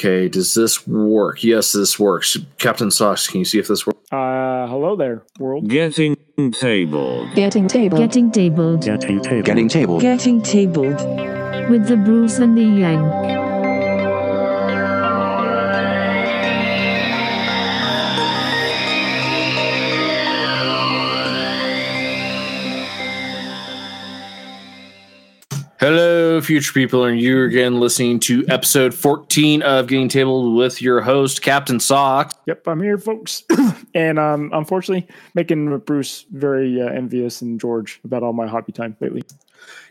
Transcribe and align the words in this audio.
Okay, 0.00 0.30
does 0.30 0.54
this 0.54 0.86
work? 0.86 1.44
Yes, 1.44 1.72
this 1.72 1.98
works. 1.98 2.34
Captain 2.56 2.90
Socks, 2.90 3.28
can 3.28 3.40
you 3.40 3.44
see 3.44 3.58
if 3.58 3.68
this 3.68 3.86
works? 3.86 4.00
Uh, 4.10 4.66
hello 4.66 4.96
there, 4.96 5.24
world. 5.38 5.68
Getting 5.68 6.16
tabled. 6.52 7.34
Getting 7.34 7.68
table. 7.68 7.98
Getting 7.98 8.30
tabled 8.30 8.82
Getting 8.82 9.20
table. 9.20 9.42
Getting 9.42 9.68
table. 9.68 10.00
Getting 10.00 10.40
tabled. 10.40 10.96
with 11.70 11.86
the 11.86 11.98
Bruce 11.98 12.38
and 12.38 12.56
the 12.56 12.62
Yang. 12.62 13.49
Hello, 25.80 26.38
future 26.42 26.74
people, 26.74 27.04
and 27.06 27.18
you're 27.18 27.46
again 27.46 27.80
listening 27.80 28.20
to 28.20 28.44
episode 28.48 28.92
14 28.92 29.62
of 29.62 29.86
Getting 29.86 30.10
Tabled 30.10 30.54
with 30.54 30.82
your 30.82 31.00
host, 31.00 31.40
Captain 31.40 31.80
Socks. 31.80 32.34
Yep, 32.44 32.68
I'm 32.68 32.82
here, 32.82 32.98
folks. 32.98 33.44
and 33.94 34.18
um, 34.18 34.50
unfortunately, 34.52 35.08
making 35.34 35.78
Bruce 35.78 36.26
very 36.32 36.82
uh, 36.82 36.88
envious 36.88 37.40
and 37.40 37.58
George 37.58 37.98
about 38.04 38.22
all 38.22 38.34
my 38.34 38.46
hobby 38.46 38.72
time 38.72 38.94
lately. 39.00 39.22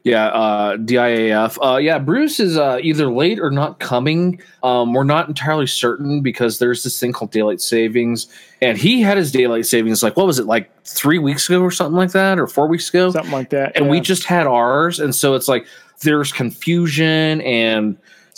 Yeah, 0.03 0.27
uh, 0.27 0.77
DIAF. 0.77 1.57
Uh, 1.61 1.77
yeah, 1.77 1.99
Bruce 1.99 2.39
is 2.39 2.57
uh, 2.57 2.79
either 2.81 3.11
late 3.11 3.37
or 3.39 3.51
not 3.51 3.79
coming. 3.79 4.41
Um, 4.63 4.93
we're 4.93 5.03
not 5.03 5.27
entirely 5.27 5.67
certain 5.67 6.21
because 6.21 6.59
there's 6.59 6.83
this 6.83 6.97
thing 6.99 7.11
called 7.11 7.31
daylight 7.31 7.59
savings, 7.59 8.27
and 8.61 8.77
he 8.77 9.01
had 9.01 9.17
his 9.17 9.31
daylight 9.31 9.65
savings 9.65 10.01
like 10.01 10.15
what 10.15 10.25
was 10.25 10.39
it 10.39 10.45
like 10.45 10.71
three 10.85 11.19
weeks 11.19 11.49
ago 11.49 11.61
or 11.61 11.71
something 11.71 11.97
like 11.97 12.11
that, 12.11 12.39
or 12.39 12.47
four 12.47 12.67
weeks 12.67 12.87
ago, 12.89 13.11
Something 13.11 13.31
like 13.31 13.49
that. 13.49 13.75
and 13.75 13.89
we 13.89 13.99
just 13.99 14.23
had 14.23 14.47
ours, 14.47 14.99
and 15.01 15.13
so 15.13 15.35
it's 15.35 15.47
like 15.47 15.67
there's 16.01 16.31
confusion 16.31 17.41
and. 17.41 17.97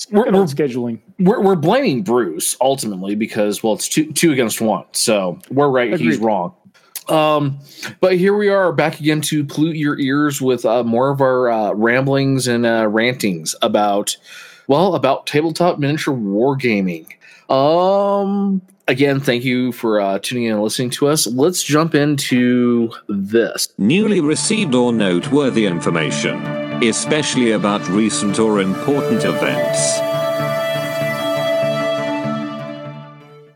We're, 0.09 0.31
we're, 0.31 0.45
scheduling. 0.45 0.99
we're, 1.19 1.39
we're 1.41 1.55
blaming 1.55 2.01
Bruce 2.01 2.57
ultimately 2.59 3.13
because 3.13 3.61
well 3.61 3.73
it's 3.73 3.87
two 3.87 4.11
two 4.13 4.31
against 4.31 4.59
one 4.59 4.85
so 4.93 5.37
we're 5.51 5.69
right 5.69 5.95
he's 5.99 6.17
wrong 6.17 6.55
um 7.07 7.57
but 7.99 8.17
here 8.17 8.35
we 8.35 8.49
are 8.49 8.71
back 8.71 8.99
again 8.99 9.21
to 9.21 9.43
pollute 9.43 9.75
your 9.75 9.99
ears 9.99 10.41
with 10.41 10.65
uh, 10.65 10.83
more 10.83 11.09
of 11.09 11.21
our 11.21 11.49
uh, 11.49 11.73
ramblings 11.73 12.47
and 12.47 12.65
uh, 12.65 12.87
rantings 12.87 13.55
about 13.61 14.17
well 14.67 14.95
about 14.95 15.25
tabletop 15.25 15.79
miniature 15.79 16.15
wargaming. 16.15 17.07
Um 17.49 18.61
again 18.87 19.19
thank 19.19 19.43
you 19.43 19.71
for 19.71 19.99
uh, 19.99 20.19
tuning 20.19 20.45
in 20.45 20.53
and 20.53 20.61
listening 20.61 20.91
to 20.91 21.07
us. 21.07 21.27
Let's 21.27 21.63
jump 21.63 21.95
into 21.95 22.91
this. 23.09 23.69
Newly 23.77 24.21
received 24.21 24.75
or 24.75 24.93
noteworthy 24.93 25.65
information, 25.65 26.35
especially 26.83 27.51
about 27.51 27.87
recent 27.89 28.39
or 28.39 28.61
important 28.61 29.23
events. 29.25 30.10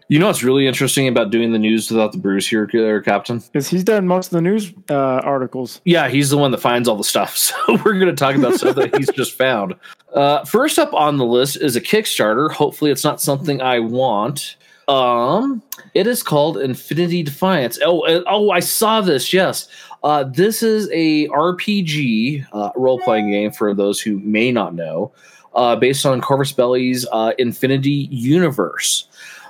You 0.07 0.19
know 0.19 0.27
what's 0.27 0.43
really 0.43 0.67
interesting 0.67 1.07
about 1.07 1.31
doing 1.31 1.51
the 1.51 1.59
news 1.59 1.89
without 1.89 2.11
the 2.11 2.17
bruce 2.17 2.47
here 2.47 2.69
there, 2.71 3.01
captain 3.01 3.39
Because 3.39 3.67
he's 3.67 3.83
done 3.83 4.07
most 4.07 4.27
of 4.27 4.31
the 4.31 4.41
news 4.41 4.71
uh, 4.89 5.21
articles. 5.23 5.81
Yeah, 5.85 6.09
he's 6.09 6.29
the 6.29 6.37
one 6.37 6.51
that 6.51 6.59
finds 6.59 6.87
all 6.87 6.95
the 6.95 7.03
stuff. 7.03 7.35
So 7.45 7.55
we're 7.83 7.99
going 7.99 8.07
to 8.07 8.13
talk 8.13 8.35
about 8.35 8.55
stuff 8.55 8.75
that 8.75 8.95
he's 8.95 9.09
just 9.11 9.33
found. 9.33 9.75
Uh, 10.13 10.43
first 10.45 10.79
up 10.79 10.93
on 10.93 11.17
the 11.17 11.25
list 11.25 11.57
is 11.57 11.75
a 11.75 11.81
Kickstarter. 11.81 12.51
Hopefully, 12.51 12.91
it's 12.91 13.03
not 13.03 13.21
something 13.21 13.61
I 13.61 13.79
want. 13.79 14.55
Um, 14.87 15.63
it 15.93 16.07
is 16.07 16.21
called 16.21 16.57
Infinity 16.57 17.23
Defiance. 17.23 17.79
Oh, 17.83 18.01
uh, 18.01 18.23
oh, 18.27 18.51
I 18.51 18.59
saw 18.59 19.01
this. 19.01 19.33
Yes, 19.33 19.67
uh, 20.03 20.23
this 20.23 20.61
is 20.61 20.89
a 20.93 21.27
RPG 21.29 22.45
uh, 22.53 22.69
role 22.75 22.99
playing 22.99 23.31
game 23.31 23.51
for 23.51 23.73
those 23.73 23.99
who 23.99 24.19
may 24.19 24.51
not 24.51 24.75
know, 24.75 25.11
uh, 25.55 25.75
based 25.75 26.05
on 26.05 26.21
Corvus 26.21 26.51
Belli's 26.51 27.07
uh, 27.11 27.31
Infinity 27.39 28.07
Universe. 28.11 29.07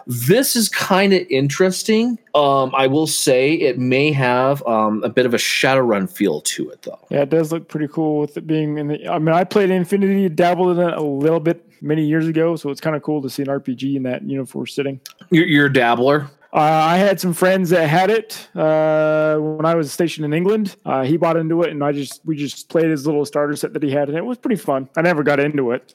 This 0.08 0.56
is 0.56 0.70
kind 0.70 1.14
of 1.14 1.22
interesting. 1.30 2.20
Um, 2.36 2.72
I 2.76 2.88
will 2.88 3.08
say 3.08 3.54
it 3.54 3.80
may 3.80 4.12
have 4.12 4.66
um, 4.68 5.04
a 5.04 5.10
bit 5.10 5.26
of 5.26 5.34
a 5.34 5.38
Shadowrun 5.38 6.10
feel 6.10 6.42
to 6.42 6.70
it, 6.70 6.84
though. 6.84 7.00
Yeah, 7.10 7.22
it 7.22 7.30
does 7.30 7.52
look 7.52 7.68
pretty 7.68 7.88
cool 7.88 8.22
with 8.22 8.38
it 8.38 8.46
being 8.46 8.78
in 8.78 8.88
the. 8.88 9.08
I 9.08 9.20
mean, 9.20 9.34
I 9.34 9.44
played 9.44 9.72
Infinity, 9.72 10.30
dabbled 10.30 10.78
in 10.78 10.88
it 10.88 10.94
a 10.94 11.02
little 11.02 11.40
bit 11.40 11.66
many 11.82 12.06
years 12.06 12.28
ago, 12.28 12.56
so 12.56 12.70
it's 12.70 12.82
kind 12.82 12.96
of 12.96 13.02
cool 13.02 13.22
to 13.22 13.30
see 13.30 13.44
an 13.44 13.48
RPG 13.48 13.96
in 13.96 14.04
that 14.04 14.24
uniform 14.24 14.68
sitting. 14.68 15.00
You're, 15.32 15.48
you're 15.48 15.66
a 15.68 15.74
dabbler. 15.74 16.30
Uh, 16.54 16.60
I 16.60 16.98
had 16.98 17.20
some 17.20 17.34
friends 17.34 17.70
that 17.72 17.90
had 17.90 18.10
it 18.10 18.48
uh, 18.56 19.36
when 19.38 19.66
I 19.66 19.76
was 19.76 19.92
stationed 19.92 20.24
in 20.24 20.34
England. 20.34 20.78
Uh, 20.86 21.04
he 21.04 21.18
bought 21.18 21.36
into 21.36 21.62
it, 21.64 21.72
and 21.72 21.84
I 21.84 21.92
just 21.92 22.22
we 22.26 22.38
just 22.38 22.70
played 22.70 22.90
his 22.90 23.06
little 23.06 23.26
starter 23.26 23.56
set 23.58 23.74
that 23.74 23.84
he 23.84 23.92
had, 23.92 24.08
and 24.08 24.18
it 24.18 24.24
was 24.24 24.38
pretty 24.38 24.56
fun. 24.56 24.88
I 24.96 25.02
never 25.02 25.22
got 25.22 25.40
into 25.40 25.72
it. 25.72 25.94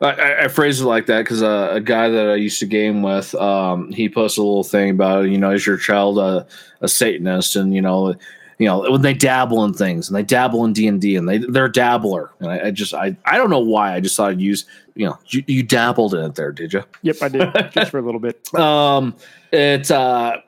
I, 0.00 0.44
I, 0.44 0.48
phrase 0.48 0.80
it 0.80 0.86
like 0.86 1.06
that 1.06 1.24
because 1.24 1.42
uh, 1.42 1.70
a 1.72 1.80
guy 1.80 2.08
that 2.08 2.30
I 2.30 2.34
used 2.34 2.58
to 2.60 2.66
game 2.66 3.02
with, 3.02 3.34
um, 3.34 3.92
he 3.92 4.08
posted 4.08 4.40
a 4.40 4.46
little 4.46 4.64
thing 4.64 4.90
about, 4.90 5.28
you 5.28 5.36
know, 5.36 5.50
is 5.50 5.66
your 5.66 5.76
child 5.76 6.18
a, 6.18 6.46
a 6.80 6.88
Satanist? 6.88 7.54
And 7.54 7.74
you 7.74 7.82
know, 7.82 8.14
you 8.58 8.66
know, 8.66 8.90
when 8.90 9.02
they 9.02 9.12
dabble 9.12 9.64
in 9.64 9.74
things 9.74 10.08
and 10.08 10.16
they 10.16 10.22
dabble 10.22 10.64
in 10.64 10.72
D 10.72 10.86
and 10.86 11.00
D 11.00 11.16
and 11.16 11.28
they 11.28 11.38
they're 11.38 11.66
a 11.66 11.72
dabbler. 11.72 12.30
And 12.40 12.50
I, 12.50 12.68
I 12.68 12.70
just 12.70 12.94
I 12.94 13.16
I 13.26 13.36
don't 13.36 13.50
know 13.50 13.60
why 13.60 13.94
I 13.94 14.00
just 14.00 14.16
thought 14.16 14.30
I'd 14.30 14.40
use 14.40 14.64
you 14.94 15.06
know 15.06 15.18
you, 15.28 15.42
you 15.46 15.62
dabbled 15.62 16.14
in 16.14 16.24
it 16.24 16.34
there, 16.34 16.52
did 16.52 16.72
you? 16.72 16.84
Yep, 17.02 17.16
I 17.22 17.28
did 17.28 17.52
just 17.72 17.90
for 17.90 17.98
a 17.98 18.02
little 18.02 18.20
bit. 18.20 18.54
Um, 18.54 19.16
it's 19.52 19.90
uh, 19.90 20.40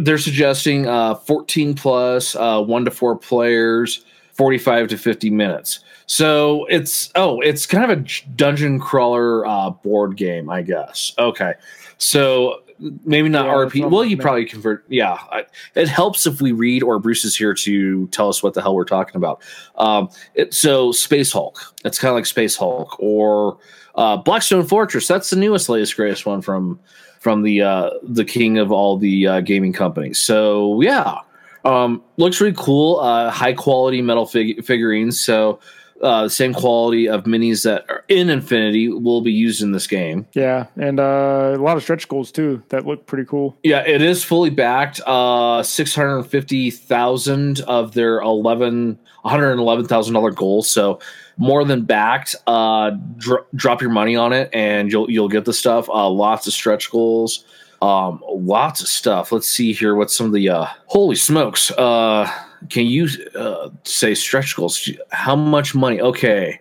they're 0.00 0.18
suggesting 0.18 0.86
uh, 0.86 1.14
14 1.14 1.74
plus, 1.74 2.36
uh, 2.36 2.60
one 2.60 2.84
to 2.84 2.90
four 2.90 3.16
players, 3.16 4.04
45 4.32 4.88
to 4.88 4.98
50 4.98 5.30
minutes. 5.30 5.80
So 6.06 6.66
it's 6.66 7.10
oh, 7.14 7.40
it's 7.40 7.66
kind 7.66 7.90
of 7.90 7.98
a 7.98 8.04
dungeon 8.36 8.78
crawler 8.80 9.46
uh, 9.46 9.70
board 9.70 10.16
game, 10.16 10.50
I 10.50 10.62
guess. 10.62 11.14
Okay, 11.18 11.54
so 11.98 12.62
maybe 13.04 13.28
not 13.28 13.46
Yeah, 13.46 13.52
RP. 13.52 13.90
Well, 13.90 14.04
you 14.04 14.16
probably 14.16 14.44
convert. 14.44 14.84
Yeah, 14.88 15.18
I, 15.30 15.44
it 15.74 15.88
helps 15.88 16.26
if 16.26 16.40
we 16.40 16.52
read 16.52 16.82
or 16.82 16.98
Bruce 16.98 17.24
is 17.24 17.36
here 17.36 17.54
to 17.54 18.06
tell 18.08 18.28
us 18.28 18.42
what 18.42 18.54
the 18.54 18.62
hell 18.62 18.74
we're 18.74 18.84
talking 18.84 19.16
about. 19.16 19.42
Um, 19.76 20.08
it, 20.34 20.52
so 20.54 20.92
Space 20.92 21.32
Hulk. 21.32 21.74
It's 21.84 21.98
kind 21.98 22.10
of 22.10 22.16
like 22.16 22.26
Space 22.26 22.56
Hulk 22.56 22.96
or 22.98 23.58
uh, 23.94 24.16
Blackstone 24.16 24.66
Fortress. 24.66 25.06
That's 25.06 25.30
the 25.30 25.36
newest, 25.36 25.68
latest, 25.68 25.96
greatest 25.96 26.26
one 26.26 26.42
from 26.42 26.80
from 27.20 27.42
the 27.42 27.62
uh, 27.62 27.90
the 28.02 28.24
king 28.24 28.58
of 28.58 28.72
all 28.72 28.98
the 28.98 29.26
uh, 29.26 29.40
gaming 29.40 29.72
companies. 29.72 30.18
So 30.18 30.80
yeah, 30.82 31.18
um, 31.64 32.02
looks 32.16 32.40
really 32.40 32.56
cool. 32.56 32.98
Uh, 33.00 33.30
high 33.30 33.52
quality 33.52 34.02
metal 34.02 34.26
fig- 34.26 34.64
figurines. 34.64 35.22
So 35.22 35.60
uh, 36.02 36.24
the 36.24 36.30
same 36.30 36.52
quality 36.52 37.08
of 37.08 37.24
minis 37.24 37.64
that 37.64 37.84
are 37.88 38.04
in 38.08 38.28
Infinity 38.28 38.88
will 38.88 39.20
be 39.20 39.32
used 39.32 39.62
in 39.62 39.72
this 39.72 39.86
game. 39.86 40.26
Yeah, 40.34 40.66
and 40.76 40.98
uh, 41.00 41.54
a 41.54 41.62
lot 41.62 41.76
of 41.76 41.82
stretch 41.82 42.08
goals 42.08 42.32
too 42.32 42.62
that 42.68 42.86
look 42.86 43.06
pretty 43.06 43.24
cool. 43.24 43.56
Yeah, 43.62 43.80
it 43.86 44.02
is 44.02 44.24
fully 44.24 44.50
backed. 44.50 45.00
Uh, 45.06 45.62
six 45.62 45.94
hundred 45.94 46.24
fifty 46.24 46.70
thousand 46.70 47.60
of 47.62 47.94
their 47.94 48.20
eleven 48.20 48.98
one 49.22 49.30
hundred 49.30 49.52
eleven 49.58 49.86
thousand 49.86 50.14
dollar 50.14 50.30
goal. 50.32 50.62
So 50.62 50.98
more 51.36 51.64
than 51.64 51.84
backed. 51.84 52.36
Uh, 52.46 52.90
dr- 53.16 53.46
drop 53.54 53.80
your 53.80 53.90
money 53.90 54.16
on 54.16 54.32
it, 54.32 54.50
and 54.52 54.90
you'll 54.90 55.10
you'll 55.10 55.28
get 55.28 55.44
the 55.44 55.52
stuff. 55.52 55.88
Uh, 55.88 56.08
lots 56.08 56.46
of 56.46 56.52
stretch 56.52 56.90
goals. 56.90 57.44
Um, 57.80 58.22
lots 58.28 58.80
of 58.80 58.86
stuff. 58.86 59.32
Let's 59.32 59.48
see 59.48 59.72
here. 59.72 59.96
What's 59.96 60.16
some 60.16 60.26
of 60.26 60.32
the 60.32 60.48
uh, 60.48 60.66
holy 60.86 61.16
smokes? 61.16 61.70
Uh, 61.72 62.30
can 62.68 62.86
you 62.86 63.08
uh, 63.34 63.70
say 63.84 64.14
stretch 64.14 64.56
goals? 64.56 64.88
How 65.10 65.36
much 65.36 65.74
money? 65.74 66.00
Okay. 66.00 66.60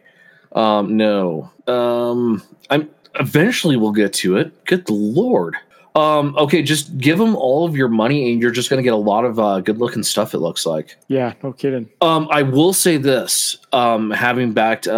Um, 0.54 0.98
no. 0.98 1.52
Um, 1.68 2.44
I'm 2.70 2.90
eventually 3.20 3.78
we'll 3.78 3.92
get 3.92 4.14
to 4.14 4.38
it. 4.38 4.66
Good 4.66 4.90
lord. 4.90 5.56
Um, 5.94 6.36
okay, 6.38 6.62
just 6.62 6.98
give 6.98 7.18
them 7.18 7.36
all 7.36 7.66
of 7.66 7.76
your 7.76 7.90
money, 7.90 8.32
and 8.32 8.42
you're 8.42 8.52
just 8.52 8.70
going 8.70 8.78
to 8.78 8.84
get 8.84 8.94
a 8.94 8.98
lot 8.98 9.26
of 9.26 9.40
uh, 9.40 9.60
good 9.60 9.78
looking 9.78 10.04
stuff. 10.04 10.34
It 10.34 10.38
looks 10.38 10.66
like. 10.66 10.96
Yeah, 11.10 11.34
no 11.44 11.52
kidding. 11.52 11.90
Um, 12.00 12.30
I 12.32 12.44
will 12.44 12.72
say 12.72 12.96
this: 12.96 13.58
um, 13.74 14.10
having 14.12 14.54
backed 14.54 14.88
uh, 14.88 14.92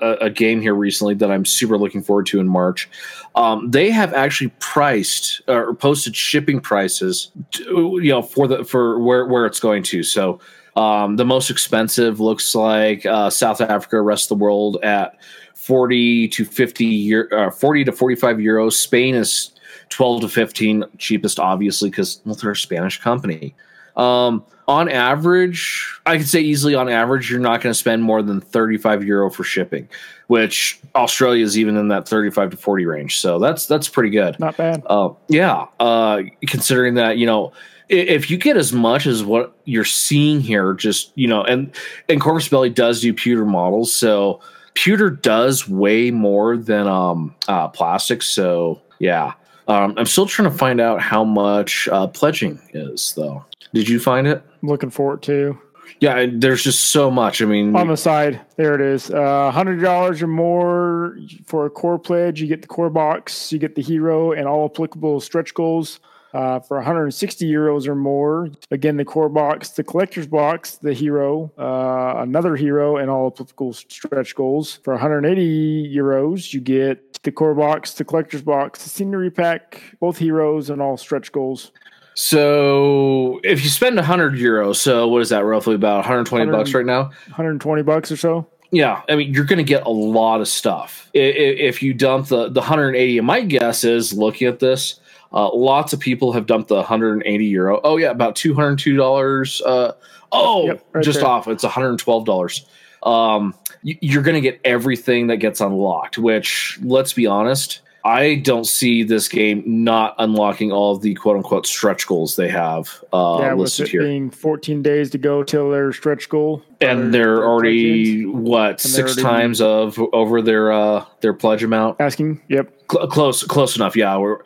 a, 0.00 0.17
a 0.28 0.34
game 0.34 0.60
here 0.60 0.74
recently 0.74 1.14
that 1.14 1.30
I'm 1.30 1.44
super 1.44 1.76
looking 1.76 2.02
forward 2.02 2.26
to 2.26 2.40
in 2.40 2.48
March, 2.48 2.88
um, 3.34 3.70
they 3.70 3.90
have 3.90 4.14
actually 4.14 4.50
priced 4.60 5.40
or 5.48 5.74
posted 5.74 6.14
shipping 6.14 6.60
prices, 6.60 7.30
to, 7.52 7.98
you 8.02 8.10
know, 8.10 8.22
for 8.22 8.46
the 8.46 8.64
for 8.64 8.98
where 9.00 9.26
where 9.26 9.46
it's 9.46 9.60
going 9.60 9.82
to. 9.84 10.02
So. 10.02 10.40
Um, 10.76 11.16
the 11.16 11.24
most 11.24 11.50
expensive 11.50 12.20
looks 12.20 12.54
like 12.54 13.04
uh, 13.04 13.30
South 13.30 13.60
Africa, 13.60 14.00
rest 14.00 14.30
of 14.30 14.38
the 14.38 14.44
world 14.44 14.76
at 14.84 15.16
40 15.54 16.28
to 16.28 16.44
50 16.44 16.84
year, 16.84 17.28
uh, 17.32 17.50
40 17.50 17.84
to 17.86 17.90
45 17.90 18.36
euros. 18.36 18.74
Spain 18.74 19.16
is 19.16 19.50
12 19.88 20.20
to 20.20 20.28
15 20.28 20.84
cheapest 20.98 21.40
obviously 21.40 21.90
because 21.90 22.20
well, 22.24 22.36
they're 22.36 22.52
a 22.52 22.56
spanish 22.56 23.00
company 23.00 23.54
um, 23.98 24.44
on 24.66 24.88
average 24.88 25.98
i 26.06 26.16
could 26.16 26.28
say 26.28 26.40
easily 26.40 26.74
on 26.74 26.88
average 26.88 27.30
you're 27.30 27.40
not 27.40 27.60
going 27.60 27.70
to 27.70 27.78
spend 27.78 28.02
more 28.02 28.22
than 28.22 28.40
35 28.40 29.04
euro 29.04 29.30
for 29.30 29.44
shipping 29.44 29.88
which 30.28 30.80
australia 30.94 31.44
is 31.44 31.58
even 31.58 31.76
in 31.76 31.88
that 31.88 32.08
35 32.08 32.50
to 32.50 32.56
40 32.56 32.86
range 32.86 33.18
so 33.18 33.38
that's 33.38 33.66
that's 33.66 33.88
pretty 33.88 34.10
good 34.10 34.38
Not 34.38 34.56
bad. 34.56 34.82
uh, 34.86 35.10
yeah 35.28 35.66
uh, 35.80 36.22
considering 36.46 36.94
that 36.94 37.18
you 37.18 37.26
know 37.26 37.52
if 37.88 38.30
you 38.30 38.36
get 38.36 38.56
as 38.58 38.72
much 38.72 39.06
as 39.06 39.24
what 39.24 39.56
you're 39.64 39.84
seeing 39.84 40.40
here 40.40 40.74
just 40.74 41.12
you 41.14 41.26
know 41.26 41.42
and 41.42 41.74
and 42.08 42.20
Corvus 42.20 42.48
Belli 42.48 42.70
does 42.70 43.00
do 43.00 43.12
pewter 43.14 43.46
models 43.46 43.92
so 43.92 44.40
pewter 44.74 45.10
does 45.10 45.68
weigh 45.68 46.10
more 46.10 46.56
than 46.56 46.86
um 46.86 47.34
uh, 47.48 47.66
plastic, 47.68 48.22
so 48.22 48.80
yeah. 49.00 49.32
Um, 49.66 49.94
I'm 49.98 50.06
still 50.06 50.24
trying 50.24 50.50
to 50.50 50.56
find 50.56 50.80
out 50.80 51.02
how 51.02 51.24
much 51.24 51.88
uh, 51.88 52.06
pledging 52.06 52.58
is, 52.72 53.12
though. 53.16 53.44
Did 53.74 53.88
you 53.88 54.00
find 54.00 54.26
it? 54.26 54.42
I'm 54.62 54.68
looking 54.68 54.90
for 54.90 55.14
it 55.14 55.22
too. 55.22 55.58
Yeah, 56.00 56.26
there's 56.30 56.62
just 56.62 56.88
so 56.88 57.10
much. 57.10 57.40
I 57.42 57.46
mean, 57.46 57.74
On 57.74 57.88
the 57.88 57.96
side, 57.96 58.40
there 58.56 58.74
it 58.74 58.80
is. 58.80 59.10
Uh, 59.10 59.50
hundred 59.50 59.80
dollars 59.80 60.22
or 60.22 60.26
more 60.26 61.16
for 61.46 61.66
a 61.66 61.70
core 61.70 61.98
pledge. 61.98 62.40
You 62.40 62.46
get 62.46 62.62
the 62.62 62.68
core 62.68 62.90
box, 62.90 63.52
you 63.52 63.58
get 63.58 63.74
the 63.74 63.82
hero, 63.82 64.32
and 64.32 64.46
all 64.46 64.66
applicable 64.66 65.20
stretch 65.20 65.54
goals. 65.54 66.00
Uh, 66.34 66.60
for 66.60 66.76
160 66.76 67.50
euros 67.50 67.86
or 67.86 67.94
more, 67.94 68.50
again 68.70 68.98
the 68.98 69.04
core 69.04 69.30
box, 69.30 69.70
the 69.70 69.82
collector's 69.82 70.26
box, 70.26 70.76
the 70.76 70.92
hero, 70.92 71.50
uh, 71.58 72.20
another 72.20 72.54
hero, 72.54 72.98
and 72.98 73.08
all 73.08 73.28
applicable 73.28 73.72
stretch 73.72 74.34
goals. 74.34 74.78
For 74.84 74.92
180 74.92 75.96
euros, 75.96 76.52
you 76.52 76.60
get 76.60 77.22
the 77.22 77.32
core 77.32 77.54
box, 77.54 77.94
the 77.94 78.04
collector's 78.04 78.42
box, 78.42 78.82
the 78.82 78.90
scenery 78.90 79.30
pack, 79.30 79.82
both 80.00 80.18
heroes, 80.18 80.68
and 80.68 80.82
all 80.82 80.98
stretch 80.98 81.32
goals. 81.32 81.72
So 82.20 83.40
if 83.44 83.62
you 83.62 83.70
spend 83.70 83.94
100 83.94 84.34
euros, 84.34 84.74
so 84.74 85.06
what 85.06 85.22
is 85.22 85.28
that 85.28 85.44
roughly 85.44 85.76
about 85.76 85.98
120 85.98 86.50
bucks 86.50 86.74
right 86.74 86.84
now? 86.84 87.02
120 87.26 87.82
bucks 87.82 88.10
or 88.10 88.16
so. 88.16 88.44
Yeah, 88.72 89.02
I 89.08 89.14
mean, 89.14 89.32
you're 89.32 89.44
going 89.44 89.58
to 89.58 89.62
get 89.62 89.86
a 89.86 89.90
lot 89.90 90.40
of 90.40 90.48
stuff 90.48 91.08
if 91.14 91.80
you 91.80 91.94
dump 91.94 92.26
the 92.26 92.48
the 92.48 92.58
180. 92.58 93.18
And 93.18 93.26
my 93.26 93.42
guess 93.42 93.84
is, 93.84 94.12
looking 94.12 94.48
at 94.48 94.58
this, 94.58 94.98
uh, 95.32 95.54
lots 95.54 95.92
of 95.92 96.00
people 96.00 96.32
have 96.32 96.46
dumped 96.46 96.70
the 96.70 96.74
180 96.74 97.44
euro. 97.44 97.80
Oh 97.84 97.98
yeah, 97.98 98.10
about 98.10 98.34
202 98.34 98.96
dollars. 98.96 99.62
Uh, 99.64 99.92
oh, 100.32 100.66
Yep, 100.66 100.84
right 100.94 101.04
just 101.04 101.20
there. 101.20 101.28
off. 101.28 101.46
It's 101.46 101.62
112 101.62 102.24
dollars. 102.24 102.66
Um, 103.04 103.54
you're 103.84 104.24
going 104.24 104.34
to 104.34 104.40
get 104.40 104.60
everything 104.64 105.28
that 105.28 105.36
gets 105.36 105.60
unlocked. 105.60 106.18
Which, 106.18 106.80
let's 106.82 107.12
be 107.12 107.28
honest, 107.28 107.82
I 108.08 108.36
don't 108.36 108.64
see 108.66 109.02
this 109.02 109.28
game 109.28 109.62
not 109.66 110.14
unlocking 110.18 110.72
all 110.72 110.96
of 110.96 111.02
the 111.02 111.14
quote 111.14 111.36
unquote 111.36 111.66
stretch 111.66 112.06
goals 112.06 112.36
they 112.36 112.48
have 112.48 113.04
uh, 113.12 113.38
yeah, 113.40 113.52
with 113.52 113.60
listed 113.66 113.88
here. 113.88 114.00
being 114.02 114.30
14 114.30 114.82
days 114.82 115.10
to 115.10 115.18
go 115.18 115.42
till 115.42 115.70
their 115.70 115.92
stretch 115.92 116.28
goal. 116.28 116.62
and 116.80 117.12
they're 117.12 117.44
already 117.44 118.24
pledges. 118.24 118.40
what 118.48 118.70
And 118.70 118.80
six 118.80 119.12
already- 119.18 119.22
times 119.22 119.60
of 119.60 119.98
over 120.12 120.40
their 120.40 120.72
uh 120.72 121.04
their 121.20 121.34
pledge 121.34 121.62
amount 121.62 122.00
asking. 122.00 122.40
Yep. 122.48 122.72
Cl- 122.90 123.06
close 123.08 123.42
close 123.44 123.76
enough 123.76 123.94
yeah 123.94 124.16
we're 124.16 124.38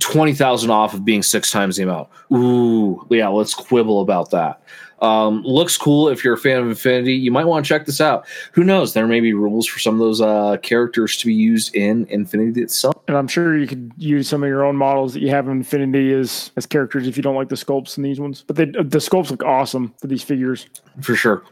20,000 0.00 0.70
off 0.70 0.94
of 0.94 1.04
being 1.04 1.22
six 1.22 1.50
times 1.50 1.76
the 1.76 1.82
amount 1.82 2.08
ooh 2.32 3.04
yeah 3.10 3.28
let's 3.28 3.54
quibble 3.54 4.00
about 4.00 4.30
that 4.30 4.60
um 5.00 5.42
looks 5.42 5.76
cool 5.76 6.08
if 6.08 6.24
you're 6.24 6.34
a 6.34 6.38
fan 6.38 6.58
of 6.58 6.68
infinity 6.68 7.12
you 7.14 7.30
might 7.30 7.44
want 7.44 7.64
to 7.64 7.68
check 7.68 7.84
this 7.84 8.00
out 8.00 8.26
who 8.52 8.62
knows 8.64 8.94
there 8.94 9.06
may 9.06 9.20
be 9.20 9.34
rules 9.34 9.66
for 9.66 9.78
some 9.80 9.94
of 9.94 10.00
those 10.00 10.20
uh 10.20 10.56
characters 10.62 11.16
to 11.16 11.26
be 11.26 11.34
used 11.34 11.74
in 11.74 12.06
infinity 12.06 12.62
itself 12.62 12.94
And 13.08 13.16
I'm 13.16 13.28
sure 13.28 13.58
you 13.58 13.66
could 13.66 13.92
use 13.98 14.28
some 14.28 14.42
of 14.42 14.48
your 14.48 14.64
own 14.64 14.76
models 14.76 15.12
that 15.12 15.20
you 15.20 15.28
have 15.30 15.46
in 15.46 15.52
Infinity 15.58 16.12
as 16.14 16.52
as 16.56 16.64
characters 16.64 17.06
if 17.06 17.16
you 17.16 17.22
don't 17.22 17.34
like 17.34 17.48
the 17.50 17.56
sculpts 17.56 17.98
in 17.98 18.02
these 18.02 18.18
ones. 18.18 18.44
But 18.46 18.56
they, 18.56 18.64
the 18.66 18.98
sculpts 18.98 19.30
look 19.30 19.42
awesome 19.44 19.92
for 20.00 20.06
these 20.06 20.22
figures. 20.22 20.66
for 21.02 21.14
sure. 21.14 21.42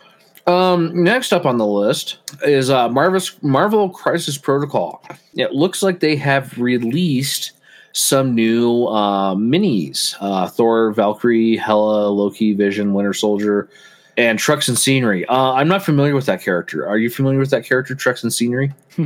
Um, 0.46 1.04
next 1.04 1.32
up 1.32 1.44
on 1.44 1.58
the 1.58 1.66
list 1.66 2.18
is 2.42 2.70
uh, 2.70 2.88
Marvel's 2.88 3.36
Marvel 3.42 3.90
Crisis 3.90 4.38
Protocol. 4.38 5.04
It 5.34 5.52
looks 5.52 5.82
like 5.82 6.00
they 6.00 6.16
have 6.16 6.56
released 6.58 7.52
some 7.92 8.34
new 8.34 8.84
uh, 8.86 9.34
minis: 9.34 10.14
uh, 10.20 10.48
Thor, 10.48 10.92
Valkyrie, 10.92 11.56
Hela, 11.56 12.08
Loki, 12.08 12.54
Vision, 12.54 12.94
Winter 12.94 13.12
Soldier, 13.12 13.68
and 14.16 14.38
Trucks 14.38 14.68
and 14.68 14.78
Scenery. 14.78 15.26
Uh, 15.26 15.52
I'm 15.52 15.68
not 15.68 15.82
familiar 15.82 16.14
with 16.14 16.26
that 16.26 16.42
character. 16.42 16.86
Are 16.88 16.98
you 16.98 17.10
familiar 17.10 17.38
with 17.38 17.50
that 17.50 17.64
character, 17.64 17.94
Trucks 17.94 18.22
and 18.22 18.32
Scenery? 18.32 18.72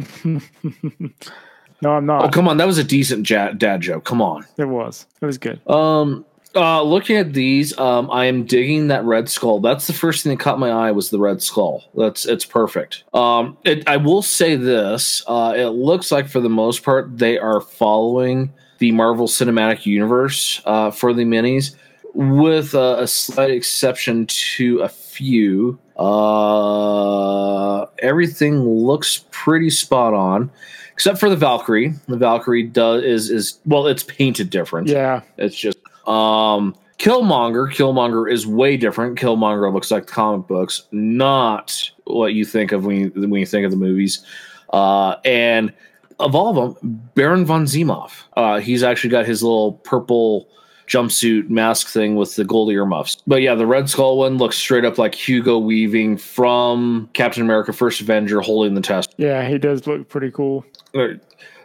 No, 1.82 1.92
I'm 1.92 2.06
not. 2.06 2.24
Oh, 2.24 2.28
come 2.28 2.48
on, 2.48 2.56
that 2.56 2.66
was 2.66 2.78
a 2.78 2.84
decent 2.84 3.28
ja- 3.28 3.52
dad 3.52 3.80
joke. 3.82 4.04
Come 4.04 4.22
on. 4.22 4.46
it 4.56 4.64
was. 4.64 5.06
It 5.20 5.26
was 5.26 5.38
good. 5.38 5.60
Um, 5.68 6.24
uh, 6.54 6.82
looking 6.82 7.16
at 7.16 7.34
these, 7.34 7.78
um, 7.78 8.10
I 8.10 8.24
am 8.24 8.44
digging 8.44 8.88
that 8.88 9.04
red 9.04 9.28
skull. 9.28 9.60
That's 9.60 9.86
the 9.86 9.92
first 9.92 10.22
thing 10.22 10.30
that 10.30 10.40
caught 10.42 10.58
my 10.58 10.70
eye 10.70 10.90
was 10.92 11.10
the 11.10 11.18
red 11.18 11.42
skull. 11.42 11.84
That's 11.94 12.24
it's 12.24 12.46
perfect. 12.46 13.04
Um, 13.12 13.58
it, 13.64 13.86
I 13.86 13.98
will 13.98 14.22
say 14.22 14.56
this: 14.56 15.22
uh, 15.26 15.52
it 15.54 15.66
looks 15.66 16.10
like 16.10 16.28
for 16.28 16.40
the 16.40 16.48
most 16.48 16.82
part 16.82 17.18
they 17.18 17.38
are 17.38 17.60
following 17.60 18.54
the 18.78 18.92
Marvel 18.92 19.26
Cinematic 19.26 19.86
Universe 19.86 20.60
uh, 20.64 20.90
for 20.90 21.12
the 21.12 21.24
minis, 21.24 21.74
with 22.14 22.74
a, 22.74 23.02
a 23.02 23.06
slight 23.06 23.50
exception 23.50 24.26
to 24.26 24.80
a 24.80 24.88
few. 24.88 25.78
Uh, 25.96 27.86
everything 27.98 28.62
looks 28.62 29.24
pretty 29.30 29.70
spot 29.70 30.14
on. 30.14 30.50
Except 30.92 31.18
for 31.18 31.28
the 31.28 31.36
Valkyrie, 31.36 31.92
the 32.08 32.16
Valkyrie 32.16 32.62
does 32.62 33.02
is 33.02 33.30
is 33.30 33.58
well, 33.66 33.86
it's 33.86 34.02
painted 34.02 34.48
different. 34.48 34.88
Yeah. 34.88 35.20
It's 35.36 35.54
just 35.54 35.76
um 36.08 36.74
Killmonger. 36.98 37.70
Killmonger 37.70 38.30
is 38.30 38.46
way 38.46 38.76
different. 38.76 39.18
Killmonger 39.18 39.72
looks 39.72 39.90
like 39.90 40.06
comic 40.06 40.46
books, 40.46 40.84
not 40.92 41.90
what 42.04 42.32
you 42.32 42.44
think 42.44 42.72
of 42.72 42.86
when 42.86 42.96
you 42.96 43.12
when 43.14 43.40
you 43.40 43.46
think 43.46 43.64
of 43.64 43.70
the 43.70 43.76
movies. 43.76 44.24
Uh, 44.72 45.16
and 45.24 45.72
of 46.20 46.34
all 46.34 46.58
of 46.58 46.80
them, 46.80 47.10
Baron 47.14 47.44
von 47.44 47.64
Zimov. 47.64 48.10
Uh, 48.36 48.58
he's 48.60 48.82
actually 48.82 49.10
got 49.10 49.26
his 49.26 49.42
little 49.42 49.72
purple 49.84 50.48
jumpsuit 50.88 51.48
mask 51.50 51.88
thing 51.88 52.14
with 52.14 52.36
the 52.36 52.44
gold 52.44 52.70
earmuffs. 52.70 53.16
But 53.26 53.42
yeah, 53.42 53.54
the 53.54 53.66
Red 53.66 53.90
Skull 53.90 54.18
one 54.18 54.38
looks 54.38 54.56
straight 54.56 54.84
up 54.84 54.98
like 54.98 55.14
Hugo 55.14 55.58
Weaving 55.58 56.16
from 56.16 57.10
Captain 57.12 57.42
America: 57.42 57.72
First 57.72 58.00
Avenger, 58.00 58.40
holding 58.40 58.74
the 58.74 58.80
test 58.80 59.14
Yeah, 59.16 59.48
he 59.48 59.58
does 59.58 59.86
look 59.86 60.08
pretty 60.08 60.30
cool. 60.30 60.64
uh, 60.94 61.08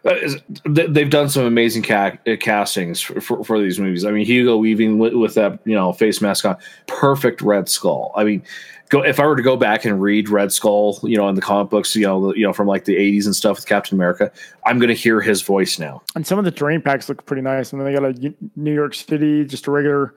th- 0.04 0.90
they've 0.90 1.10
done 1.12 1.30
some 1.30 1.46
amazing 1.46 1.84
ca- 1.84 2.18
uh, 2.28 2.36
castings 2.40 3.00
for, 3.00 3.22
for, 3.22 3.44
for 3.44 3.60
these 3.62 3.80
movies. 3.80 4.04
I 4.06 4.12
mean, 4.12 4.26
Hugo 4.26 4.58
Weaving 4.58 4.98
with, 4.98 5.14
with 5.14 5.36
that 5.36 5.60
you 5.66 5.76
know 5.76 5.94
face 5.94 6.20
mask 6.22 6.44
on, 6.46 6.58
perfect 6.88 7.42
Red 7.42 7.70
Skull. 7.70 8.12
I 8.16 8.24
mean, 8.24 8.42
go 8.92 9.02
if 9.02 9.20
I 9.20 9.26
were 9.26 9.36
to 9.36 9.42
go 9.42 9.58
back 9.58 9.86
and 9.86 10.00
read 10.00 10.30
Red 10.30 10.52
Skull, 10.52 11.00
you 11.02 11.18
know, 11.18 11.28
in 11.30 11.36
the 11.36 11.42
comic 11.42 11.72
books, 11.72 11.96
you 11.96 12.06
know, 12.06 12.36
you 12.36 12.44
know 12.46 12.54
from 12.54 12.68
like 12.68 12.86
the 12.86 12.96
'80s 12.96 13.26
and 13.26 13.36
stuff 13.36 13.58
with 13.58 13.66
Captain 13.66 13.98
America, 13.98 14.32
I'm 14.66 14.78
going 14.78 14.90
to 14.90 14.94
hear 14.94 15.22
his 15.22 15.42
voice 15.42 15.80
now. 15.80 16.04
And 16.14 16.28
some 16.28 16.38
of 16.38 16.46
the 16.46 16.52
terrain 16.52 16.82
packs 16.82 17.10
look 17.10 17.26
pretty 17.26 17.42
nice. 17.42 17.74
And 17.74 17.82
then 17.82 17.92
they 17.92 18.00
got 18.00 18.06
a 18.06 18.36
New 18.56 18.74
York 18.74 18.94
City, 18.94 19.46
just 19.46 19.66
a 19.66 19.72
regular 19.72 20.14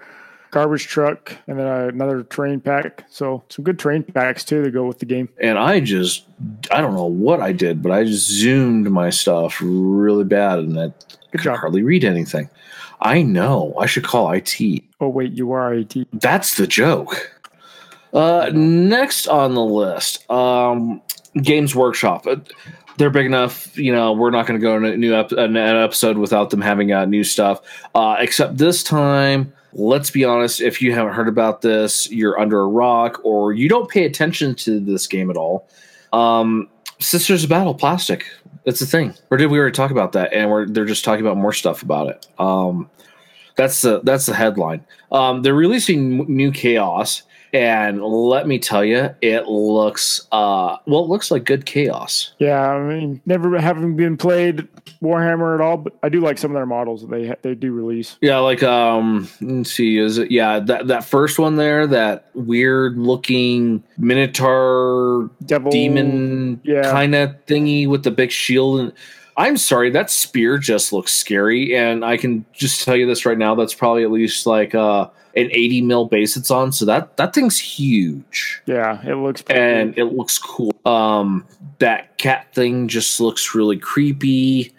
garbage 0.51 0.87
truck, 0.87 1.37
and 1.47 1.59
then 1.59 1.67
another 1.67 2.25
terrain 2.25 2.61
pack. 2.61 3.05
So 3.09 3.43
some 3.49 3.65
good 3.65 3.79
terrain 3.79 4.03
packs 4.03 4.45
too 4.45 4.63
to 4.63 4.71
go 4.71 4.87
with 4.87 4.99
the 4.99 5.07
game. 5.07 5.29
And 5.41 5.59
I 5.59 5.81
just, 5.81 6.25
I 6.71 6.81
don't 6.81 6.95
know 6.95 7.07
what 7.07 7.41
I 7.41 7.53
did, 7.53 7.83
but 7.83 7.91
I 7.93 8.05
just 8.05 8.31
zoomed 8.31 8.91
my 8.91 9.11
stuff 9.11 9.61
really 9.63 10.25
bad, 10.25 10.59
and 10.61 10.79
I 10.79 10.87
Good 10.87 10.95
could 11.33 11.41
job. 11.43 11.59
hardly 11.59 11.83
read 11.83 12.05
anything. 12.05 12.51
I 13.01 13.23
know. 13.23 13.75
I 13.79 13.87
should 13.87 14.05
call 14.05 14.31
IT. 14.31 14.61
Oh 15.01 15.09
wait, 15.09 15.33
you 15.33 15.53
are 15.53 15.75
IT. 15.75 16.07
That's 16.13 16.57
the 16.57 16.67
joke. 16.67 17.34
Uh, 18.15 18.51
next 18.55 19.27
on 19.27 19.55
the 19.55 19.65
list, 19.65 20.31
um, 20.31 21.03
Games 21.43 21.75
Workshop. 21.75 22.27
Uh, 22.27 22.37
They're 22.97 23.11
big 23.11 23.27
enough, 23.27 23.77
you 23.77 23.93
know. 23.93 24.13
We're 24.13 24.31
not 24.31 24.47
going 24.47 24.59
to 24.61 24.63
go 24.65 24.77
in 24.77 24.85
a 24.85 24.97
new 24.97 25.15
ep- 25.15 25.33
an 25.33 25.57
episode 25.57 26.17
without 26.17 26.51
them 26.51 26.61
having 26.61 26.93
uh, 26.93 27.07
new 27.07 27.25
stuff. 27.25 27.61
Uh, 27.95 28.17
except 28.21 28.57
this 28.57 28.85
time, 28.85 29.53
let's 29.73 30.11
be 30.11 30.25
honest. 30.25 30.61
If 30.61 30.81
you 30.81 30.93
haven't 30.93 31.15
heard 31.15 31.27
about 31.27 31.61
this, 31.61 32.09
you're 32.11 32.39
under 32.39 32.61
a 32.61 32.69
rock, 32.69 33.21
or 33.25 33.53
you 33.53 33.69
don't 33.69 33.91
pay 33.91 34.05
attention 34.05 34.55
to 34.57 34.79
this 34.79 35.09
game 35.09 35.29
at 35.29 35.37
all. 35.37 35.69
Um, 36.13 36.69
Sisters 37.01 37.43
of 37.43 37.51
Battle 37.51 37.75
Plastic. 37.75 38.25
It's 38.65 38.81
a 38.81 38.87
thing. 38.87 39.13
Or 39.31 39.37
did 39.37 39.51
we 39.51 39.59
already 39.59 39.75
talk 39.75 39.91
about 39.91 40.13
that? 40.13 40.33
And 40.33 40.49
we're 40.49 40.67
they're 40.67 40.85
just 40.85 41.05
talking 41.05 41.27
about 41.27 41.37
more 41.37 41.53
stuff 41.53 41.83
about 41.83 42.09
it. 42.09 42.27
Um, 42.39 42.89
that's 43.57 43.83
the 43.83 44.01
that's 44.03 44.27
the 44.27 44.35
headline. 44.35 44.85
Um, 45.11 45.43
they're 45.43 45.53
releasing 45.55 46.19
new 46.35 46.53
chaos, 46.53 47.25
and 47.55 48.03
let 48.03 48.49
me 48.49 48.59
tell 48.59 48.85
you, 48.85 49.15
it 49.23 49.47
looks 49.47 50.27
uh 50.33 50.77
well, 50.87 51.05
it 51.05 51.09
looks 51.09 51.31
like 51.31 51.45
good 51.45 51.65
chaos. 51.65 52.35
Yeah, 52.39 52.69
I 52.69 52.83
mean, 52.83 53.23
never 53.25 53.57
having 53.59 53.95
been 53.97 54.17
played 54.17 54.67
Warhammer 55.01 55.55
at 55.55 55.61
all, 55.61 55.77
but 55.77 55.95
I 56.03 56.09
do 56.09 56.21
like 56.21 56.37
some 56.37 56.51
of 56.51 56.57
their 56.57 56.67
models 56.67 57.03
that 57.03 57.11
they 57.11 57.35
they 57.43 57.55
do 57.55 57.73
release. 57.73 58.19
Yeah, 58.21 58.39
like 58.39 58.65
um, 58.65 59.29
let's 59.41 59.71
see, 59.71 59.99
is 59.99 60.19
it 60.19 60.33
yeah 60.33 60.59
that 60.59 60.89
that 60.89 61.05
first 61.05 61.39
one 61.39 61.55
there, 61.55 61.87
that 61.87 62.29
weird 62.35 62.99
looking 62.99 63.85
minotaur 63.97 65.31
Devil 65.47 65.71
demon 65.71 66.61
yeah. 66.65 66.91
kind 66.91 67.15
of 67.15 67.31
thingy 67.47 67.87
with 67.89 68.03
the 68.03 68.11
big 68.11 68.31
shield 68.31 68.81
and. 68.81 68.93
I'm 69.37 69.57
sorry, 69.57 69.91
that 69.91 70.11
spear 70.11 70.59
just 70.59 70.93
looks 70.93 71.13
scary, 71.13 71.75
and 71.75 72.05
I 72.05 72.17
can 72.17 72.45
just 72.53 72.85
tell 72.85 72.95
you 72.95 73.05
this 73.05 73.27
right 73.27 73.37
now. 73.37 73.57
That's 73.57 73.75
probably 73.75 74.05
at 74.05 74.13
least 74.13 74.47
like 74.47 74.77
uh, 74.77 75.09
an 75.37 75.51
80 75.51 75.83
mil 75.83 76.05
base 76.07 76.37
it's 76.37 76.51
on, 76.51 76.73
so 76.73 76.85
that 76.85 77.17
that 77.17 77.35
thing's 77.35 77.59
huge. 77.59 78.63
Yeah, 78.67 79.01
it 79.07 79.17
looks 79.17 79.43
pretty 79.43 79.61
and 79.61 79.99
it 79.99 80.07
looks 80.07 80.39
cool. 80.39 80.73
Um, 80.85 81.47
that 81.79 82.19
cat 82.19 82.53
thing 82.55 82.89
just 82.89 83.21
looks 83.21 83.55
really 83.55 83.79
creepy. 83.79 84.73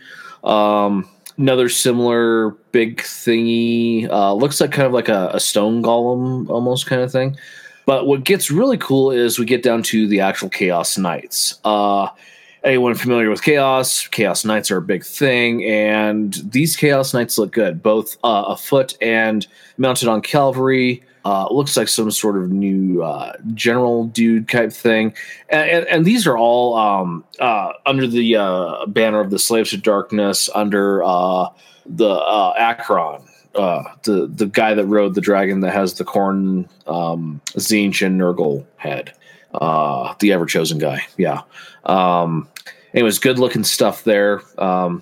Um, 0.44 1.10
another 1.38 1.70
similar 1.70 2.52
big 2.72 3.02
thingy 3.02 4.10
uh, 4.10 4.34
looks 4.34 4.62
like 4.62 4.72
kind 4.72 4.88
of 4.88 4.94
like 4.94 5.10
a, 5.10 5.32
a 5.34 5.40
stone 5.40 5.84
golem 5.84 6.50
almost 6.50 6.86
kind 6.86 7.02
of 7.02 7.12
thing. 7.12 7.38
But 7.86 8.08
what 8.08 8.24
gets 8.24 8.50
really 8.50 8.78
cool 8.78 9.12
is 9.12 9.38
we 9.38 9.46
get 9.46 9.62
down 9.62 9.84
to 9.84 10.08
the 10.08 10.20
actual 10.20 10.50
Chaos 10.50 10.98
Knights. 10.98 11.60
Uh, 11.64 12.10
anyone 12.64 12.96
familiar 12.96 13.30
with 13.30 13.44
Chaos, 13.44 14.08
Chaos 14.08 14.44
Knights 14.44 14.72
are 14.72 14.78
a 14.78 14.82
big 14.82 15.06
thing, 15.06 15.64
and 15.64 16.34
these 16.46 16.76
Chaos 16.76 17.14
Knights 17.14 17.38
look 17.38 17.52
good, 17.52 17.84
both 17.84 18.18
uh, 18.24 18.46
afoot 18.48 18.98
and 19.02 19.46
mounted 19.78 20.08
on 20.08 20.22
cavalry. 20.22 21.04
Uh, 21.26 21.48
looks 21.52 21.76
like 21.76 21.88
some 21.88 22.12
sort 22.12 22.38
of 22.38 22.52
new 22.52 23.02
uh, 23.02 23.34
general 23.56 24.06
dude 24.06 24.48
type 24.48 24.72
thing, 24.72 25.12
and, 25.50 25.68
and, 25.68 25.88
and 25.88 26.06
these 26.06 26.28
are 26.28 26.38
all 26.38 26.78
um, 26.78 27.24
uh, 27.40 27.74
under 27.88 28.06
the 28.06 28.36
uh, 28.36 28.86
banner 28.86 29.22
of 29.22 29.32
the 29.32 29.40
Slaves 29.40 29.74
of 29.74 29.82
Darkness, 29.82 30.52
under 30.54 31.04
uh, 31.04 31.48
the 31.88 32.10
uh, 32.10 32.76
Archaon, 32.76 33.28
the 34.04 34.28
the 34.28 34.46
guy 34.46 34.76
that 34.76 34.86
rode 34.86 35.16
the 35.16 35.22
dragon 35.22 35.62
that 35.62 35.74
has 35.74 35.96
the 35.96 36.04
corn 36.04 36.70
um, 36.86 37.42
and 37.56 37.64
Nurgle 37.64 38.64
head, 38.76 39.12
the 39.52 40.32
ever 40.32 40.46
chosen 40.46 40.78
guy. 40.78 41.08
Yeah. 41.18 41.42
Um, 41.86 42.48
anyways, 42.94 43.18
good 43.18 43.40
looking 43.40 43.64
stuff 43.64 44.04
there. 44.04 44.44
Um, 44.60 45.02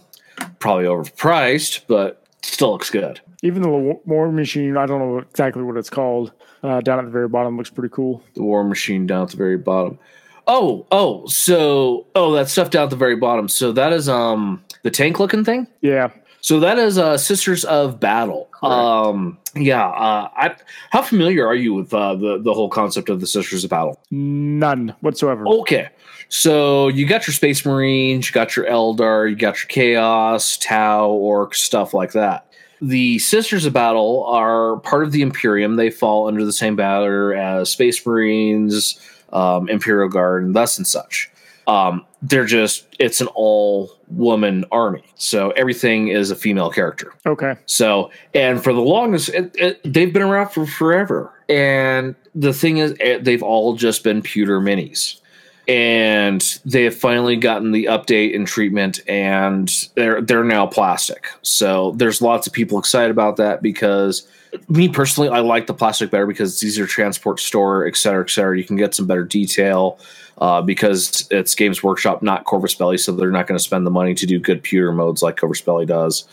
probably 0.60 0.86
overpriced, 0.86 1.82
but 1.88 2.23
still 2.44 2.72
looks 2.72 2.90
good. 2.90 3.20
Even 3.42 3.62
the 3.62 3.70
War 4.06 4.32
Machine, 4.32 4.78
I 4.78 4.86
don't 4.86 5.00
know 5.00 5.18
exactly 5.18 5.64
what 5.64 5.76
it's 5.78 5.90
called. 5.90 6.32
Uh, 6.62 6.80
down 6.82 7.00
at 7.00 7.06
the 7.06 7.12
very 7.12 7.28
bottom 7.28 7.58
looks 7.58 7.70
pretty 7.70 7.94
cool. 7.94 8.24
The 8.36 8.44
War 8.44 8.64
Machine 8.64 9.06
down 9.08 9.24
at 9.24 9.30
the 9.30 9.38
very 9.38 9.58
bottom. 9.58 10.00
Oh, 10.48 10.86
oh, 10.92 11.26
so 11.28 12.06
oh, 12.16 12.34
that 12.34 12.50
stuff 12.50 12.70
down 12.70 12.86
at 12.86 12.90
the 12.90 12.96
very 12.96 13.16
bottom. 13.16 13.48
So 13.48 13.72
that 13.74 13.94
is 13.94 14.08
um 14.10 14.64
the 14.84 14.92
tank 14.92 15.20
looking 15.20 15.44
thing. 15.46 15.68
Yeah, 15.82 16.10
So 16.42 16.60
that 16.60 16.78
is 16.78 16.98
uh, 16.98 17.18
Sisters 17.18 17.64
of 17.64 18.00
Battle. 18.02 18.50
Correct. 18.52 18.74
Um, 18.74 19.38
yeah. 19.56 19.88
Uh, 19.88 20.30
I, 20.36 20.56
how 20.90 21.02
familiar 21.02 21.48
are 21.48 21.56
you 21.56 21.74
with 21.74 21.94
uh, 21.94 22.16
the 22.16 22.42
the 22.42 22.54
whole 22.54 22.70
concept 22.70 23.10
of 23.10 23.22
the 23.22 23.28
Sisters 23.28 23.64
of 23.64 23.70
Battle? 23.70 24.00
none 24.12 24.94
whatsoever. 25.02 25.48
Okay. 25.48 25.90
So 26.30 26.88
you 26.88 27.06
got 27.08 27.28
your 27.28 27.34
Space 27.34 27.66
Marines, 27.66 28.28
you 28.28 28.34
got 28.34 28.56
your 28.56 28.66
Eldar, 28.66 29.30
you 29.30 29.36
got 29.36 29.58
your 29.58 29.68
Chaos, 29.68 30.58
Tau, 30.58 31.10
Orc, 31.10 31.56
stuff 31.56 31.94
like 31.94 32.14
that. 32.14 32.48
The 32.82 33.20
Sisters 33.20 33.66
of 33.66 33.74
Battle 33.74 34.26
are 34.26 34.78
part 34.78 35.04
of 35.04 35.12
the 35.12 35.22
Imperium. 35.22 35.78
They 35.78 35.90
fall 35.90 36.28
under 36.28 36.44
the 36.44 36.52
same 36.52 36.76
banner 36.76 37.34
as 37.34 37.70
Space 37.72 38.06
Marines, 38.06 39.00
um, 39.32 39.70
Imperial 39.70 40.10
Guard, 40.10 40.44
and 40.44 40.56
thus 40.56 40.78
and 40.78 40.86
such. 40.86 41.30
Um, 41.66 42.06
they're 42.22 42.46
just, 42.46 42.86
it's 43.00 43.22
an 43.22 43.28
all 43.36 43.90
woman 44.10 44.66
army. 44.72 45.04
So 45.16 45.52
everything 45.52 46.10
is 46.10 46.30
a 46.30 46.36
female 46.36 46.70
character. 46.70 47.14
Okay, 47.26 47.56
So, 47.68 48.12
and 48.34 48.62
for 48.62 48.74
the 48.74 48.82
longest, 48.82 49.30
it, 49.30 49.56
it, 49.56 49.82
they've 49.86 50.12
been 50.12 50.22
around 50.22 50.50
for 50.50 50.66
forever. 50.66 51.32
And 51.48 52.16
the 52.36 52.54
thing 52.54 52.78
is, 52.78 52.96
they've 53.22 53.44
all 53.44 53.76
just 53.76 54.04
been 54.04 54.22
pewter 54.22 54.60
minis. 54.60 55.22
And 55.68 56.42
they 56.66 56.84
have 56.84 56.96
finally 56.96 57.38
gotten 57.38 57.72
the 57.72 57.86
update 57.86 58.36
and 58.36 58.46
treatment, 58.46 59.00
and 59.08 59.72
they're 59.96 60.22
they're 60.22 60.44
now 60.44 60.68
plastic. 60.68 61.28
So 61.42 61.92
there's 61.92 62.22
lots 62.22 62.48
of 62.48 62.54
people 62.54 62.78
excited 62.80 63.12
about 63.12 63.38
that 63.38 63.62
because 63.62 64.28
me 64.68 64.90
personally, 64.90 65.30
I 65.30 65.40
like 65.40 65.68
the 65.68 65.74
plastic 65.74 66.12
better 66.12 66.28
because 66.28 66.54
it's 66.54 66.64
easier 66.64 66.86
to 66.86 66.92
transport, 66.92 67.40
store, 67.40 67.88
et 67.88 67.96
cetera, 67.96 68.24
et 68.24 68.30
cetera. 68.30 68.58
You 68.58 68.66
can 68.66 68.76
get 68.76 68.94
some 68.94 69.08
better 69.08 69.24
detail 69.24 70.00
uh, 70.38 70.62
because 70.62 71.28
it's 71.32 71.56
Games 71.56 71.82
Workshop, 71.82 72.22
not 72.22 72.44
Corvus 72.44 72.76
Belli, 72.76 72.98
so 72.98 73.14
they're 73.14 73.32
not 73.32 73.48
going 73.48 73.58
to 73.58 73.64
spend 73.64 73.86
the 73.86 73.92
money 73.92 74.14
to 74.16 74.26
do 74.26 74.40
good 74.40 74.64
pewter 74.64 74.92
modes 74.92 75.24
like 75.24 75.38
Corvus 75.38 75.62
Belli 75.62 75.86
does 75.86 76.28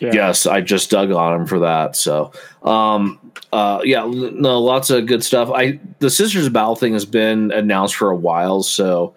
yeah, 0.00 0.10
yes 0.12 0.46
i 0.46 0.60
just 0.60 0.90
dug 0.90 1.10
on 1.10 1.40
him 1.40 1.46
for 1.46 1.60
that 1.60 1.94
so 1.96 2.32
um 2.62 3.18
uh 3.52 3.80
yeah 3.84 4.04
no 4.04 4.60
lots 4.60 4.90
of 4.90 5.06
good 5.06 5.22
stuff 5.22 5.50
i 5.50 5.78
the 5.98 6.10
sisters 6.10 6.46
of 6.46 6.52
battle 6.52 6.76
thing 6.76 6.92
has 6.92 7.04
been 7.04 7.50
announced 7.52 7.94
for 7.94 8.10
a 8.10 8.16
while 8.16 8.62
so 8.62 9.14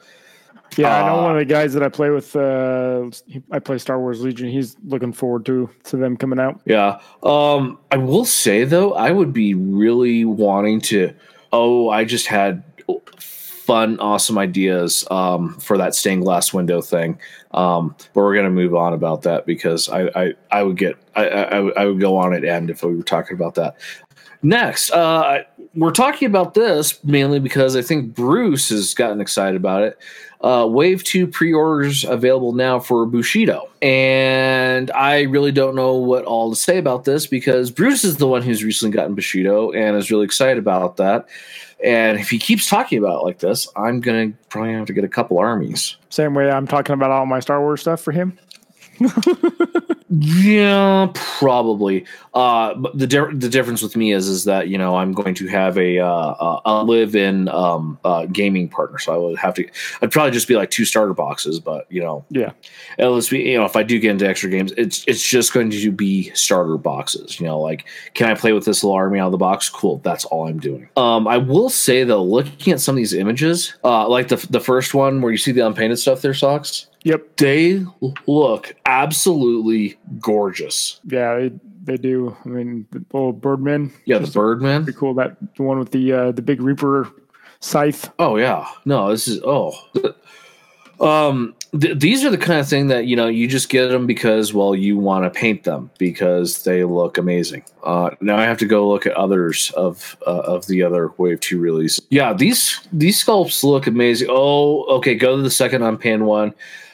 yeah. 0.78 1.04
I 1.04 1.08
know 1.08 1.20
uh, 1.20 1.24
one 1.24 1.32
of 1.34 1.38
the 1.38 1.46
guys 1.46 1.74
that 1.74 1.84
I 1.84 1.90
play 1.90 2.10
with. 2.10 2.36
Uh, 2.36 3.12
I 3.52 3.60
play 3.60 3.78
Star 3.78 4.00
Wars 4.00 4.22
Legion. 4.22 4.50
He's 4.50 4.76
looking 4.84 5.14
forward 5.14 5.46
to 5.46 5.70
to 5.84 5.98
them 5.98 6.18
coming 6.18 6.40
out. 6.40 6.62
yeah 6.66 7.00
um 7.22 7.78
i 7.92 7.98
will 7.98 8.26
say 8.26 8.64
though 8.64 8.94
i 8.94 9.12
would 9.12 9.34
be 9.34 9.54
really 9.54 10.26
wanting 10.26 10.82
to 10.82 11.14
oh 11.52 11.90
i 11.90 12.04
just 12.04 12.28
had 12.28 12.64
fun 13.66 13.98
awesome 14.00 14.38
ideas 14.38 15.08
um 15.10 15.58
for 15.60 15.78
that 15.78 15.96
stained 15.96 16.24
glass 16.24 16.54
window 16.54 16.82
thing 16.82 17.18
um 17.52 17.96
but 18.14 18.22
we're 18.22 18.36
gonna 18.36 18.50
move 18.50 18.76
on 18.76 18.94
about 18.94 19.22
that 19.22 19.46
because 19.46 19.88
i 19.90 20.02
i, 20.16 20.34
I 20.52 20.64
would 20.64 20.78
get 20.78 20.96
I, 21.16 21.28
I 21.28 21.58
I 21.82 21.86
would- 21.86 22.00
go 22.02 22.18
on 22.18 22.34
at 22.34 22.44
end 22.44 22.70
if 22.70 22.84
we 22.84 22.94
were 22.96 23.04
talking 23.04 23.36
about 23.36 23.56
that 23.56 23.76
Next, 24.46 24.92
uh, 24.92 25.44
we're 25.74 25.92
talking 25.94 26.26
about 26.26 26.54
this 26.54 27.02
mainly 27.06 27.40
because 27.40 27.78
I 27.78 27.82
think 27.82 28.14
Bruce 28.14 28.68
has 28.68 28.94
gotten 28.94 29.22
excited 29.22 29.56
about 29.56 29.84
it. 29.84 29.98
Uh, 30.44 30.68
Wave 30.68 31.06
2 31.06 31.28
pre 31.28 31.54
orders 31.54 32.04
available 32.04 32.52
now 32.52 32.78
for 32.78 33.06
Bushido. 33.06 33.70
And 33.82 34.92
I 34.92 35.22
really 35.22 35.54
don't 35.54 35.74
know 35.74 35.94
what 35.94 36.26
all 36.26 36.50
to 36.50 36.56
say 36.56 36.78
about 36.78 37.06
this 37.06 37.26
because 37.28 37.72
Bruce 37.72 38.04
is 38.04 38.18
the 38.18 38.28
one 38.28 38.42
who's 38.42 38.62
recently 38.62 38.94
gotten 38.94 39.16
Bushido 39.16 39.72
and 39.72 39.96
is 39.96 40.12
really 40.12 40.26
excited 40.26 40.58
about 40.58 40.98
that. 40.98 41.28
And 41.84 42.20
if 42.20 42.30
he 42.30 42.40
keeps 42.40 42.70
talking 42.70 42.98
about 42.98 43.22
it 43.22 43.26
like 43.26 43.40
this, 43.40 43.68
I'm 43.76 44.02
to 44.02 44.38
probably 44.50 44.74
have 44.74 44.88
to 44.88 44.94
get 44.94 45.04
a 45.04 45.10
couple 45.10 45.38
armies. 45.38 45.96
Same 46.10 46.34
way 46.34 46.52
I'm 46.52 46.68
talking 46.68 46.94
about 46.94 47.12
all 47.12 47.26
my 47.26 47.40
Star 47.40 47.62
Wars 47.62 47.82
stuff 47.82 48.02
for 48.02 48.12
him. 48.12 48.38
Yeah, 50.16 51.10
probably. 51.16 52.06
Uh, 52.36 52.76
but 52.76 52.96
the 52.98 53.08
di- 53.08 53.34
the 53.34 53.50
difference 53.50 53.82
with 53.82 53.96
me 53.96 54.12
is 54.12 54.28
is 54.28 54.44
that 54.44 54.68
you 54.68 54.78
know 54.78 54.96
I'm 54.96 55.12
going 55.12 55.34
to 55.36 55.48
have 55.48 55.76
a 55.76 55.98
uh, 56.00 56.08
uh, 56.08 56.62
a 56.66 56.84
live 56.84 57.16
in 57.16 57.50
um 57.50 57.98
uh, 58.04 58.26
gaming 58.28 58.70
partner, 58.70 59.00
so 59.00 59.12
I 59.12 59.18
would 59.18 59.40
have 59.40 59.56
to. 59.56 59.68
I'd 60.04 60.12
probably 60.12 60.32
just 60.32 60.48
be 60.48 60.56
like 60.56 60.70
two 60.70 60.86
starter 60.86 61.16
boxes, 61.16 61.60
but 61.60 61.92
you 61.92 62.02
know, 62.02 62.24
Yeah, 62.30 62.52
least 63.00 63.32
be 63.32 63.40
you 63.40 63.58
know 63.58 63.66
if 63.66 63.76
I 63.76 63.82
do 63.82 64.00
get 64.00 64.12
into 64.12 64.28
extra 64.28 64.52
games, 64.52 64.72
it's 64.78 65.04
it's 65.08 65.28
just 65.28 65.52
going 65.52 65.72
to 65.72 65.92
be 65.92 66.30
starter 66.36 66.78
boxes. 66.78 67.40
You 67.40 67.48
know, 67.48 67.60
like 67.60 67.86
can 68.14 68.30
I 68.30 68.36
play 68.36 68.54
with 68.54 68.66
this 68.66 68.84
little 68.84 68.96
army 68.96 69.18
out 69.18 69.28
of 69.28 69.32
the 69.32 69.38
box? 69.40 69.68
Cool, 69.68 70.00
that's 70.04 70.26
all 70.26 70.48
I'm 70.48 70.60
doing. 70.60 70.90
Um, 70.96 71.28
I 71.28 71.40
will 71.40 71.70
say 71.72 72.04
though, 72.04 72.24
looking 72.24 72.72
at 72.72 72.82
some 72.82 72.94
of 72.94 72.98
these 72.98 73.14
images, 73.16 73.74
uh, 73.84 74.08
like 74.08 74.28
the 74.28 74.36
the 74.52 74.60
first 74.60 74.94
one 74.94 75.22
where 75.22 75.32
you 75.32 75.40
see 75.40 75.54
the 75.54 75.66
unpainted 75.66 75.98
stuff, 75.98 76.22
there 76.22 76.36
socks. 76.36 76.88
Yep, 77.04 77.38
They 77.38 77.86
look 78.28 78.76
absolutely 78.86 79.98
gorgeous. 80.20 81.00
yeah. 81.06 81.36
They 81.36 81.52
they 81.86 81.98
do. 81.98 82.36
I 82.46 82.48
mean, 82.48 82.88
the 82.92 83.04
little 83.12 83.34
Birdman. 83.34 83.92
Yeah, 84.06 84.20
the 84.20 84.32
Birdman. 84.32 84.86
pretty 84.86 84.98
cool. 84.98 85.14
That 85.16 85.36
the 85.58 85.64
one 85.64 85.80
with 85.80 85.92
the 85.92 86.14
uh, 86.14 86.32
the 86.32 86.42
big 86.42 86.62
Reaper 86.62 87.10
scythe. 87.60 88.10
Oh 88.20 88.38
yeah, 88.38 88.66
no, 88.86 89.10
this 89.12 89.28
is 89.28 89.42
oh, 89.44 89.74
um, 91.02 91.54
th- 91.78 92.00
these 92.00 92.24
are 92.24 92.30
the 92.30 92.38
kind 92.38 92.60
of 92.62 92.70
thing 92.70 92.88
that 92.88 93.06
you 93.08 93.16
know 93.18 93.28
you 93.28 93.48
just 93.50 93.68
get 93.68 93.88
them 93.90 94.08
because 94.08 94.54
well 94.54 94.74
you 94.76 94.98
want 94.98 95.26
to 95.26 95.30
paint 95.40 95.64
them 95.66 95.90
because 95.98 96.64
they 96.64 96.86
look 96.86 97.18
amazing. 97.18 97.64
Uh, 97.84 98.12
now 98.22 98.38
I 98.38 98.44
have 98.44 98.60
to 98.60 98.66
go 98.66 98.88
look 98.88 99.06
at 99.06 99.14
others 99.14 99.72
of 99.72 100.16
uh, 100.26 100.40
of 100.46 100.66
the 100.68 100.84
other 100.84 101.10
Wave 101.18 101.42
Two 101.42 101.60
release. 101.60 102.00
Yeah, 102.10 102.32
these 102.34 102.80
these 102.94 103.22
sculpts 103.24 103.62
look 103.64 103.88
amazing. 103.88 104.30
Oh, 104.32 104.84
okay, 104.98 105.16
go 105.16 105.36
to 105.36 105.42
the 105.42 105.52
second 105.52 105.82
unpanned 105.84 106.26
one. 106.26 106.54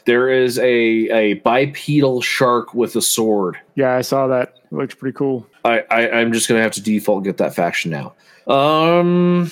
There 0.10 0.28
is 0.28 0.58
a 0.58 0.64
a 0.64 1.34
bipedal 1.36 2.24
shark 2.24 2.74
with 2.74 2.96
a 2.96 3.02
sword. 3.02 3.60
Yeah, 3.76 3.96
I 3.96 4.02
saw 4.02 4.26
that. 4.26 4.56
It 4.72 4.74
looks 4.74 4.96
pretty 4.96 5.16
cool. 5.16 5.46
I, 5.64 5.84
I 5.92 6.10
I'm 6.10 6.34
just 6.34 6.50
gonna 6.50 6.64
have 6.64 6.72
to 6.72 6.82
default 6.82 7.26
get 7.26 7.38
that 7.38 7.54
faction 7.54 7.92
now. 7.92 8.16
Um. 8.52 9.52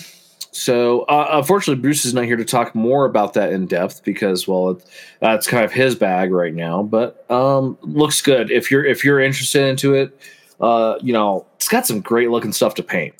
So 0.49 1.01
uh, 1.01 1.27
unfortunately, 1.33 1.79
Bruce 1.79 2.05
is 2.05 2.15
not 2.15 2.23
here 2.23 2.37
to 2.37 2.43
talk 2.43 2.73
more 2.73 3.05
about 3.05 3.35
that 3.35 3.53
in 3.53 3.67
depth 3.67 4.03
because 4.03 4.47
well, 4.47 4.71
it, 4.71 4.83
that's 5.19 5.45
kind 5.45 5.63
of 5.63 5.71
his 5.71 5.93
bag 5.93 6.31
right 6.31 6.55
now. 6.55 6.81
But 6.81 7.29
um, 7.29 7.77
looks 7.81 8.19
good 8.19 8.49
if 8.49 8.71
you're 8.71 8.83
if 8.83 9.05
you're 9.05 9.19
interested 9.19 9.61
into 9.61 9.93
it. 9.93 10.19
Uh, 10.59 10.97
you 11.03 11.13
know, 11.13 11.45
it's 11.57 11.67
got 11.67 11.85
some 11.85 12.01
great 12.01 12.31
looking 12.31 12.51
stuff 12.51 12.73
to 12.73 12.81
paint. 12.81 13.13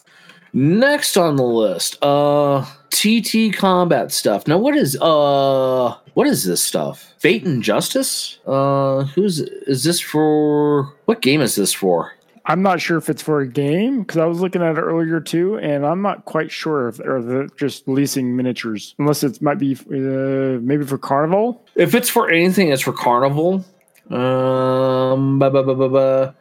Next 0.57 1.17
on 1.17 1.35
the 1.35 1.43
list, 1.43 2.03
uh, 2.03 2.65
TT 2.89 3.53
combat 3.55 4.11
stuff. 4.11 4.47
Now, 4.47 4.57
what 4.57 4.75
is 4.75 4.99
uh, 4.99 5.95
what 6.15 6.25
is 6.25 6.45
this 6.45 6.63
stuff? 6.63 7.13
Fate 7.19 7.45
and 7.45 7.61
Justice. 7.61 8.39
Uh, 8.47 9.03
who's 9.03 9.39
is 9.39 9.83
this 9.83 9.99
for? 9.99 10.95
What 11.05 11.21
game 11.21 11.41
is 11.41 11.53
this 11.53 11.73
for? 11.73 12.11
I'm 12.47 12.63
not 12.63 12.81
sure 12.81 12.97
if 12.97 13.07
it's 13.07 13.21
for 13.21 13.41
a 13.41 13.47
game 13.47 13.99
because 13.99 14.17
I 14.17 14.25
was 14.25 14.39
looking 14.39 14.63
at 14.63 14.79
it 14.79 14.81
earlier 14.81 15.19
too, 15.19 15.59
and 15.59 15.85
I'm 15.85 16.01
not 16.01 16.25
quite 16.25 16.49
sure 16.49 16.87
if 16.87 16.99
or 17.01 17.21
they're 17.21 17.49
just 17.49 17.87
leasing 17.87 18.35
miniatures, 18.35 18.95
unless 18.97 19.23
it 19.23 19.39
might 19.43 19.59
be 19.59 19.75
uh, 19.75 20.59
maybe 20.59 20.85
for 20.85 20.97
Carnevale. 20.97 21.59
If 21.75 21.93
it's 21.93 22.09
for 22.09 22.31
anything, 22.31 22.69
it's 22.69 22.81
for 22.81 22.93
Carnevale. 22.93 23.63
Um, 24.11 25.37
ba, 25.37 25.51
ba, 25.51 25.61
ba, 25.61 25.75
ba, 25.75 25.87
ba. 25.87 26.35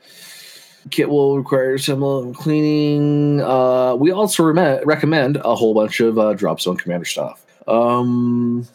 Kit 0.90 1.08
will 1.08 1.36
require 1.36 1.78
some 1.78 2.34
cleaning. 2.34 3.40
Uh, 3.40 3.94
we 3.96 4.10
also 4.10 4.42
reme- 4.42 4.84
recommend 4.84 5.36
a 5.36 5.54
whole 5.54 5.74
bunch 5.74 6.00
of 6.00 6.18
uh, 6.18 6.34
drop 6.34 6.60
zone 6.60 6.76
commander 6.76 7.04
stuff. 7.04 7.44
Um, 7.66 8.66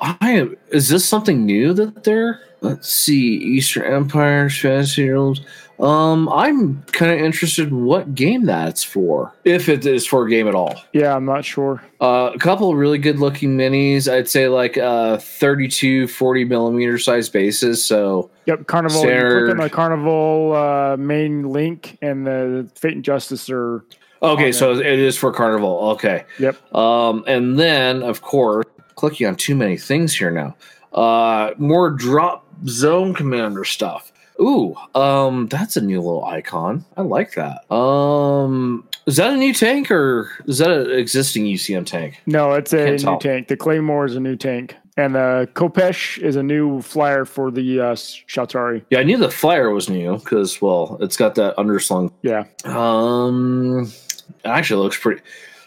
I 0.00 0.32
am. 0.32 0.56
Is 0.68 0.88
this 0.88 1.04
something 1.08 1.44
new 1.46 1.72
that 1.74 2.04
they're? 2.04 2.40
Let's 2.60 2.88
see. 2.88 3.34
Eastern 3.36 3.84
Empire, 3.92 4.48
Fantasy 4.50 5.08
Rules. 5.08 5.40
Um, 5.78 6.28
I'm 6.30 6.82
kind 6.92 7.12
of 7.12 7.18
interested 7.20 7.70
what 7.72 8.14
game 8.14 8.46
that's 8.46 8.82
for, 8.82 9.34
if 9.44 9.68
it 9.68 9.84
is 9.84 10.06
for 10.06 10.26
a 10.26 10.30
game 10.30 10.48
at 10.48 10.54
all. 10.54 10.74
Yeah, 10.94 11.14
I'm 11.14 11.26
not 11.26 11.44
sure. 11.44 11.82
Uh, 12.00 12.30
a 12.34 12.38
couple 12.38 12.70
of 12.72 12.78
really 12.78 12.96
good 12.96 13.18
looking 13.18 13.58
minis. 13.58 14.10
I'd 14.10 14.26
say 14.28 14.48
like 14.48 14.78
uh 14.78 15.18
32, 15.18 16.08
40 16.08 16.44
millimeter 16.46 16.98
size 16.98 17.28
bases. 17.28 17.84
So 17.84 18.30
Yep, 18.46 18.60
Carnevale. 18.62 19.02
You 19.04 19.44
click 19.46 19.50
on 19.50 19.56
the 19.58 19.70
Carnevale 19.70 20.94
uh, 20.94 20.96
main 20.96 21.50
link, 21.50 21.98
and 22.00 22.26
the 22.26 22.70
Fate 22.74 22.94
and 22.94 23.04
Justice 23.04 23.50
are. 23.50 23.84
okay, 24.22 24.44
Okay. 24.44 24.52
so 24.52 24.72
it 24.78 24.86
is 24.86 25.18
for 25.18 25.30
Carnevale. 25.30 25.92
Okay. 25.94 26.24
Yep. 26.38 26.74
Um, 26.74 27.22
and 27.26 27.58
then 27.58 28.02
of 28.02 28.22
course, 28.22 28.64
clicking 28.96 29.26
on 29.26 29.36
too 29.36 29.54
many 29.54 29.76
things 29.76 30.14
here 30.14 30.30
now. 30.30 30.56
Uh, 30.92 31.52
more 31.58 31.90
drop 31.90 32.46
zone 32.66 33.14
commander 33.14 33.64
stuff. 33.64 34.12
Ooh, 34.40 34.74
um, 34.94 35.46
that's 35.48 35.76
a 35.76 35.80
new 35.80 35.98
little 36.00 36.24
icon. 36.24 36.84
I 36.96 37.02
like 37.02 37.34
that. 37.34 37.70
Um, 37.74 38.86
is 39.06 39.16
that 39.16 39.32
a 39.32 39.36
new 39.36 39.54
tank 39.54 39.90
or 39.90 40.30
is 40.46 40.58
that 40.58 40.70
an 40.70 40.90
existing 40.90 41.44
UCM 41.44 41.86
tank? 41.86 42.20
No, 42.26 42.52
it's 42.52 42.72
a 42.74 42.90
new 42.90 42.98
tell. 42.98 43.18
tank. 43.18 43.48
The 43.48 43.56
Claymore 43.56 44.04
is 44.04 44.14
a 44.14 44.20
new 44.20 44.36
tank, 44.36 44.74
and 44.98 45.14
the 45.14 45.48
Kopesh 45.54 46.18
is 46.18 46.36
a 46.36 46.42
new 46.42 46.82
flyer 46.82 47.24
for 47.24 47.50
the 47.50 47.80
uh, 47.80 47.94
Shaltari. 47.94 48.84
Yeah, 48.90 48.98
I 48.98 49.04
knew 49.04 49.16
the 49.16 49.30
flyer 49.30 49.70
was 49.70 49.88
new 49.88 50.18
because 50.18 50.60
well, 50.60 50.98
it's 51.00 51.16
got 51.16 51.34
that 51.36 51.56
underslung. 51.56 52.12
Yeah, 52.22 52.44
Um, 52.64 53.90
it 54.28 54.46
actually 54.48 54.82
looks 54.82 54.98
pretty. 54.98 55.22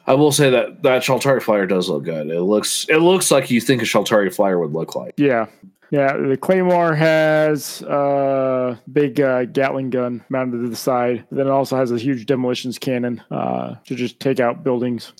I 0.10 0.16
will 0.16 0.32
say 0.32 0.50
that 0.50 0.82
that 0.82 1.04
Shaltari 1.04 1.40
flyer 1.40 1.68
does 1.68 1.88
look 1.88 2.04
good. 2.04 2.32
It 2.32 2.42
looks 2.42 2.88
it 2.90 2.98
looks 2.98 3.30
like 3.30 3.52
you 3.52 3.62
think 3.62 3.84
a 3.84 3.86
Shaltari 3.86 4.34
flyer 4.34 4.58
would 4.60 4.74
look 4.74 4.96
like. 4.96 5.14
yeah, 5.18 5.46
yeah. 5.92 6.18
The 6.18 6.36
Claymore 6.36 6.96
has 6.96 7.84
a 7.84 8.82
big 8.92 9.22
uh, 9.22 9.46
Gatling 9.46 9.92
gun 9.92 10.26
mounted 10.30 10.64
to 10.64 10.68
the 10.68 10.76
side. 10.76 11.26
Then 11.30 11.46
it 11.46 11.52
also 11.52 11.78
has 11.78 11.92
a 11.92 11.98
huge 12.00 12.26
demolitions 12.26 12.80
cannon 12.80 13.22
uh, 13.30 13.76
to 13.86 13.94
just 13.94 14.20
take 14.20 14.40
out 14.40 14.64
buildings. 14.64 15.14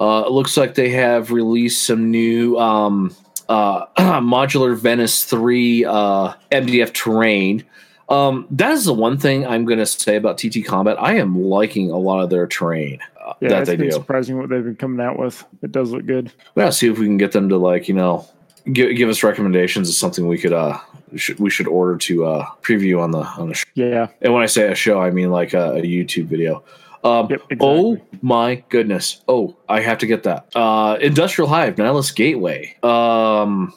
Uh, 0.00 0.24
it 0.26 0.32
looks 0.32 0.56
like 0.56 0.76
they 0.76 0.88
have 0.88 1.30
released 1.30 1.86
some 1.86 2.10
new 2.10 2.58
um, 2.58 3.14
uh, 3.50 3.84
modular 3.98 4.74
Venice 4.74 5.26
3 5.26 5.84
uh, 5.84 6.32
MDF 6.50 6.94
terrain. 6.94 7.66
Um, 8.12 8.46
that 8.50 8.72
is 8.72 8.84
the 8.84 8.92
one 8.94 9.16
thing 9.18 9.46
I'm 9.46 9.64
going 9.64 9.78
to 9.78 9.86
say 9.86 10.16
about 10.16 10.38
TT 10.38 10.64
Combat. 10.64 10.96
I 11.00 11.16
am 11.16 11.40
liking 11.42 11.90
a 11.90 11.96
lot 11.98 12.22
of 12.22 12.30
their 12.30 12.46
terrain 12.46 12.98
uh, 13.24 13.32
Yeah, 13.40 13.48
that 13.50 13.60
it's 13.62 13.70
they 13.70 13.76
been 13.76 13.88
do. 13.88 13.92
surprising 13.94 14.38
what 14.38 14.48
they've 14.50 14.62
been 14.64 14.76
coming 14.76 15.04
out 15.04 15.18
with. 15.18 15.44
It 15.62 15.72
does 15.72 15.90
look 15.92 16.06
good. 16.06 16.30
Yeah, 16.54 16.70
see 16.70 16.88
if 16.88 16.98
we 16.98 17.06
can 17.06 17.16
get 17.16 17.32
them 17.32 17.48
to 17.48 17.56
like 17.56 17.88
you 17.88 17.94
know 17.94 18.26
give, 18.72 18.94
give 18.96 19.08
us 19.08 19.22
recommendations 19.22 19.88
of 19.88 19.94
something 19.94 20.28
we 20.28 20.38
could 20.38 20.52
uh 20.52 20.78
sh- 21.16 21.38
we 21.38 21.48
should 21.50 21.66
order 21.68 21.96
to 21.98 22.24
uh 22.26 22.46
preview 22.62 23.00
on 23.00 23.10
the 23.12 23.20
on 23.20 23.48
the 23.48 23.54
show. 23.54 23.66
Yeah. 23.74 24.08
And 24.20 24.34
when 24.34 24.42
I 24.42 24.46
say 24.46 24.70
a 24.70 24.74
show, 24.74 25.00
I 25.00 25.10
mean 25.10 25.30
like 25.30 25.54
a, 25.54 25.72
a 25.76 25.82
YouTube 25.82 26.26
video. 26.26 26.62
Um, 27.04 27.26
Yep, 27.30 27.40
exactly. 27.50 27.58
Oh 27.62 28.00
my 28.20 28.62
goodness! 28.68 29.22
Oh, 29.26 29.56
I 29.68 29.80
have 29.80 29.98
to 29.98 30.06
get 30.06 30.22
that. 30.22 30.46
Uh, 30.54 30.98
Industrial 31.00 31.48
Hive, 31.48 31.76
Nihilist 31.76 32.14
Gateway. 32.14 32.76
Um, 32.84 33.72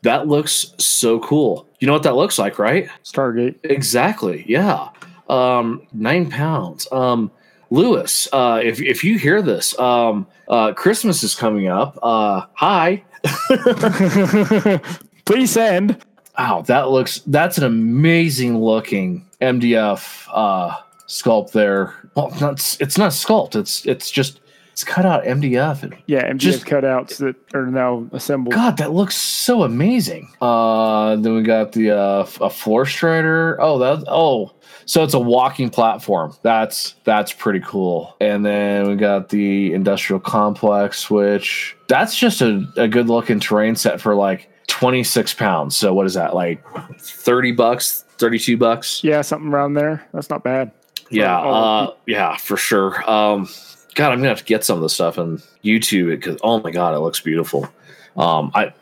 that 0.00 0.28
looks 0.28 0.72
so 0.78 1.18
cool. 1.20 1.66
You 1.84 1.88
know 1.88 1.92
what 1.92 2.04
that 2.04 2.16
looks 2.16 2.38
like, 2.38 2.58
right? 2.58 2.88
Stargate. 3.04 3.56
Exactly. 3.62 4.42
Yeah. 4.48 4.88
Um, 5.28 5.86
nine 5.92 6.30
pounds. 6.30 6.88
Um, 6.90 7.30
Lewis, 7.68 8.26
uh, 8.32 8.58
if 8.64 8.80
if 8.80 9.04
you 9.04 9.18
hear 9.18 9.42
this, 9.42 9.78
um, 9.78 10.26
uh, 10.48 10.72
Christmas 10.72 11.22
is 11.22 11.34
coming 11.34 11.68
up. 11.68 11.98
Uh, 12.02 12.46
hi. 12.54 13.04
Please 15.26 15.50
send. 15.50 16.02
Wow, 16.38 16.62
that 16.62 16.88
looks 16.88 17.20
that's 17.26 17.58
an 17.58 17.64
amazing 17.64 18.62
looking 18.62 19.26
MDF 19.42 20.26
uh 20.32 20.76
sculpt 21.06 21.52
there. 21.52 21.92
Well, 22.14 22.34
not 22.40 22.78
it's 22.80 22.96
not 22.96 23.10
sculpt. 23.12 23.56
It's 23.56 23.84
it's 23.84 24.10
just 24.10 24.40
it's 24.74 24.82
cut 24.82 25.06
out 25.06 25.22
MDF. 25.22 25.84
And, 25.84 25.96
Yeah, 26.06 26.28
MDF 26.28 26.36
Just- 26.38 26.66
cutouts 26.66 27.18
that 27.18 27.36
are 27.54 27.66
now 27.66 28.08
assembled. 28.10 28.52
God, 28.56 28.76
that 28.78 28.90
looks 28.92 29.14
so 29.14 29.62
amazing. 29.62 30.32
Uh, 30.40 31.14
then 31.14 31.32
we 31.36 31.42
got 31.42 31.70
the 31.70 31.92
uh, 31.92 32.26
a 32.40 32.50
floor 32.50 32.84
strider. 32.84 33.56
Oh, 33.60 33.78
that 33.78 34.04
oh, 34.08 34.52
so 34.84 35.04
it's 35.04 35.14
a 35.14 35.18
walking 35.20 35.70
platform. 35.70 36.34
That's 36.42 36.96
that's 37.04 37.32
pretty 37.32 37.60
cool. 37.60 38.16
And 38.20 38.44
then 38.44 38.88
we 38.88 38.96
got 38.96 39.28
the 39.28 39.72
industrial 39.72 40.18
complex, 40.18 41.08
which 41.08 41.76
that's 41.86 42.16
just 42.18 42.42
a, 42.42 42.66
a 42.76 42.88
good 42.88 43.06
looking 43.06 43.38
terrain 43.38 43.76
set 43.76 44.00
for 44.00 44.16
like 44.16 44.50
twenty 44.66 45.04
six 45.04 45.32
pounds. 45.32 45.76
So 45.76 45.94
what 45.94 46.04
is 46.04 46.14
that 46.14 46.34
like 46.34 46.64
thirty 46.98 47.52
bucks, 47.52 48.04
thirty 48.18 48.40
two 48.40 48.56
bucks? 48.56 49.04
Yeah, 49.04 49.22
something 49.22 49.52
around 49.52 49.74
there. 49.74 50.04
That's 50.12 50.30
not 50.30 50.42
bad. 50.42 50.72
Yeah, 51.10 51.38
uh, 51.38 51.94
yeah, 52.06 52.36
for 52.38 52.56
sure. 52.56 53.08
Um, 53.08 53.48
God, 53.94 54.12
I'm 54.12 54.18
gonna 54.18 54.28
have 54.28 54.38
to 54.38 54.44
get 54.44 54.64
some 54.64 54.76
of 54.76 54.82
this 54.82 54.94
stuff 54.94 55.18
and 55.18 55.42
YouTube 55.62 56.12
it 56.12 56.20
because 56.20 56.38
oh 56.42 56.60
my 56.60 56.70
god, 56.70 56.94
it 56.94 57.00
looks 57.00 57.20
beautiful. 57.20 57.68
Um, 58.16 58.50
I, 58.54 58.72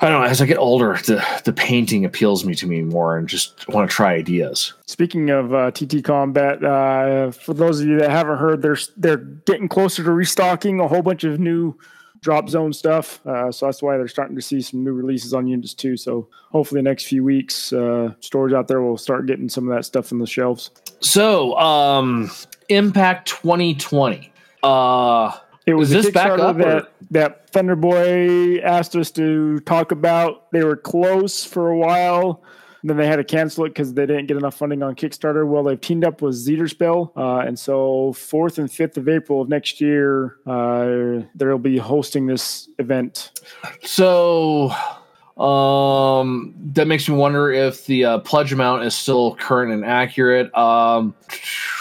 I 0.00 0.08
don't 0.08 0.20
know. 0.20 0.26
As 0.26 0.40
I 0.40 0.46
get 0.46 0.58
older, 0.58 0.94
the 1.06 1.24
the 1.44 1.52
painting 1.52 2.04
appeals 2.04 2.44
me 2.44 2.54
to 2.56 2.66
me 2.66 2.82
more, 2.82 3.16
and 3.18 3.28
just 3.28 3.66
want 3.68 3.90
to 3.90 3.94
try 3.94 4.14
ideas. 4.14 4.74
Speaking 4.86 5.30
of 5.30 5.52
uh, 5.52 5.70
TT 5.72 6.04
Combat, 6.04 6.62
uh, 6.62 7.32
for 7.32 7.54
those 7.54 7.80
of 7.80 7.88
you 7.88 7.98
that 7.98 8.10
haven't 8.10 8.38
heard, 8.38 8.62
they're 8.62 8.78
they're 8.96 9.16
getting 9.16 9.68
closer 9.68 10.04
to 10.04 10.12
restocking 10.12 10.78
a 10.80 10.86
whole 10.86 11.02
bunch 11.02 11.24
of 11.24 11.40
new 11.40 11.76
drop 12.20 12.48
zone 12.48 12.72
stuff. 12.72 13.24
Uh, 13.26 13.50
so 13.50 13.66
that's 13.66 13.82
why 13.82 13.96
they're 13.96 14.08
starting 14.08 14.36
to 14.36 14.42
see 14.42 14.60
some 14.60 14.84
new 14.84 14.92
releases 14.92 15.32
on 15.34 15.46
units 15.46 15.74
too. 15.74 15.96
So 15.96 16.28
hopefully, 16.50 16.78
the 16.78 16.84
next 16.84 17.06
few 17.06 17.24
weeks, 17.24 17.72
uh, 17.72 18.14
stores 18.20 18.52
out 18.52 18.68
there 18.68 18.82
will 18.82 18.98
start 18.98 19.26
getting 19.26 19.48
some 19.48 19.68
of 19.68 19.74
that 19.74 19.84
stuff 19.84 20.12
on 20.12 20.18
the 20.18 20.26
shelves. 20.26 20.70
So, 21.00 21.56
um, 21.58 22.30
Impact 22.68 23.28
2020. 23.28 24.32
Uh, 24.62 25.32
It 25.66 25.74
was 25.74 25.90
this 25.90 26.10
back 26.10 26.38
up, 26.38 26.56
or- 26.56 26.58
that 26.64 26.90
that 27.10 27.52
Thunderboy 27.52 28.62
asked 28.62 28.94
us 28.96 29.10
to 29.12 29.58
talk 29.60 29.92
about. 29.92 30.50
They 30.52 30.64
were 30.64 30.76
close 30.76 31.44
for 31.44 31.70
a 31.70 31.76
while. 31.78 32.42
Then 32.84 32.96
they 32.96 33.06
had 33.08 33.16
to 33.16 33.24
cancel 33.24 33.64
it 33.64 33.70
because 33.70 33.92
they 33.94 34.06
didn't 34.06 34.26
get 34.26 34.36
enough 34.36 34.54
funding 34.54 34.82
on 34.84 34.94
Kickstarter. 34.94 35.44
Well, 35.46 35.64
they've 35.64 35.80
teamed 35.80 36.04
up 36.04 36.22
with 36.22 36.34
Zeterspell, 36.36 37.10
uh, 37.16 37.38
and 37.46 37.58
so 37.58 38.12
fourth 38.12 38.56
and 38.58 38.70
fifth 38.70 38.96
of 38.96 39.08
April 39.08 39.40
of 39.42 39.48
next 39.48 39.80
year, 39.80 40.36
uh, 40.46 41.22
they'll 41.34 41.58
be 41.58 41.76
hosting 41.76 42.26
this 42.26 42.68
event. 42.78 43.32
so, 43.82 44.70
um, 45.38 46.54
that 46.72 46.86
makes 46.86 47.08
me 47.08 47.16
wonder 47.16 47.50
if 47.50 47.84
the 47.86 48.04
uh, 48.04 48.18
pledge 48.18 48.52
amount 48.52 48.84
is 48.84 48.94
still 48.94 49.34
current 49.34 49.72
and 49.72 49.84
accurate. 49.84 50.56
Um, 50.56 51.14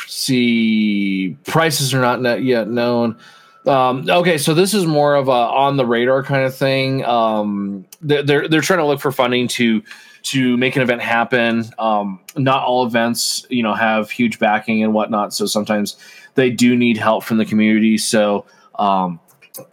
see, 0.07 1.37
prices 1.45 1.93
are 1.93 2.17
not 2.17 2.43
yet 2.43 2.67
known. 2.67 3.17
Um, 3.65 4.09
okay, 4.09 4.37
so 4.37 4.53
this 4.53 4.73
is 4.73 4.85
more 4.85 5.15
of 5.15 5.27
a 5.27 5.31
on 5.31 5.75
the 5.77 5.85
radar 5.85 6.23
kind 6.23 6.45
of 6.45 6.55
thing. 6.55 7.03
Um, 7.03 7.85
they're, 8.01 8.23
they're 8.23 8.47
they're 8.47 8.61
trying 8.61 8.79
to 8.79 8.85
look 8.85 9.01
for 9.01 9.11
funding 9.11 9.47
to 9.49 9.83
to 10.23 10.57
make 10.57 10.75
an 10.75 10.81
event 10.81 11.01
happen. 11.01 11.65
Um, 11.77 12.19
not 12.35 12.63
all 12.63 12.85
events, 12.85 13.45
you 13.49 13.63
know, 13.63 13.73
have 13.73 14.09
huge 14.09 14.39
backing 14.39 14.83
and 14.83 14.93
whatnot. 14.93 15.33
So 15.33 15.45
sometimes 15.45 15.97
they 16.35 16.49
do 16.49 16.75
need 16.75 16.97
help 16.97 17.23
from 17.23 17.37
the 17.37 17.45
community. 17.45 17.97
So 17.97 18.45
um, 18.75 19.19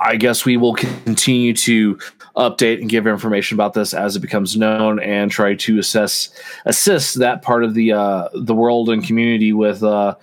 I 0.00 0.16
guess 0.16 0.44
we 0.44 0.56
will 0.56 0.74
continue 0.74 1.54
to 1.54 1.98
update 2.36 2.80
and 2.80 2.88
give 2.88 3.06
information 3.06 3.56
about 3.56 3.74
this 3.74 3.94
as 3.94 4.16
it 4.16 4.20
becomes 4.20 4.56
known, 4.56 5.00
and 5.00 5.30
try 5.30 5.54
to 5.54 5.78
assess 5.78 6.30
assist 6.64 7.18
that 7.18 7.42
part 7.42 7.64
of 7.64 7.74
the 7.74 7.92
uh, 7.92 8.28
the 8.34 8.54
world 8.54 8.88
and 8.88 9.04
community 9.04 9.52
with 9.52 9.82
uh, 9.82 10.14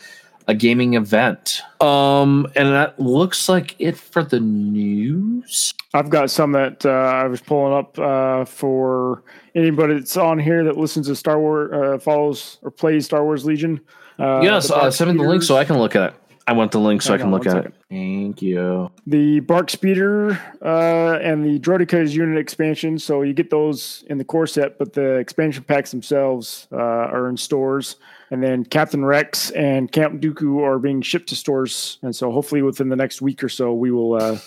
a 0.48 0.54
gaming 0.54 0.96
event. 0.96 1.62
Um, 1.80 2.48
and 2.56 2.70
that 2.70 3.00
looks 3.00 3.48
like 3.48 3.76
it 3.80 3.98
for 3.98 4.24
the 4.24 4.40
news. 4.40 5.74
I've 5.94 6.10
got 6.10 6.30
some 6.30 6.52
that 6.54 6.86
uh, 6.86 6.90
I 6.90 7.28
was 7.28 7.42
pulling 7.42 7.74
up 7.74 7.98
uh, 8.00 8.46
for 8.46 9.24
anybody 9.56 9.96
that's 9.96 10.18
on 10.18 10.40
here 10.40 10.64
that 10.64 10.78
listens 10.78 11.08
to 11.08 11.16
Star 11.16 11.40
Wars, 11.40 11.72
uh, 11.74 11.98
follows 12.00 12.60
or 12.62 12.72
plays 12.72 13.06
Star 13.06 13.24
Wars 13.24 13.46
Legion. 13.46 13.82
Uh, 14.20 14.42
yes, 14.42 14.70
uh, 14.70 14.92
send 14.92 15.12
me 15.12 15.18
the 15.18 15.28
link 15.28 15.44
so 15.44 15.58
I 15.58 15.66
can 15.66 15.78
look 15.78 15.96
at 15.96 16.12
it. 16.12 16.21
I 16.52 16.54
want 16.54 16.74
the 16.74 16.82
link 16.82 17.02
so 17.02 17.14
I 17.14 17.18
Hang 17.18 17.20
can 17.20 17.28
on 17.28 17.40
look 17.40 17.48
at 17.48 17.54
second. 17.54 17.72
it. 17.72 17.86
Thank 17.90 18.42
you. 18.42 18.92
the 19.08 19.40
BARC 19.40 19.70
Speeder 19.70 20.32
uh, 20.62 21.18
and 21.22 21.46
the 21.46 21.58
Droidekas 21.60 22.12
unit 22.12 22.38
expansion. 22.38 23.00
So 23.00 23.22
you 23.22 23.34
get 23.34 23.50
those 23.50 24.04
in 24.10 24.18
the 24.18 24.26
core 24.26 24.48
set, 24.48 24.78
but 24.78 24.92
the 24.92 25.16
expansion 25.16 25.64
packs 25.64 25.92
themselves 25.92 26.68
uh, 26.74 26.76
are 26.76 27.30
in 27.30 27.38
stores. 27.38 27.96
And 28.32 28.44
then 28.44 28.66
Captain 28.66 29.06
Rex 29.06 29.52
and 29.52 29.90
Count 29.90 30.20
Dooku 30.20 30.62
are 30.62 30.78
being 30.78 31.02
shipped 31.02 31.30
to 31.30 31.38
stores. 31.38 32.00
And 32.02 32.14
so 32.14 32.34
hopefully 32.34 32.62
within 32.62 32.90
the 32.90 32.98
next 32.98 33.22
week 33.22 33.42
or 33.46 33.50
so, 33.50 33.74
we 33.74 33.90
will 33.90 34.16
uh, 34.16 34.38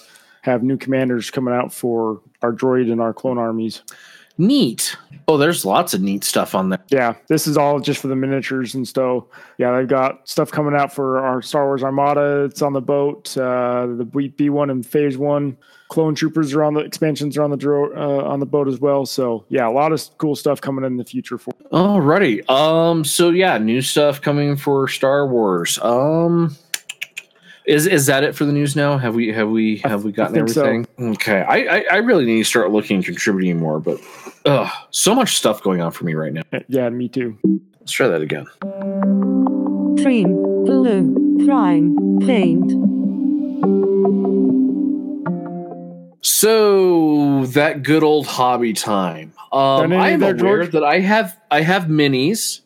have 0.42 0.62
new 0.62 0.76
commanders 0.76 1.30
coming 1.30 1.54
out 1.54 1.72
for 1.72 2.20
our 2.42 2.52
droid 2.52 2.92
and 2.92 3.00
our 3.00 3.14
clone 3.14 3.38
armies. 3.38 3.80
Neat. 4.36 4.96
Oh, 5.26 5.38
there's 5.38 5.64
lots 5.64 5.94
of 5.94 6.02
neat 6.02 6.22
stuff 6.22 6.54
on 6.54 6.68
there. 6.68 6.80
Yeah, 6.88 7.14
this 7.28 7.46
is 7.46 7.56
all 7.56 7.80
just 7.80 8.00
for 8.00 8.08
the 8.08 8.16
miniatures 8.16 8.74
and 8.74 8.86
so 8.86 9.28
yeah, 9.58 9.74
they've 9.74 9.88
got 9.88 10.28
stuff 10.28 10.50
coming 10.50 10.74
out 10.74 10.92
for 10.92 11.18
our 11.18 11.40
Star 11.40 11.64
Wars 11.66 11.82
Armada. 11.82 12.44
It's 12.44 12.60
on 12.60 12.72
the 12.74 12.82
boat. 12.82 13.36
Uh, 13.36 13.86
the 13.86 14.04
B 14.04 14.50
one 14.50 14.70
and 14.70 14.84
Phase 14.84 15.16
one 15.16 15.56
clone 15.88 16.14
troopers 16.14 16.52
are 16.54 16.64
on 16.64 16.74
the 16.74 16.80
expansions 16.80 17.38
are 17.38 17.42
on 17.42 17.50
the 17.50 17.56
dro- 17.56 17.92
uh, 17.94 18.28
on 18.28 18.40
the 18.40 18.46
boat 18.46 18.68
as 18.68 18.80
well. 18.80 19.06
So 19.06 19.44
yeah, 19.48 19.68
a 19.68 19.70
lot 19.70 19.92
of 19.92 20.02
cool 20.18 20.34
stuff 20.34 20.60
coming 20.60 20.84
in 20.84 20.96
the 20.96 21.04
future 21.04 21.38
for. 21.38 21.52
Alrighty. 21.72 22.48
Um. 22.50 23.04
So 23.04 23.30
yeah, 23.30 23.56
new 23.58 23.80
stuff 23.80 24.20
coming 24.20 24.56
for 24.56 24.88
Star 24.88 25.26
Wars. 25.26 25.78
Um. 25.80 26.56
Is 27.66 27.86
is 27.86 28.04
that 28.06 28.24
it 28.24 28.34
for 28.34 28.44
the 28.44 28.52
news 28.52 28.76
now? 28.76 28.98
Have 28.98 29.14
we 29.14 29.32
have 29.32 29.48
we 29.48 29.78
have 29.84 30.04
we 30.04 30.12
gotten 30.12 30.34
think 30.34 30.50
so. 30.50 30.64
everything? 30.64 30.86
Okay. 31.12 31.40
I, 31.40 31.78
I 31.78 31.84
I 31.92 31.96
really 31.96 32.26
need 32.26 32.38
to 32.38 32.44
start 32.44 32.70
looking 32.72 32.96
and 32.96 33.04
contributing 33.06 33.58
more, 33.58 33.80
but 33.80 33.98
ugh, 34.44 34.70
so 34.90 35.14
much 35.14 35.36
stuff 35.36 35.62
going 35.62 35.80
on 35.80 35.90
for 35.92 36.04
me 36.04 36.14
right 36.14 36.32
now. 36.32 36.42
Yeah, 36.68 36.88
me 36.90 37.08
too. 37.08 37.38
Let's 37.80 37.92
try 37.92 38.08
that 38.08 38.22
again. 38.22 38.46
Trim, 40.02 40.32
blue, 40.64 41.44
prime, 41.46 42.18
paint. 42.20 42.70
So 46.22 47.44
that 47.46 47.82
good 47.82 48.02
old 48.02 48.26
hobby 48.26 48.72
time. 48.72 49.32
Um, 49.52 49.92
I'm 49.92 50.20
there, 50.20 50.34
aware 50.34 50.34
George? 50.62 50.72
that 50.72 50.82
I 50.84 51.00
have 51.00 51.38
I 51.50 51.60
have 51.60 51.84
minis. 51.84 52.60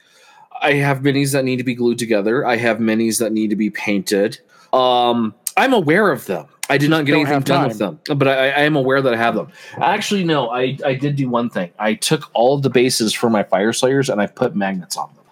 I 0.61 0.75
have 0.75 1.01
minis 1.01 1.33
that 1.33 1.45
need 1.45 1.57
to 1.57 1.65
be 1.65 1.75
glued 1.75 1.99
together. 1.99 2.47
I 2.47 2.57
have 2.57 2.79
minis 2.79 3.19
that 3.19 3.33
need 3.33 3.51
to 3.51 3.57
be 3.57 3.71
painted. 3.71 4.39
Um, 4.73 5.35
I'm 5.57 5.73
aware 5.73 6.11
of 6.11 6.27
them. 6.27 6.47
I 6.69 6.79
did 6.79 6.91
not 6.91 7.07
get 7.07 7.13
Don't 7.13 7.27
anything 7.27 7.43
done 7.43 7.69
with 7.69 7.79
them, 7.79 8.01
but 8.15 8.29
I, 8.29 8.51
I 8.51 8.61
am 8.63 8.77
aware 8.77 9.01
that 9.01 9.15
I 9.15 9.17
have 9.17 9.35
them. 9.35 9.51
Actually, 9.79 10.25
no, 10.25 10.51
I, 10.51 10.77
I 10.85 10.95
did 10.95 11.17
do 11.17 11.29
one 11.29 11.49
thing. 11.49 11.71
I 11.79 11.95
took 11.95 12.31
all 12.35 12.59
the 12.59 12.71
bases 12.71 13.15
for 13.15 13.31
my 13.31 13.43
Fyreslayers 13.43 14.11
and 14.11 14.21
I 14.21 14.27
put 14.27 14.55
magnets 14.55 14.97
on 14.97 15.09
them. 15.15 15.25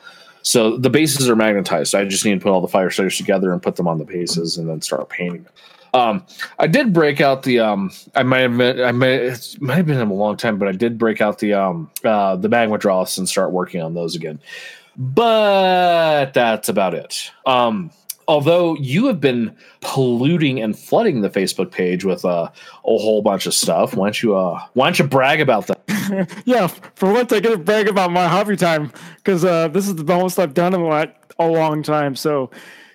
So 0.42 0.76
the 0.76 0.90
bases 0.90 1.28
are 1.28 1.36
magnetized. 1.36 1.94
I 1.94 2.04
just 2.04 2.24
need 2.24 2.34
to 2.34 2.40
put 2.40 2.52
all 2.52 2.60
the 2.60 2.68
Fyreslayers 2.68 3.16
together 3.16 3.52
and 3.52 3.62
put 3.62 3.76
them 3.76 3.88
on 3.88 3.98
the 3.98 4.04
bases 4.04 4.56
and 4.56 4.68
then 4.68 4.80
start 4.80 5.08
painting 5.08 5.42
them. 5.42 5.52
Um, 5.92 6.24
I 6.58 6.66
did 6.66 6.92
break 6.92 7.20
out 7.20 7.42
the 7.42 7.60
um. 7.60 7.90
I 8.14 8.22
might 8.22 8.40
have 8.40 8.56
been, 8.56 8.80
I 8.82 8.92
might 8.92 9.08
it 9.08 9.56
might 9.60 9.76
have 9.76 9.86
been 9.86 9.98
a 9.98 10.12
long 10.12 10.36
time, 10.36 10.58
but 10.58 10.68
I 10.68 10.72
did 10.72 10.98
break 10.98 11.20
out 11.20 11.38
the 11.38 11.54
um 11.54 11.90
uh 12.04 12.36
the 12.36 12.48
Magmadroth 12.48 13.16
and 13.16 13.28
start 13.28 13.50
working 13.50 13.80
on 13.80 13.94
those 13.94 14.14
again. 14.14 14.38
But 14.96 16.32
that's 16.34 16.68
about 16.68 16.94
it. 16.94 17.30
Um, 17.46 17.90
although 18.28 18.76
you 18.76 19.06
have 19.06 19.20
been 19.20 19.56
polluting 19.80 20.60
and 20.60 20.78
flooding 20.78 21.20
the 21.20 21.30
Facebook 21.30 21.70
page 21.70 22.04
with 22.04 22.24
uh, 22.24 22.50
a 22.50 22.98
whole 22.98 23.22
bunch 23.22 23.46
of 23.46 23.54
stuff, 23.54 23.94
why 23.94 24.06
don't 24.06 24.22
you 24.22 24.36
uh 24.36 24.60
why 24.74 24.86
don't 24.86 24.98
you 24.98 25.06
brag 25.06 25.40
about 25.40 25.66
that? 25.68 26.42
yeah, 26.44 26.66
for 26.66 27.12
once 27.12 27.32
I 27.32 27.40
get 27.40 27.50
to 27.50 27.58
brag 27.58 27.88
about 27.88 28.10
my 28.10 28.26
hobby 28.26 28.56
time 28.56 28.92
because 29.16 29.44
uh, 29.44 29.68
this 29.68 29.86
is 29.86 29.96
the 29.96 30.04
most 30.04 30.38
I've 30.38 30.54
done 30.54 30.74
in 30.74 30.80
a, 30.80 31.12
a 31.38 31.46
long 31.46 31.82
time. 31.82 32.16
So, 32.16 32.50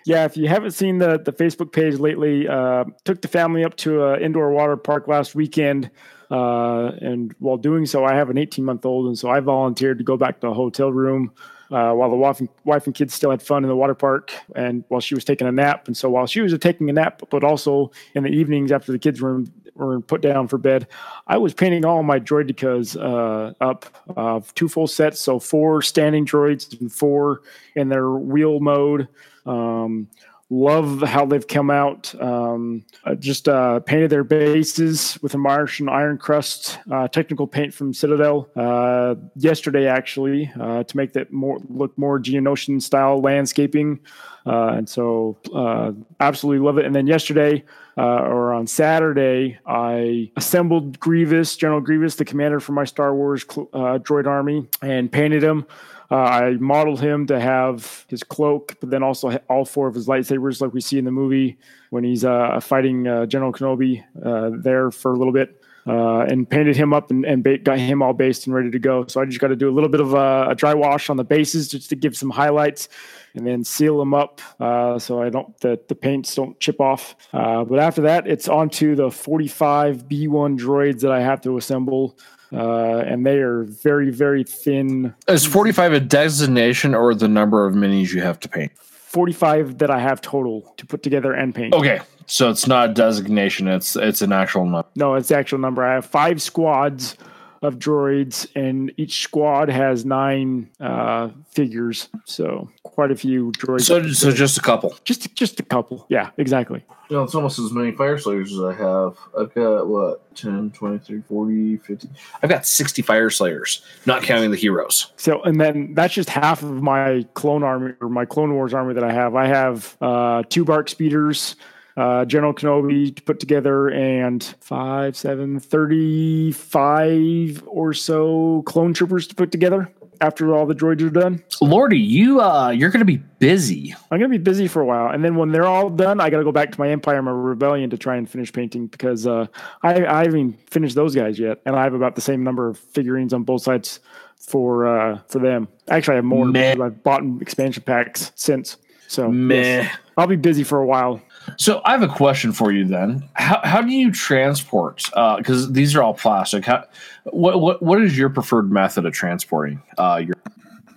yeah, 0.06 0.26
if 0.26 0.36
you 0.38 0.48
haven't 0.48 0.72
seen 0.72 0.98
the 0.98 1.20
the 1.20 1.34
Facebook 1.34 1.72
page 1.72 1.96
lately, 1.96 2.48
uh, 2.48 2.86
took 3.06 3.22
the 3.22 3.28
family 3.28 3.64
up 3.64 3.76
to 3.78 4.06
an 4.06 4.22
indoor 4.22 4.52
water 4.52 4.78
park 4.78 5.08
last 5.08 5.36
weekend. 5.36 5.90
Uh, 6.30 6.92
and 7.02 7.36
while 7.40 7.58
doing 7.58 7.86
so, 7.86 8.06
I 8.06 8.14
have 8.14 8.30
an 8.30 8.38
18 8.38 8.64
month 8.64 8.86
old, 8.86 9.08
and 9.08 9.18
so 9.18 9.30
I 9.30 9.42
volunteered 9.42 9.98
to 9.98 10.04
go 10.04 10.16
back 10.16 10.40
to 10.42 10.48
a 10.48 10.54
hotel 10.54 10.92
room 10.92 11.34
uh, 11.72 11.94
while 11.94 12.10
the 12.10 12.16
wife 12.16 12.40
and, 12.40 12.50
wife 12.66 12.86
and 12.86 12.94
kids 12.94 13.14
still 13.14 13.32
had 13.32 13.42
fun 13.42 13.64
in 13.64 13.70
the 13.70 13.76
water 13.76 13.96
park, 13.96 14.32
and 14.56 14.84
while 14.90 15.02
she 15.02 15.16
was 15.16 15.24
taking 15.24 15.48
a 15.48 15.52
nap. 15.52 15.88
And 15.88 15.96
so 15.96 16.10
while 16.10 16.28
she 16.28 16.42
was 16.42 16.58
taking 16.60 16.90
a 16.90 16.94
nap, 16.94 17.22
but 17.30 17.44
also 17.44 17.92
in 18.14 18.24
the 18.24 18.30
evenings 18.30 18.72
after 18.72 18.92
the 18.92 19.00
kids 19.00 19.22
were 19.22 19.44
were 19.74 20.02
put 20.02 20.22
down 20.22 20.48
for 20.48 20.58
bed, 20.58 20.86
I 21.28 21.38
was 21.38 21.54
painting 21.54 21.86
all 21.86 22.04
my 22.04 22.20
Droidekas 22.20 22.98
uh, 23.02 23.54
up, 23.64 23.86
uh, 24.18 24.42
two 24.54 24.68
full 24.68 24.88
sets, 24.88 25.22
so 25.22 25.40
four 25.40 25.82
standing 25.82 26.26
droids 26.26 26.80
and 26.80 26.92
four 26.92 27.42
in 27.76 27.88
their 27.88 28.12
wheel 28.12 28.60
mode. 28.60 29.08
Um, 29.46 30.08
love 30.52 31.02
how 31.02 31.26
they've 31.26 31.48
come 31.48 31.72
out. 31.72 32.14
Um, 32.22 32.84
uh, 33.06 33.16
just 33.16 33.48
uh, 33.48 33.80
painted 33.80 34.10
their 34.10 34.26
bases 34.26 35.18
with 35.22 35.34
a 35.34 35.38
Martian 35.38 35.88
iron 35.88 36.18
crust 36.18 36.78
uh, 36.92 37.08
technical 37.08 37.48
paint 37.48 37.74
from 37.74 37.94
Citadel 37.94 38.50
uh, 38.58 39.16
yesterday, 39.36 39.88
actually, 39.88 40.52
uh, 40.60 40.84
to 40.84 40.98
make 40.98 41.14
that 41.14 41.32
more 41.32 41.58
look 41.70 41.98
more 41.98 42.20
Geonosian 42.20 42.82
style 42.82 43.22
landscaping. 43.22 44.02
Uh, 44.46 44.74
and 44.74 44.90
so, 44.90 45.38
uh, 45.56 45.94
absolutely 46.20 46.66
love 46.66 46.78
it. 46.78 46.86
And 46.86 46.94
then 46.94 47.08
yesterday, 47.08 47.64
uh, 47.98 48.02
or 48.02 48.54
on 48.54 48.68
Saturday, 48.68 49.58
I 49.66 50.32
assembled 50.36 51.00
Grievous, 51.00 51.56
General 51.56 51.80
Grievous, 51.80 52.16
the 52.16 52.26
commander 52.26 52.60
for 52.60 52.74
my 52.74 52.84
Star 52.84 53.16
Wars 53.16 53.46
droid 53.46 54.26
army, 54.28 54.68
and 54.82 55.12
painted 55.12 55.44
him. 55.44 55.66
Uh, 56.12 56.16
I 56.16 56.52
modeled 56.60 57.00
him 57.00 57.26
to 57.28 57.40
have 57.40 58.06
his 58.10 58.22
cloak, 58.22 58.76
but 58.82 58.90
then 58.90 59.02
also 59.02 59.30
all 59.50 59.64
four 59.64 59.88
of 59.88 59.96
his 59.96 60.08
lightsabers, 60.08 60.60
like 60.60 60.74
we 60.74 60.82
see 60.82 60.98
in 60.98 61.06
the 61.06 61.12
movie 61.12 61.58
when 61.90 62.04
he's 62.04 62.26
uh, 62.26 62.60
fighting 62.60 63.08
uh, 63.08 63.26
General 63.26 63.54
Kenobi 63.54 64.04
uh, 64.22 64.52
there 64.62 64.92
for 64.92 65.14
a 65.14 65.18
little 65.18 65.32
bit, 65.32 65.64
uh, 65.88 66.20
and 66.24 66.50
painted 66.50 66.76
him 66.76 66.94
up 66.94 67.12
and, 67.12 67.24
and 67.24 67.46
ba- 67.46 67.60
got 67.60 67.80
him 67.80 68.02
all 68.02 68.12
based 68.12 68.46
and 68.46 68.54
ready 68.54 68.70
to 68.70 68.78
go. 68.78 69.06
So 69.08 69.22
I 69.22 69.26
just 69.26 69.40
got 69.40 69.48
to 69.48 69.56
do 69.56 69.70
a 69.70 69.72
little 69.72 69.88
bit 69.88 70.02
of 70.02 70.14
a, 70.14 70.50
a 70.50 70.56
dry 70.56 70.74
wash 70.74 71.10
on 71.10 71.16
the 71.16 71.24
bases 71.24 71.70
just 71.70 71.90
to 71.92 71.96
give 71.96 72.18
some 72.18 72.30
highlights, 72.30 72.90
and 73.34 73.48
then 73.48 73.64
seal 73.64 73.98
them 73.98 74.14
up 74.14 74.42
uh, 74.60 75.00
so 75.00 75.22
I 75.22 75.30
don't 75.30 75.58
the, 75.62 75.80
the 75.88 75.96
paints 75.96 76.36
don't 76.36 76.60
chip 76.60 76.82
off. 76.82 77.16
But 77.32 77.80
after 77.80 78.02
that, 78.02 78.28
it's 78.28 78.50
on 78.50 78.70
to 78.72 78.98
the 78.98 79.10
45 79.10 80.10
B1 80.10 80.60
droids 80.60 81.00
that 81.02 81.14
I 81.14 81.22
have 81.22 81.40
to 81.44 81.56
assemble. 81.56 82.18
Uh, 82.54 82.98
and 82.98 83.26
they 83.26 83.38
are 83.38 83.64
very, 83.64 84.12
very 84.12 84.44
thin 84.44 85.16
Is 85.28 85.46
45 85.46 85.94
a 85.94 86.00
designation 86.02 86.94
or 86.94 87.16
the 87.16 87.30
number 87.30 87.66
of 87.66 87.76
minis 87.76 88.12
you 88.14 88.22
have 88.22 88.40
to 88.42 88.50
paint? 88.50 88.72
45 88.78 89.78
that 89.78 89.90
I 89.90 90.00
have 90.00 90.22
total 90.22 90.74
to 90.78 90.86
put 90.86 91.04
together 91.04 91.34
and 91.34 91.54
paint. 91.56 91.74
Okay, 91.74 92.00
so 92.28 92.50
it's 92.50 92.66
not 92.66 92.92
a 92.92 92.94
designation; 92.94 93.68
it's 93.68 93.98
it's 93.98 94.22
an 94.22 94.32
actual 94.32 94.66
number. 94.66 94.88
No, 94.96 95.16
it's 95.16 95.28
the 95.28 95.36
actual 95.36 95.60
number. 95.60 95.84
I 95.84 95.96
have 95.96 96.06
five 96.06 96.42
squads 96.42 97.18
of 97.62 97.78
droids, 97.78 98.48
and 98.56 98.92
each 98.98 99.22
squad 99.22 99.70
has 99.70 100.04
nine 100.04 100.70
uh, 100.80 101.30
figures. 101.50 102.10
So 102.26 102.70
quite 102.84 103.12
a 103.12 103.16
few 103.16 103.52
droids. 103.54 103.82
So 103.82 104.08
so 104.12 104.32
just 104.32 104.58
a 104.58 104.62
couple. 104.62 104.96
just 105.04 105.34
just 105.36 105.60
a 105.60 105.64
couple. 105.64 106.06
Yeah, 106.10 106.32
exactly. 106.38 106.84
You 107.10 107.18
know, 107.18 107.24
it's 107.24 107.36
almost 107.36 107.60
as 107.60 107.72
many 107.74 107.92
Fyreslayers 107.92 108.54
as 108.54 108.62
I 108.62 108.74
have. 108.74 109.18
I've 109.38 109.54
got 109.54 109.88
what 109.88 110.34
10, 110.36 110.72
23, 110.72 111.22
40, 111.28 111.78
50. 111.78 112.10
I've 112.42 112.50
got 112.50 112.66
60 112.66 113.04
Fyreslayers, 113.04 113.82
not 114.06 114.24
counting 114.24 114.50
the 114.50 114.58
heroes. 114.58 115.12
So, 115.18 115.42
and 115.44 115.60
then 115.60 115.94
that's 115.94 116.14
just 116.14 116.30
half 116.30 116.64
of 116.64 116.82
my 116.82 117.26
clone 117.34 117.64
army 117.64 117.94
or 118.00 118.08
my 118.08 118.24
Clone 118.24 118.54
Wars 118.54 118.74
army 118.74 118.94
that 118.94 119.04
I 119.04 119.12
have. 119.12 119.36
I 119.36 119.48
have 119.48 119.98
uh, 120.00 120.44
two 120.48 120.64
BARC 120.64 120.88
Speeders, 120.88 121.58
uh, 122.02 122.26
General 122.26 122.54
Kenobi 122.54 123.16
to 123.16 123.22
put 123.22 123.40
together, 123.40 123.90
and 123.90 124.44
five, 124.60 125.16
seven, 125.16 125.60
35 125.60 127.64
or 127.68 127.94
so 127.94 128.64
clone 128.66 128.94
troopers 128.94 129.28
to 129.28 129.36
put 129.36 129.52
together 129.52 129.92
after 130.20 130.56
all 130.56 130.66
the 130.66 130.74
droids 130.74 131.02
are 131.02 131.10
done. 131.10 131.44
Lordy, 131.62 132.00
you 132.00 132.42
uh 132.42 132.70
you're 132.70 132.90
gonna 132.90 133.06
be 133.06 133.18
busy. 133.18 133.94
I'm 134.10 134.20
going 134.20 134.32
to 134.32 134.38
be 134.38 134.44
busy 134.44 134.68
for 134.68 134.82
a 134.82 134.86
while. 134.86 135.10
And 135.10 135.26
then 135.26 135.36
when 135.36 135.52
they're 135.52 135.66
all 135.66 135.90
done, 135.90 136.20
I 136.20 136.30
got 136.30 136.38
to 136.38 136.44
go 136.44 136.52
back 136.52 136.72
to 136.72 136.80
my 136.80 136.90
Empire 136.90 137.20
my 137.24 137.32
Rebellion 137.32 137.90
to 137.90 137.98
try 137.98 138.18
and 138.18 138.30
finish 138.30 138.54
painting 138.54 138.86
because 138.86 139.26
uh, 139.26 139.48
I, 139.82 140.06
I 140.06 140.26
haven't 140.26 140.70
finished 140.70 140.96
those 140.96 141.16
guys 141.16 141.40
yet. 141.40 141.60
And 141.66 141.76
I 141.76 141.84
have 141.84 141.96
about 141.96 142.14
the 142.14 142.22
same 142.22 142.44
number 142.44 142.68
of 142.68 142.78
figurines 142.78 143.34
on 143.34 143.44
both 143.44 143.64
sides 143.64 144.00
for 144.38 144.86
uh, 144.86 145.20
for 145.28 145.40
them. 145.40 145.68
Actually, 145.90 146.14
I 146.14 146.16
have 146.18 146.26
more. 146.26 146.56
I've 146.56 147.04
bought 147.04 147.24
expansion 147.42 147.82
packs 147.84 148.32
since. 148.36 148.78
So 149.08 149.30
Meh. 149.30 149.56
yes, 149.56 149.98
I'll 150.18 150.28
be 150.28 150.36
busy 150.36 150.64
for 150.64 150.80
a 150.80 150.86
while. 150.86 151.22
So 151.58 151.82
I 151.86 151.92
have 151.92 152.04
a 152.04 152.08
question 152.08 152.54
for 152.54 152.72
you 152.72 152.86
then. 152.86 153.28
How 153.34 153.62
how 153.64 153.82
do 153.82 153.92
you 153.92 154.12
transport? 154.12 155.04
Because 155.38 155.72
these 155.72 155.96
are 155.96 156.04
all 156.04 156.14
plastic. 156.14 156.66
How, 156.66 156.86
what 157.26 157.62
what 157.62 157.82
what 157.82 158.02
is 158.02 158.18
your 158.18 158.30
preferred 158.30 158.72
method 158.72 159.06
of 159.06 159.14
transporting? 159.14 159.82
Uh, 159.98 160.22
your 160.26 160.36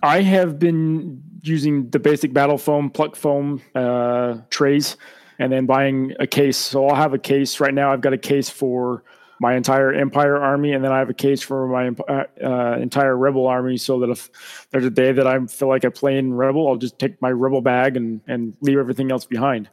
I 0.02 0.20
have 0.22 0.58
been 0.58 1.22
using 1.42 1.88
the 1.90 1.98
basic 1.98 2.32
battle 2.32 2.58
foam, 2.58 2.90
pluck 2.90 3.16
foam 3.16 3.62
uh, 3.74 4.38
trays, 4.50 4.96
and 5.38 5.52
then 5.52 5.66
buying 5.66 6.14
a 6.20 6.26
case. 6.26 6.56
So 6.56 6.86
I'll 6.86 6.96
have 6.96 7.14
a 7.14 7.18
case 7.18 7.60
right 7.60 7.74
now. 7.74 7.92
I've 7.92 8.00
got 8.00 8.12
a 8.12 8.18
case 8.18 8.50
for 8.50 9.02
my 9.40 9.54
entire 9.54 9.92
Empire 9.92 10.36
army, 10.36 10.72
and 10.72 10.84
then 10.84 10.92
I 10.92 10.98
have 10.98 11.10
a 11.10 11.14
case 11.14 11.42
for 11.42 11.66
my 11.66 11.88
uh, 12.08 12.24
uh, 12.42 12.78
entire 12.80 13.16
Rebel 13.16 13.46
army. 13.46 13.76
So 13.76 14.00
that 14.00 14.10
if 14.10 14.30
there's 14.70 14.84
a 14.84 14.90
day 14.90 15.12
that 15.12 15.26
I 15.26 15.38
feel 15.46 15.68
like 15.68 15.84
I 15.84 15.88
play 15.88 16.18
in 16.18 16.34
Rebel, 16.34 16.68
I'll 16.68 16.76
just 16.76 16.98
take 16.98 17.20
my 17.20 17.30
Rebel 17.30 17.60
bag 17.60 17.96
and 17.96 18.20
and 18.26 18.56
leave 18.60 18.78
everything 18.78 19.10
else 19.10 19.24
behind. 19.24 19.68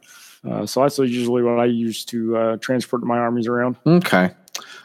Uh, 0.48 0.66
so 0.66 0.82
that's 0.82 0.98
usually 0.98 1.42
what 1.42 1.58
I 1.58 1.66
use 1.66 2.04
to 2.06 2.36
uh, 2.36 2.56
transport 2.56 3.02
my 3.04 3.18
armies 3.18 3.46
around. 3.46 3.76
okay. 3.86 4.30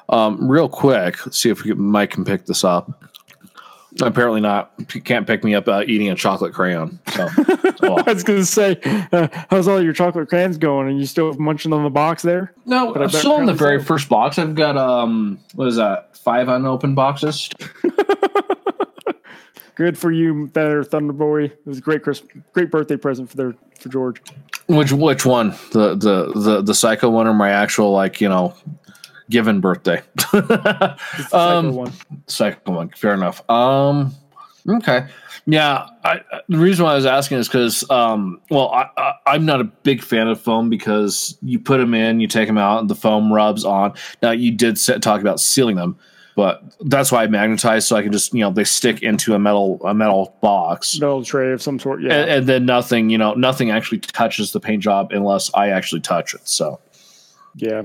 Um, 0.10 0.48
real 0.50 0.70
quick, 0.70 1.26
let's 1.26 1.38
see 1.38 1.50
if 1.50 1.63
we 1.63 1.72
can, 1.72 1.82
Mike 1.82 2.12
can 2.12 2.24
pick 2.24 2.46
this 2.46 2.63
up. 2.63 3.04
Apparently 4.00 4.41
not. 4.41 4.72
Can't 5.04 5.26
pick 5.26 5.43
me 5.43 5.56
up 5.56 5.67
uh, 5.67 5.84
eating 5.88 6.10
a 6.10 6.15
chocolate 6.15 6.54
crayon. 6.54 7.00
So, 7.13 7.28
oh. 7.82 8.04
I 8.06 8.13
was 8.13 8.24
going 8.24 8.39
to 8.39 8.46
say, 8.46 8.80
uh, 9.12 9.28
how's 9.50 9.67
all 9.67 9.82
your 9.82 9.93
chocolate 9.93 10.30
crayons 10.30 10.58
going? 10.58 10.88
And 10.88 11.00
you 11.00 11.08
still 11.08 11.28
have 11.28 11.39
munching 11.39 11.74
on 11.74 11.84
the 11.84 11.89
box 11.89 12.22
there? 12.22 12.54
no, 12.65 12.93
But 12.93 13.02
I'm 13.02 13.10
still 13.10 13.38
in 13.39 13.48
the 13.48 13.54
very 13.54 13.84
first 13.84 14.08
box. 14.08 14.38
I've 14.38 14.56
got 14.56 14.78
um, 14.78 15.39
what 15.56 15.67
is 15.67 15.78
that? 15.78 16.15
Five 16.15 16.48
unopened 16.48 16.96
boxes. 16.96 17.50
Good 19.76 19.98
for 19.98 20.12
you, 20.12 20.50
there, 20.54 20.84
Thunderboy. 20.84 21.46
It 21.46 21.65
was 21.65 21.78
a 21.80 21.82
great 21.82 22.04
Christmas, 22.04 22.32
great 22.54 22.72
birthday 22.72 22.98
present 22.98 23.30
for 23.30 23.38
their 23.38 23.56
for 23.80 23.89
George. 23.89 24.22
Which 24.68 24.92
which 24.92 25.26
one? 25.26 25.52
The 25.72 25.96
the 25.96 26.32
the 26.36 26.62
the 26.62 26.74
psycho 26.76 27.10
one 27.10 27.28
or 27.28 27.34
my 27.34 27.50
actual 27.52 27.92
like 27.92 28.20
you 28.22 28.30
know 28.30 28.54
given 29.30 29.60
birthday? 29.62 30.02
The 30.32 30.98
psycho 31.30 31.38
Um, 31.38 31.72
one. 31.74 31.94
Psycho 32.28 32.72
one. 32.72 32.90
Fair 32.90 33.14
enough. 33.14 33.48
Um. 33.50 34.14
Okay. 34.68 35.08
Yeah. 35.46 35.88
I, 36.04 36.20
the 36.50 36.58
reason 36.58 36.84
why 36.84 36.92
I 36.92 36.96
was 36.96 37.06
asking 37.06 37.38
is 37.38 37.48
because, 37.48 37.90
um, 37.90 38.42
well, 38.50 38.70
I, 38.70 39.14
I'm 39.26 39.46
not 39.46 39.62
a 39.62 39.64
big 39.64 40.04
fan 40.04 40.28
of 40.28 40.42
foam 40.42 40.70
because 40.70 41.38
you 41.42 41.58
put 41.58 41.78
them 41.78 41.94
in, 41.94 42.20
you 42.20 42.28
take 42.28 42.48
them 42.48 42.58
out, 42.58 42.82
and 42.82 42.90
the 42.90 42.96
foam 42.96 43.32
rubs 43.32 43.64
on. 43.64 43.94
Now 44.22 44.32
you 44.32 44.52
did 44.52 44.78
set, 44.78 45.02
talk 45.02 45.22
about 45.22 45.40
sealing 45.40 45.78
them, 45.78 45.98
but 46.38 46.62
that's 46.82 47.12
why 47.12 47.23
I 47.23 47.28
magnetize 47.28 47.88
so 47.88 47.95
I 47.95 48.04
can 48.04 48.12
just 48.12 48.32
you 48.32 48.41
know 48.41 48.52
they 48.52 48.63
stick 48.63 49.02
into 49.02 49.34
a 49.34 49.39
metal 49.39 49.82
a 49.84 49.93
metal 49.95 50.38
box. 50.39 51.00
Metal 51.00 51.26
tray 51.26 51.52
of 51.52 51.63
some 51.63 51.80
sort. 51.80 52.04
Yeah. 52.04 52.13
And, 52.13 52.30
and 52.30 52.47
then 52.47 52.65
nothing, 52.67 53.10
you 53.10 53.17
know, 53.17 53.34
nothing 53.34 53.71
actually 53.71 53.97
touches 53.97 54.52
the 54.52 54.60
paint 54.60 54.84
job 54.84 55.12
unless 55.12 55.50
I 55.56 55.69
actually 55.69 56.02
touch 56.02 56.36
it. 56.36 56.47
So, 56.47 56.80
yeah. 57.56 57.82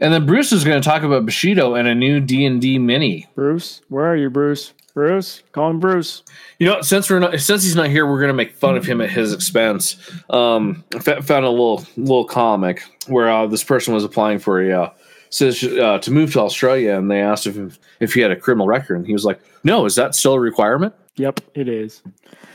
and 0.00 0.10
then 0.14 0.24
Bruce 0.24 0.52
is 0.52 0.64
going 0.64 0.80
to 0.80 0.88
talk 0.88 1.02
about 1.02 1.26
Bushido 1.26 1.74
and 1.74 1.86
a 1.86 1.94
new 1.94 2.18
D 2.18 2.46
and 2.46 2.62
D 2.62 2.78
mini. 2.78 3.28
Bruce, 3.34 3.82
where 3.90 4.06
are 4.06 4.16
you, 4.16 4.30
Bruce? 4.30 4.72
Bruce, 4.94 5.42
call 5.52 5.68
him 5.68 5.78
Bruce. 5.78 6.22
You 6.58 6.68
know, 6.68 6.80
since 6.80 7.10
we're 7.10 7.18
not, 7.18 7.38
since 7.40 7.62
he's 7.62 7.76
not 7.76 7.88
here, 7.88 8.06
we're 8.06 8.22
gonna 8.22 8.32
make 8.32 8.56
fun 8.56 8.78
of 8.78 8.86
him 8.86 9.02
at 9.02 9.10
his 9.10 9.34
expense. 9.34 9.96
Um, 10.30 10.82
I 10.94 10.98
found 10.98 11.44
a 11.44 11.50
little 11.50 11.84
little 11.98 12.24
comic 12.24 12.84
where 13.06 13.30
uh, 13.30 13.46
this 13.48 13.64
person 13.64 13.92
was 13.92 14.02
applying 14.02 14.38
for 14.38 14.62
a 14.62 14.84
uh, 14.84 14.90
says 15.32 15.64
uh, 15.64 15.98
to 15.98 16.10
move 16.10 16.32
to 16.34 16.40
Australia, 16.40 16.96
and 16.96 17.10
they 17.10 17.20
asked 17.20 17.46
if 17.46 17.78
if 18.00 18.14
he 18.14 18.20
had 18.20 18.30
a 18.30 18.36
criminal 18.36 18.66
record, 18.66 18.96
and 18.96 19.06
he 19.06 19.12
was 19.12 19.24
like, 19.24 19.40
"No, 19.64 19.84
is 19.86 19.94
that 19.96 20.14
still 20.14 20.34
a 20.34 20.40
requirement?" 20.40 20.94
Yep, 21.16 21.40
it 21.54 21.68
is. 21.68 22.02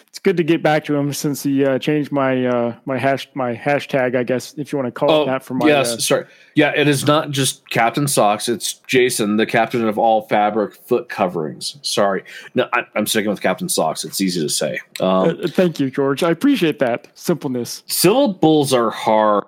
It's 0.08 0.20
good 0.20 0.38
to 0.38 0.44
get 0.44 0.64
back 0.64 0.84
to 0.86 0.96
him 0.96 1.14
since 1.14 1.44
he 1.44 1.64
uh, 1.64 1.78
changed 1.78 2.12
my 2.12 2.46
uh, 2.46 2.76
my 2.86 2.98
hash 2.98 3.30
my 3.36 3.56
hashtag, 3.56 4.16
I 4.16 4.24
guess, 4.24 4.54
if 4.58 4.72
you 4.72 4.80
want 4.80 4.88
to 4.88 4.92
call 4.92 5.12
Oh, 5.12 5.24
it 5.24 5.26
that 5.28 5.44
for 5.44 5.54
my 5.54 5.68
yes, 5.68 5.94
uh, 5.94 5.98
sorry, 6.00 6.26
yeah, 6.56 6.72
it 6.76 6.88
is 6.88 7.06
not 7.06 7.30
just 7.30 7.70
Captain 7.70 8.08
Socks; 8.08 8.48
it's 8.50 8.74
Jason, 8.88 9.38
the 9.38 9.46
captain 9.46 9.88
of 9.88 10.00
all 10.00 10.24
fabric 10.24 10.76
foot 10.76 11.08
coverings. 11.10 11.78
Sorry, 11.84 12.24
no, 12.56 12.68
I, 12.74 12.82
I'm 12.96 13.06
sticking 13.06 13.30
with 13.30 13.42
Captain 13.42 13.70
Socks. 13.70 14.04
It's 14.04 14.20
easy 14.22 14.42
to 14.42 14.50
say. 14.50 14.80
Um, 15.00 15.40
uh, 15.44 15.48
thank 15.50 15.80
you, 15.80 15.92
George. 15.92 16.24
I 16.24 16.32
appreciate 16.32 16.80
that 16.80 17.08
simpleness. 17.14 17.84
syllables 17.86 18.74
are 18.74 18.90
hard. 18.90 19.44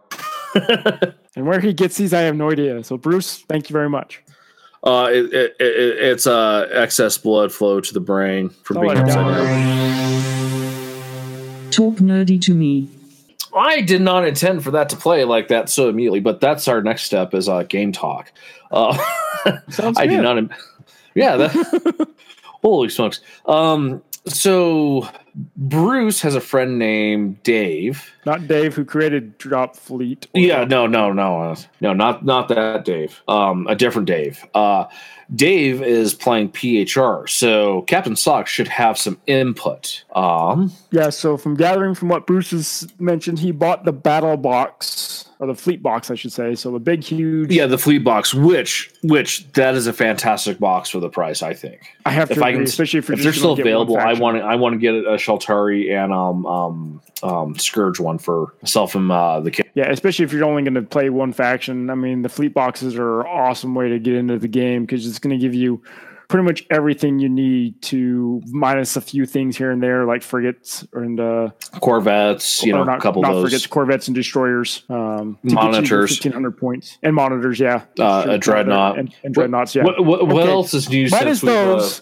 And 1.36 1.46
where 1.48 1.60
he 1.62 1.74
gets 1.74 1.96
these, 1.96 2.14
I 2.14 2.22
have 2.22 2.36
no 2.36 2.52
idea. 2.52 2.84
So, 2.84 2.98
Bruce, 2.98 3.38
thank 3.48 3.70
you 3.70 3.74
very 3.74 3.90
much. 3.90 4.22
Uh, 4.84 5.08
it, 5.12 5.26
it, 5.34 5.56
it, 5.60 5.98
it's 6.00 6.26
uh, 6.28 6.68
excess 6.72 7.18
blood 7.18 7.52
flow 7.52 7.80
to 7.80 7.94
the 7.94 8.00
brain 8.00 8.50
from 8.64 8.78
Oh 8.78 8.82
being 8.82 8.98
upside 8.98 9.26
down. 9.26 9.46
Talk 11.72 11.96
nerdy 11.98 12.42
to 12.42 12.54
me. 12.54 12.90
I 13.56 13.82
did 13.82 14.02
not 14.02 14.28
intend 14.28 14.64
for 14.64 14.72
that 14.72 14.90
to 14.90 14.96
play 14.98 15.24
like 15.24 15.48
that 15.50 15.70
so 15.70 15.88
immediately, 15.90 16.20
but 16.20 16.42
that's 16.42 16.68
our 16.68 16.82
next 16.82 17.04
step 17.04 17.34
is 17.34 17.48
uh, 17.48 17.64
game 17.64 17.92
talk. 17.92 18.32
Uh, 18.72 18.98
Sounds 19.70 19.98
I 19.98 20.08
good. 20.08 20.16
did 20.18 20.22
not. 20.22 20.38
im- 20.40 20.54
Yeah, 21.16 21.38
that, 21.38 22.08
holy 22.62 22.90
smokes. 22.90 23.22
Um, 23.46 24.02
so 24.28 25.08
Bruce 25.56 26.21
has 26.21 26.36
a 26.36 26.41
friend 26.41 26.78
named 26.78 27.41
Dave. 27.43 28.12
Not 28.25 28.47
Dave, 28.47 28.75
who 28.75 28.84
created 28.84 29.38
Drop 29.38 29.75
Fleet. 29.75 30.28
Yeah, 30.34 30.65
no, 30.65 30.88
no, 30.88 31.12
no, 31.13 31.56
no, 31.80 31.93
not 31.93 32.25
not 32.25 32.49
that 32.49 32.84
Dave. 32.86 33.21
Um, 33.28 33.67
a 33.67 33.75
different 33.75 34.08
Dave. 34.08 34.45
Uh, 34.54 34.86
Dave 35.34 35.82
is 35.82 36.13
playing 36.13 36.52
PHR, 36.52 37.30
so 37.30 37.84
Captain 37.84 38.15
Sock 38.15 38.47
should 38.47 38.67
have 38.67 38.97
some 38.97 39.19
input. 39.28 40.04
Um, 40.15 40.73
Yeah, 40.91 41.10
so 41.10 41.38
from 41.38 41.56
gathering 41.56 41.93
from 41.93 42.10
what 42.10 42.25
Bruce 42.25 42.52
has 42.52 42.88
mentioned, 42.99 43.39
he 43.39 43.52
bought 43.52 43.86
the 43.86 43.93
battle 43.93 44.38
box 44.38 45.29
or 45.39 45.47
the 45.47 45.56
fleet 45.56 45.82
box, 45.82 46.12
I 46.12 46.15
should 46.15 46.34
say. 46.34 46.54
So 46.54 46.71
the 46.71 46.80
big, 46.80 47.04
huge. 47.04 47.52
yeah, 47.52 47.65
the 47.65 47.78
fleet 47.78 48.04
box, 48.04 48.34
which 48.34 48.91
which 49.04 49.49
that 49.54 49.73
is 49.73 49.88
a 49.88 49.93
fantastic 49.93 50.60
box 50.60 50.89
for 50.89 50.99
the 50.99 51.10
price. 51.10 51.41
I 51.41 51.54
think 51.54 51.82
I 52.06 52.12
have 52.12 52.28
to 52.28 52.36
if 52.36 52.41
I 52.41 52.52
can, 52.52 52.63
especially 52.63 52.99
if, 52.99 53.10
if 53.10 53.23
they're 53.23 53.32
still 53.32 53.56
gonna 53.56 53.63
get 53.63 53.78
one 53.78 53.88
available, 53.88 53.97
I 53.97 54.13
want 54.13 54.38
to 54.38 54.43
I 54.43 54.56
want 54.56 54.73
to 54.73 54.80
get 54.80 54.95
a 54.95 55.15
Shaltari 55.15 55.91
and 55.91 56.13
um 56.13 56.45
um 56.45 57.02
um 57.23 57.58
Scourge 57.58 57.99
one 57.99 58.17
for 58.17 58.54
myself 58.62 58.95
and 58.95 59.10
uh, 59.12 59.39
the 59.39 59.52
kid. 59.52 59.69
Yeah, 59.75 59.89
especially 59.89 60.25
if 60.25 60.34
you're 60.34 60.43
only 60.43 60.63
going 60.63 60.73
to 60.73 60.82
play 60.82 61.10
one 61.10 61.32
faction. 61.32 61.89
I 61.89 61.95
mean, 61.95 62.21
the 62.21 62.30
fleet 62.30 62.54
boxes 62.54 62.95
are 62.95 63.21
an 63.21 63.28
awesome 63.28 63.75
way 63.75 63.89
to 63.89 63.99
get 63.99 64.15
into 64.15 64.38
the 64.38 64.47
game 64.47 64.84
because 64.84 65.08
it's 65.08 65.19
going 65.19 65.38
to 65.38 65.41
give 65.41 65.56
you 65.56 65.82
pretty 66.30 66.46
much 66.46 66.63
everything 66.70 67.20
you 67.20 67.28
need 67.28 67.82
to 67.82 68.42
minus 68.48 68.96
a 68.96 69.02
few 69.02 69.26
things 69.26 69.58
here 69.58 69.72
and 69.72 69.84
there, 69.84 70.06
like 70.06 70.22
frigates 70.24 70.88
and 70.94 71.20
uh, 71.20 71.50
Corvettes, 71.82 72.63
you 72.63 72.72
know, 72.72 72.84
not, 72.84 73.00
a 73.00 73.02
couple 73.02 73.22
not 73.24 73.32
of 73.32 73.38
those. 73.38 73.44
frigates, 73.50 73.68
corvettes, 73.68 74.08
and 74.08 74.15
destroyers. 74.15 74.84
Um, 74.89 75.38
to 75.48 75.54
Monitors. 75.56 76.12
fifteen 76.12 76.32
hundred 76.32 76.52
points 76.58 76.98
and 77.04 77.13
monitors. 77.15 77.60
Yeah, 77.60 77.82
Uh, 78.00 78.26
a 78.30 78.38
dreadnought. 78.38 78.98
and, 79.00 79.13
and 79.24 79.34
dreadnoughts. 79.34 79.76
Yeah, 79.76 79.84
What, 79.84 80.06
what, 80.06 80.28
what 80.28 80.44
Okay. 80.44 80.52
else 80.52 80.74
is 80.74 80.88
new 80.89 81.10
minus 81.10 81.42
since 81.42 81.44
we've, 81.44 81.52
uh, 81.52 81.65
those. 81.65 82.02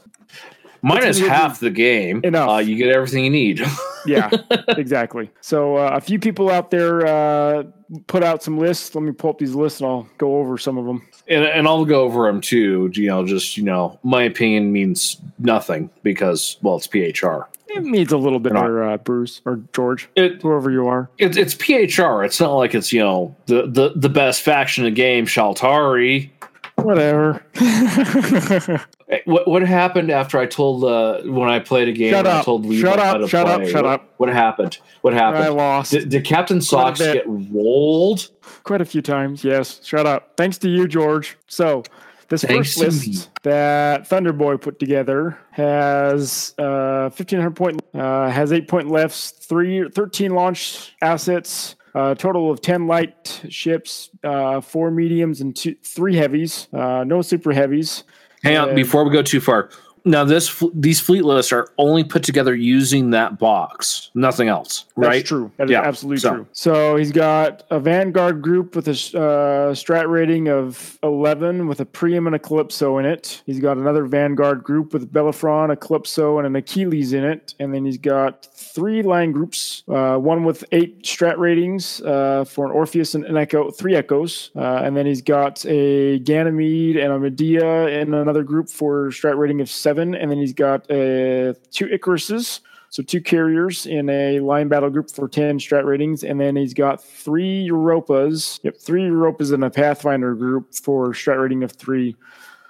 minus 0.82 1.20
half 1.20 1.60
the 1.60 1.70
game. 1.72 2.22
Enough. 2.24 2.50
Uh, 2.50 2.58
you 2.58 2.76
get 2.76 2.90
everything 2.94 3.24
you 3.24 3.32
need. 3.32 3.62
yeah, 4.08 4.30
exactly. 4.70 5.30
So 5.41 5.78
uh, 5.78 5.91
a 5.93 6.02
few 6.02 6.20
people 6.20 6.50
out 6.50 6.72
there 6.72 7.06
uh, 7.06 7.63
put 8.08 8.24
out 8.24 8.41
some 8.43 8.58
lists. 8.58 8.96
Let 8.96 9.04
me 9.04 9.12
pull 9.12 9.30
up 9.32 9.38
these 9.38 9.54
lists 9.56 9.82
and 9.82 9.89
I'll 9.89 10.08
go 10.17 10.38
over 10.38 10.58
some 10.58 10.78
of 10.78 10.86
them. 10.86 11.08
and, 11.28 11.43
and 11.46 11.67
I'll 11.67 11.86
go 11.86 12.02
over 12.04 12.26
them 12.28 12.41
too. 12.41 12.89
You 12.93 13.08
know, 13.08 13.26
just 13.26 13.58
you 13.58 13.63
know, 13.63 14.00
my 14.04 14.24
opinion 14.24 14.72
means 14.72 15.17
nothing 15.39 15.89
because 16.04 16.58
well, 16.62 16.78
it's 16.78 16.88
PHR. 16.88 17.46
It 17.70 17.84
needs 17.84 18.13
a 18.13 18.17
little 18.17 18.39
bit 18.39 18.54
more, 18.54 18.82
uh, 18.82 18.98
Bruce 18.98 19.41
or 19.46 19.60
George, 19.74 20.08
It, 20.15 20.41
whoever 20.41 20.72
you 20.72 20.88
are. 20.88 21.10
it 21.17 21.36
it's 21.36 21.54
PHR. 21.54 22.26
It's 22.26 22.39
not 22.39 22.54
like 22.54 22.74
it's 22.74 22.93
you 22.93 23.02
know 23.02 23.36
the 23.48 23.67
the, 23.67 23.91
the 23.96 24.10
best 24.10 24.41
faction 24.41 24.86
in 24.86 24.93
the 24.93 24.96
game, 24.96 25.26
Shaltari. 25.26 26.30
Whatever. 26.76 27.43
Eh, 29.10 29.20
What 29.26 29.48
what 29.48 29.62
happened 29.62 30.12
after 30.12 30.38
I 30.38 30.46
told 30.46 30.84
uh 30.84 31.22
when 31.24 31.50
I 31.50 31.60
played 31.60 31.88
a 31.88 31.91
game? 31.93 32.12
Shut 32.12 32.26
and 32.26 32.28
I 32.36 32.39
up. 32.39 32.46
told 32.46 32.65
Levi 32.65 32.82
Shut 32.88 33.00
up. 33.00 33.30
Shut 33.30 33.48
up. 33.48 33.65
Shut 33.65 33.84
What- 33.84 33.93
up. 33.93 34.13
What 34.17 34.30
happened? 34.30 34.78
What 35.02 35.13
happened? 35.13 35.43
I 35.43 35.48
lost 35.50 35.91
Did, 35.91 36.10
did 36.10 36.26
Captain 36.26 36.60
Socks 36.62 37.00
get 37.00 37.24
rolled? 37.28 38.30
quite 38.63 38.82
a 38.82 38.86
few 38.86 39.02
times. 39.02 39.43
Yes. 39.43 39.80
Shut 39.86 40.06
up. 40.06 40.34
Thanks 40.38 40.58
to 40.60 40.70
you, 40.70 40.88
George. 40.88 41.38
So 41.48 41.84
this 42.30 42.43
Thanks 42.43 42.74
first 42.76 42.80
list 43.06 43.30
that 43.43 44.10
Thunderboy 44.10 44.60
put 44.60 44.80
together 44.80 45.38
has 45.52 46.54
uh, 46.58 47.10
1500 47.15 47.56
point, 47.56 47.82
uh, 47.93 48.30
has 48.30 48.52
eight 48.52 48.67
point 48.67 48.89
lefts, 48.89 49.32
three, 49.32 49.88
13 49.89 50.32
launch 50.34 50.93
assets, 51.02 51.76
a 51.96 52.13
total 52.15 52.52
of 52.52 52.60
10 52.62 52.86
light 52.88 53.41
ships, 53.48 54.10
uh, 54.26 54.60
four 54.60 54.91
mediums 54.91 55.39
and 55.39 55.56
two, 55.56 55.76
three 55.84 56.17
heavies, 56.17 56.67
uh, 56.74 57.06
no 57.06 57.22
super 57.22 57.54
heavies. 57.54 58.04
Hang 58.43 58.58
on, 58.58 58.76
before 58.76 59.04
we 59.04 59.12
go 59.12 59.21
too 59.21 59.39
far. 59.41 59.69
Now, 60.06 60.23
this 60.23 60.63
these 60.73 61.02
fleet 61.02 61.26
lists 61.26 61.52
are 61.52 61.67
only 61.78 62.02
put 62.06 62.23
together 62.23 62.56
using 62.56 63.10
that 63.10 63.38
box, 63.39 64.10
nothing 64.15 64.47
else, 64.47 64.86
That's 64.95 65.08
right? 65.08 65.26
true. 65.26 65.52
That 65.58 65.65
is 65.65 65.71
Yeah, 65.71 65.82
absolutely 65.82 66.19
so- 66.19 66.34
true. 66.34 66.47
So 66.54 66.95
he's 66.95 67.12
got 67.12 67.63
a 67.71 67.80
Vanguard 67.80 68.41
group 68.41 68.73
with 68.73 68.88
a 68.88 68.91
uh, 68.91 69.73
strat 69.73 70.08
rating 70.10 70.47
of 70.47 70.97
11 71.04 71.67
with 71.67 71.82
a 71.82 71.86
Priam 71.86 72.26
and 72.26 72.38
a 72.38 72.39
Calypso 72.39 73.00
in 73.00 73.06
it. 73.06 73.41
He's 73.45 73.60
got 73.60 73.76
another 73.76 74.06
Vanguard 74.06 74.63
group 74.63 74.93
with 74.93 75.12
Bellerophon, 75.12 75.71
a 75.71 75.76
Calypso, 75.76 76.38
and 76.38 76.47
an 76.47 76.56
Achilles 76.56 77.12
in 77.12 77.26
it. 77.26 77.54
And 77.60 77.73
then 77.73 77.84
he's 77.84 77.97
got 77.97 78.47
three 78.78 79.02
line 79.02 79.32
groups, 79.32 79.82
uh, 79.88 80.18
one 80.18 80.44
with 80.44 80.63
eight 80.72 81.02
strat 81.02 81.36
ratings 81.40 82.00
uh, 82.02 82.46
for 82.48 82.63
an 82.68 82.72
Orpheus 82.72 83.16
and 83.16 83.26
an 83.26 83.36
Echo, 83.36 83.72
three 83.72 83.96
Echoes. 83.96 84.52
Uh, 84.56 84.82
and 84.84 84.96
then 84.96 85.08
he's 85.08 85.24
got 85.24 85.66
a 85.66 86.20
Ganymede 86.20 86.96
and 86.96 87.12
a 87.12 87.18
Medea 87.18 87.88
in 87.88 88.13
another 88.13 88.44
group 88.44 88.70
for 88.70 89.08
strat 89.08 89.36
rating 89.36 89.62
of 89.62 89.70
seven. 89.72 90.13
And 90.13 90.30
then 90.30 90.38
he's 90.38 90.54
got 90.54 90.82
uh, 90.92 91.58
two 91.72 91.88
Icaruses. 91.88 92.60
So 92.90 93.02
two 93.02 93.20
carriers 93.20 93.88
in 93.88 94.12
a 94.12 94.42
line 94.42 94.68
battle 94.68 94.92
group 94.92 95.10
for 95.10 95.28
10 95.28 95.58
strat 95.58 95.84
ratings. 95.84 96.24
And 96.24 96.40
then 96.40 96.56
he's 96.56 96.76
got 96.76 97.04
three 97.04 97.68
Europas. 97.68 98.60
Yep, 98.62 98.78
three 98.78 99.06
Europas 99.06 99.52
in 99.52 99.63
a 99.63 99.72
Pathfinder 99.72 100.36
group 100.36 100.76
for 100.76 101.13
strat 101.13 101.42
rating 101.42 101.63
of 101.63 101.72
three. 101.72 102.16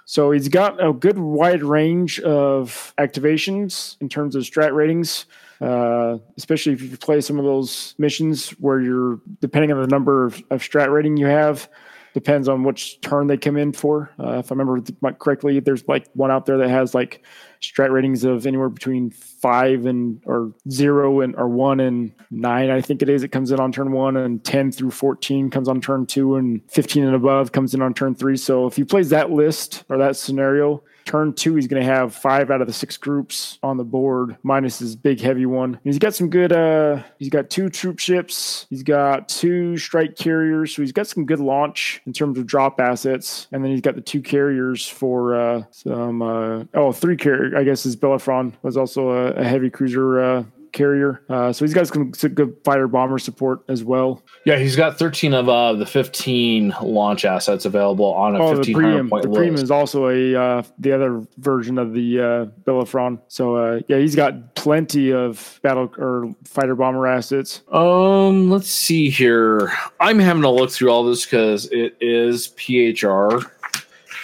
So 0.06 0.30
he's 0.30 0.48
got 0.48 0.82
a 0.82 0.90
good 0.90 1.18
wide 1.18 1.62
range 1.62 2.18
of 2.20 2.94
activations 2.96 3.98
in 4.00 4.08
terms 4.08 4.34
of 4.34 4.42
strat 4.42 4.72
ratings, 4.72 5.26
uh, 5.60 6.18
especially 6.36 6.72
if 6.72 6.82
you 6.82 6.96
play 6.96 7.20
some 7.20 7.38
of 7.38 7.44
those 7.44 7.94
missions 7.98 8.50
where 8.52 8.80
you're, 8.80 9.20
depending 9.40 9.72
on 9.72 9.80
the 9.80 9.86
number 9.86 10.24
of, 10.24 10.42
of 10.50 10.62
strat 10.62 10.92
rating 10.92 11.16
you 11.16 11.26
have, 11.26 11.68
depends 12.14 12.48
on 12.48 12.64
which 12.64 13.00
turn 13.00 13.26
they 13.26 13.36
come 13.36 13.56
in 13.56 13.72
for. 13.72 14.10
Uh, 14.18 14.38
if 14.38 14.50
I 14.50 14.54
remember 14.54 14.80
correctly, 15.18 15.60
there's 15.60 15.86
like 15.88 16.08
one 16.14 16.30
out 16.30 16.46
there 16.46 16.58
that 16.58 16.70
has 16.70 16.94
like 16.94 17.24
strat 17.62 17.90
ratings 17.92 18.24
of 18.24 18.46
anywhere 18.46 18.68
between 18.68 19.10
five 19.10 19.86
and 19.86 20.20
or 20.26 20.52
zero 20.70 21.20
and 21.20 21.34
or 21.36 21.48
one 21.48 21.80
and 21.80 22.12
nine. 22.30 22.70
I 22.70 22.80
think 22.80 23.02
it 23.02 23.08
is. 23.08 23.22
It 23.22 23.28
comes 23.28 23.50
in 23.50 23.60
on 23.60 23.72
turn 23.72 23.92
one, 23.92 24.16
and 24.16 24.42
ten 24.44 24.72
through 24.72 24.90
fourteen 24.90 25.50
comes 25.50 25.68
on 25.68 25.80
turn 25.80 26.06
two, 26.06 26.36
and 26.36 26.60
fifteen 26.70 27.04
and 27.04 27.14
above 27.14 27.52
comes 27.52 27.74
in 27.74 27.82
on 27.82 27.94
turn 27.94 28.14
three. 28.14 28.36
So 28.36 28.66
if 28.66 28.76
he 28.76 28.84
plays 28.84 29.10
that 29.10 29.30
list 29.30 29.84
or 29.88 29.98
that 29.98 30.16
scenario, 30.16 30.82
turn 31.04 31.32
two, 31.32 31.54
he's 31.54 31.66
going 31.66 31.82
to 31.82 31.88
have 31.88 32.14
five 32.14 32.50
out 32.50 32.60
of 32.60 32.66
the 32.66 32.72
six 32.72 32.96
groups 32.96 33.58
on 33.62 33.76
the 33.76 33.84
board, 33.84 34.36
minus 34.42 34.78
his 34.78 34.96
big 34.96 35.20
heavy 35.20 35.46
one. 35.46 35.78
He's 35.84 35.98
got 35.98 36.14
some 36.14 36.30
good. 36.30 36.52
uh 36.52 37.02
He's 37.18 37.30
got 37.30 37.50
two 37.50 37.68
troop 37.68 37.98
ships. 37.98 38.66
He's 38.70 38.82
got 38.82 39.28
two 39.28 39.76
strike 39.76 40.16
carriers. 40.16 40.74
So 40.74 40.82
he's 40.82 40.92
got 40.92 41.06
some 41.06 41.26
good 41.26 41.40
launch 41.40 42.00
in 42.06 42.12
terms 42.12 42.38
of 42.38 42.46
drop 42.46 42.80
assets, 42.80 43.48
and 43.52 43.64
then 43.64 43.70
he's 43.70 43.80
got 43.80 43.94
the 43.94 44.00
two 44.00 44.22
carriers 44.22 44.86
for 44.86 45.34
uh 45.34 45.62
some. 45.70 46.22
uh 46.22 46.64
Oh, 46.74 46.92
three 46.92 47.16
I 47.56 47.64
guess 47.64 47.82
his 47.82 47.96
Bellerophon 47.96 48.54
was 48.62 48.76
also 48.76 49.10
a, 49.10 49.32
a 49.32 49.44
heavy 49.44 49.70
cruiser. 49.70 50.20
uh 50.20 50.44
carrier. 50.70 51.22
Uh, 51.30 51.50
so 51.50 51.64
he's 51.64 51.72
got 51.72 51.86
some, 51.88 52.12
some 52.12 52.34
good 52.34 52.54
fighter 52.62 52.86
bomber 52.86 53.18
support 53.18 53.62
as 53.68 53.82
well. 53.82 54.22
Yeah, 54.44 54.58
he's 54.58 54.76
got 54.76 54.98
13 54.98 55.32
of 55.32 55.48
uh, 55.48 55.72
the 55.72 55.86
15 55.86 56.74
launch 56.82 57.24
assets 57.24 57.64
available 57.64 58.04
on 58.12 58.36
a 58.36 58.38
Oh, 58.38 58.52
1500 58.52 58.74
premium. 58.74 59.08
point 59.08 59.22
The 59.22 59.28
list. 59.30 59.38
premium 59.38 59.54
is 59.64 59.70
also 59.70 60.08
a 60.08 60.34
uh, 60.36 60.62
the 60.78 60.92
other 60.92 61.26
version 61.38 61.78
of 61.78 61.94
the 61.94 62.20
uh. 62.66 63.16
So 63.28 63.56
uh, 63.56 63.80
yeah, 63.88 63.96
he's 63.96 64.14
got 64.14 64.54
plenty 64.56 65.10
of 65.10 65.58
battle 65.62 65.90
or 65.96 66.34
fighter 66.44 66.74
bomber 66.74 67.06
assets. 67.06 67.62
Um, 67.72 68.50
let's 68.50 68.68
see 68.70 69.08
here. 69.08 69.72
I'm 70.00 70.18
having 70.18 70.42
to 70.42 70.50
look 70.50 70.70
through 70.70 70.90
all 70.90 71.02
this 71.02 71.24
because 71.24 71.64
it 71.72 71.96
is 72.00 72.48
PHR, 72.48 73.50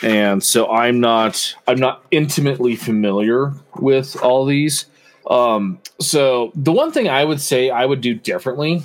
and 0.04 0.42
so 0.44 0.70
I'm 0.70 1.00
not 1.00 1.54
I'm 1.66 1.78
not 1.78 2.04
intimately 2.10 2.76
familiar 2.76 3.54
with 3.76 4.22
all 4.22 4.44
these. 4.44 4.84
Um, 5.28 5.80
so 5.98 6.52
the 6.54 6.72
one 6.72 6.92
thing 6.92 7.08
I 7.08 7.24
would 7.24 7.40
say 7.40 7.70
I 7.70 7.86
would 7.86 8.02
do 8.02 8.12
differently 8.12 8.82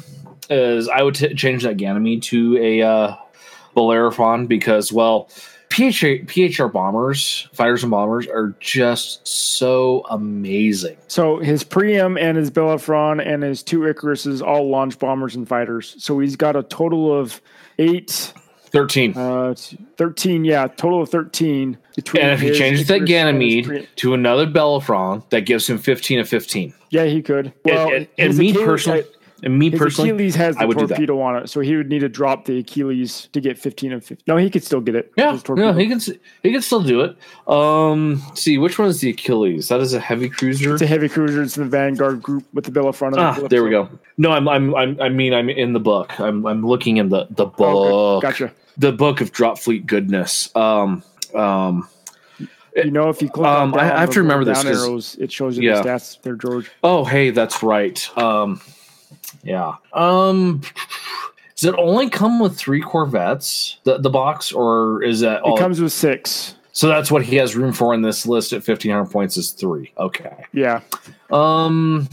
is 0.50 0.88
I 0.88 1.04
would 1.04 1.16
t- 1.16 1.34
change 1.34 1.64
that 1.64 1.76
Ganymede 1.76 2.24
to 2.24 2.58
a 2.58 2.82
uh, 2.82 3.16
Bellerophon 3.76 4.48
because 4.48 4.92
well. 4.92 5.30
PHR, 5.70 6.26
PHR 6.26 6.74
bombers, 6.74 7.48
fighters 7.54 7.84
and 7.84 7.92
bombers 7.92 8.26
are 8.26 8.56
just 8.60 9.26
so 9.28 10.04
amazing. 10.10 10.98
So 11.08 11.38
his 11.38 11.64
Priam 11.64 12.18
and 12.18 12.36
his 12.38 12.50
Bellerophon 12.50 13.20
and 13.20 13.44
his 13.44 13.62
two 13.62 13.82
Icaruses 13.82 14.42
all 14.42 14.68
launch 14.68 14.98
bombers 14.98 15.36
and 15.36 15.48
fighters. 15.48 15.96
So 16.00 16.18
he's 16.18 16.36
got 16.36 16.56
a 16.56 16.64
total 16.64 17.16
of 17.16 17.40
eight, 17.78 18.34
13. 18.72 19.18
uh, 19.18 19.56
thirteen. 19.98 20.46
Yeah, 20.46 20.68
total 20.68 21.02
of 21.02 21.10
thirteen. 21.10 21.78
Between 21.96 22.24
And 22.24 22.32
if 22.32 22.40
he 22.42 22.52
changes 22.58 22.88
that 22.88 22.96
Icarus 22.96 23.00
and 23.00 23.08
his 23.10 23.10
Ganymede 23.10 23.66
Priam. 23.66 23.88
to 23.98 24.14
another 24.14 24.46
Bellerophon, 24.46 25.24
that 25.32 25.42
gives 25.42 25.70
him 25.70 25.78
15 25.78 26.20
of 26.20 26.30
15. 26.30 26.74
yeah, 26.92 27.04
he 27.06 27.22
could. 27.22 27.52
Well, 27.66 27.94
and, 27.94 28.08
and 28.18 28.28
his 28.30 28.40
me 28.40 28.52
Achilles- 28.52 28.66
personally, 28.66 29.04
and 29.44 29.58
me 29.60 29.70
His 29.70 29.80
personally, 29.80 30.10
Achilles 30.12 30.36
has 30.36 30.56
the 30.58 30.66
torpedo 30.68 31.20
on 31.22 31.38
it, 31.38 31.50
so 31.50 31.60
he 31.62 31.76
would 31.76 31.90
need 31.90 32.00
to 32.00 32.10
drop 32.10 32.46
the 32.46 32.60
Achilles 32.60 33.28
to 33.34 33.40
get 33.42 33.58
15 33.58 33.94
and 33.94 34.04
15. 34.04 34.24
No, 34.28 34.38
he 34.38 34.50
could 34.50 34.64
still 34.64 34.82
get 34.82 34.96
it. 34.96 35.12
yeah, 35.18 35.38
no, 35.50 35.74
he 35.74 35.88
can 35.88 36.00
he 36.44 36.52
can 36.52 36.62
still 36.62 36.84
do 36.84 37.02
it. 37.02 37.16
Um, 37.48 38.22
see 38.36 38.58
which 38.58 38.78
one 38.80 38.88
is 38.90 39.02
the 39.02 39.10
Achilles? 39.10 39.68
That 39.70 39.80
is 39.80 39.94
a 39.94 40.00
heavy 40.00 40.30
cruiser. 40.30 40.74
It's 40.74 40.82
a 40.82 40.88
heavy 40.88 41.10
cruiser. 41.10 41.42
It's 41.42 41.58
in 41.58 41.64
the 41.64 41.70
Vanguard 41.70 42.22
group 42.22 42.46
with 42.54 42.66
the 42.66 42.72
Bellerophon. 42.72 43.10
and 43.14 43.20
Ah, 43.20 43.34
the 43.34 43.48
there 43.48 43.64
we 43.64 43.70
go. 43.70 43.90
No, 44.18 44.32
I'm, 44.32 44.48
I'm, 44.48 44.76
I'm, 44.76 45.02
I 45.02 45.10
mean, 45.10 45.34
I'm 45.34 45.50
in 45.50 45.74
the 45.74 45.80
book. 45.80 46.20
I'm, 46.20 46.46
I'm 46.46 46.66
looking 46.66 46.98
in 46.98 47.10
the 47.10 47.28
the 47.30 47.46
book. 47.46 47.60
Oh, 47.92 48.18
Okay, 48.18 48.28
gotcha. 48.28 48.54
The 48.78 48.92
book 48.92 49.20
of 49.22 49.32
drop 49.32 49.58
fleet 49.60 49.86
goodness. 49.86 50.54
Um, 50.56 51.04
um, 51.36 51.88
You 52.76 52.92
know, 52.92 53.10
if 53.10 53.22
you 53.22 53.30
click 53.30 53.46
Um, 53.48 53.72
down 53.72 53.80
I 53.80 54.00
have 54.00 54.12
to 54.12 54.22
remember 54.22 54.46
this 54.46 54.64
down 54.64 54.72
arrows, 54.74 55.16
it 55.20 55.32
shows 55.32 55.58
you 55.58 55.64
Yeah. 55.70 55.82
the 55.82 55.90
stats 55.90 56.22
there, 56.22 56.36
George. 56.36 56.70
Oh, 56.84 57.04
hey, 57.04 57.32
that's 57.32 57.62
right. 57.62 58.18
Um, 58.18 58.62
yeah. 59.50 59.76
Um, 59.94 60.62
does 61.56 61.66
it 61.66 61.76
only 61.78 62.10
come 62.10 62.40
with 62.40 62.56
three 62.58 62.82
Corvettes, 62.82 63.80
the 63.84 63.98
the 63.98 64.10
box, 64.10 64.52
or 64.54 65.04
is 65.04 65.20
that 65.22 65.42
It 65.44 65.58
comes 65.60 65.82
with 65.82 65.92
six. 65.92 66.56
so 66.72 66.88
that's 66.88 67.12
what 67.12 67.24
he 67.24 67.36
has 67.38 67.56
room 67.56 67.74
for 67.74 67.94
in 67.94 68.02
this 68.02 68.26
list 68.26 68.54
at 68.54 68.64
fifteen 68.64 68.92
hundred 68.92 69.12
points 69.12 69.36
is 69.36 69.52
three. 69.52 69.92
Okay. 69.98 70.46
Yeah. 70.54 70.82
Um, 71.32 72.08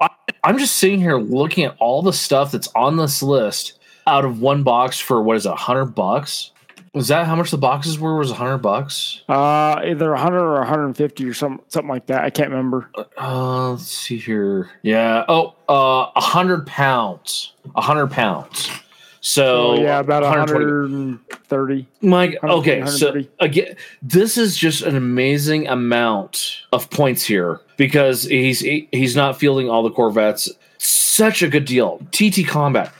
I, 0.00 0.08
I'm 0.42 0.58
just 0.58 0.74
sitting 0.76 1.00
here 1.00 1.16
looking 1.16 1.64
at 1.64 1.76
all 1.78 2.02
the 2.02 2.12
stuff 2.12 2.52
that's 2.52 2.68
on 2.74 2.96
this 2.98 3.22
list 3.22 3.78
out 4.06 4.24
of 4.26 4.40
one 4.42 4.62
box 4.64 4.98
for 4.98 5.22
what 5.22 5.36
is 5.38 5.46
it, 5.46 5.52
hundred 5.54 5.86
bucks? 5.94 6.50
Was 6.94 7.08
that 7.08 7.26
how 7.26 7.34
much 7.34 7.50
the 7.50 7.58
boxes 7.58 7.98
were? 7.98 8.16
Was 8.16 8.30
a 8.30 8.34
hundred 8.34 8.58
bucks? 8.58 9.22
Uh, 9.28 9.80
either 9.84 10.10
100 10.10 10.38
or 10.38 10.54
150 10.60 11.24
or 11.24 11.34
something, 11.34 11.64
something 11.68 11.88
like 11.88 12.06
that. 12.06 12.24
I 12.24 12.30
can't 12.30 12.50
remember. 12.50 12.88
Uh, 13.20 13.70
let's 13.72 13.88
see 13.88 14.16
here. 14.16 14.70
Yeah. 14.82 15.24
Oh, 15.28 15.54
uh, 15.68 16.10
a 16.14 16.20
hundred 16.20 16.66
pounds. 16.66 17.52
A 17.74 17.80
hundred 17.80 18.12
pounds. 18.12 18.70
So 19.20 19.74
So, 19.76 19.82
yeah, 19.82 19.98
about 20.00 20.22
120 20.22 21.12
130. 21.48 21.86
Mike, 22.02 22.36
okay, 22.44 22.84
so 22.86 23.14
again, 23.40 23.74
this 24.02 24.36
is 24.36 24.54
just 24.56 24.82
an 24.82 24.96
amazing 24.96 25.66
amount 25.66 26.58
of 26.72 26.90
points 26.90 27.24
here 27.24 27.60
because 27.78 28.24
he's 28.24 28.60
he- 28.60 28.86
he's 28.92 29.16
not 29.16 29.38
fielding 29.38 29.68
all 29.70 29.82
the 29.82 29.90
Corvettes. 29.90 30.50
Such 30.78 31.42
a 31.42 31.48
good 31.48 31.64
deal. 31.64 32.00
TT 32.12 32.46
Combat, 32.46 32.92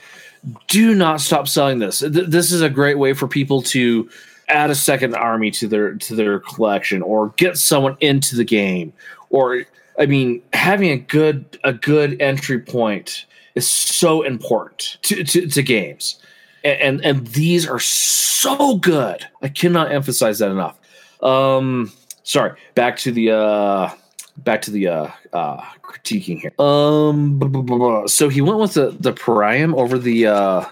do 0.67 0.93
not 0.93 1.21
stop 1.21 1.47
selling 1.47 1.79
this. 1.79 1.99
Th- 1.99 2.27
This 2.27 2.51
is 2.51 2.61
a 2.61 2.69
great 2.69 2.97
way 2.97 3.13
for 3.13 3.27
people 3.27 3.61
to 3.63 4.09
add 4.47 4.69
a 4.69 4.75
second 4.75 5.15
army 5.15 5.49
to 5.51 5.67
their 5.67 5.95
to 5.95 6.15
their 6.15 6.39
collection 6.39 7.01
or 7.01 7.29
get 7.37 7.57
someone 7.57 7.97
into 7.99 8.35
the 8.35 8.45
game. 8.45 8.93
Or 9.29 9.65
I 9.97 10.05
mean, 10.05 10.41
having 10.53 10.91
a 10.91 10.97
good 10.97 11.57
a 11.63 11.73
good 11.73 12.21
entry 12.21 12.59
point 12.59 13.25
is 13.55 13.67
so 13.67 14.21
important 14.21 14.97
to, 15.03 15.23
to, 15.23 15.47
to 15.47 15.63
games 15.63 16.19
and, 16.65 16.81
and 16.81 17.05
and 17.05 17.27
these 17.27 17.67
are 17.67 17.79
so 17.79 18.75
good. 18.77 19.25
I 19.41 19.47
cannot 19.47 19.91
emphasize 19.91 20.39
that 20.39 20.51
enough. 20.51 20.77
Um, 21.21 21.93
sorry, 22.23 22.59
back 22.73 22.97
to 22.97 23.11
the 23.11 23.31
uh, 23.31 23.89
back 24.37 24.61
to 24.63 24.71
the 24.71 24.87
uh, 24.87 25.07
uh, 25.33 25.61
critiquing 25.83 26.39
here. 26.39 26.53
Um, 26.59 27.39
blah, 27.39 27.47
blah, 27.49 27.61
blah, 27.61 28.07
so 28.07 28.29
he 28.29 28.41
went 28.41 28.59
with 28.59 28.73
the 28.73 28.95
the 28.99 29.13
Priam 29.13 29.73
over 29.75 29.97
the 29.97 30.27
uh, 30.27 30.65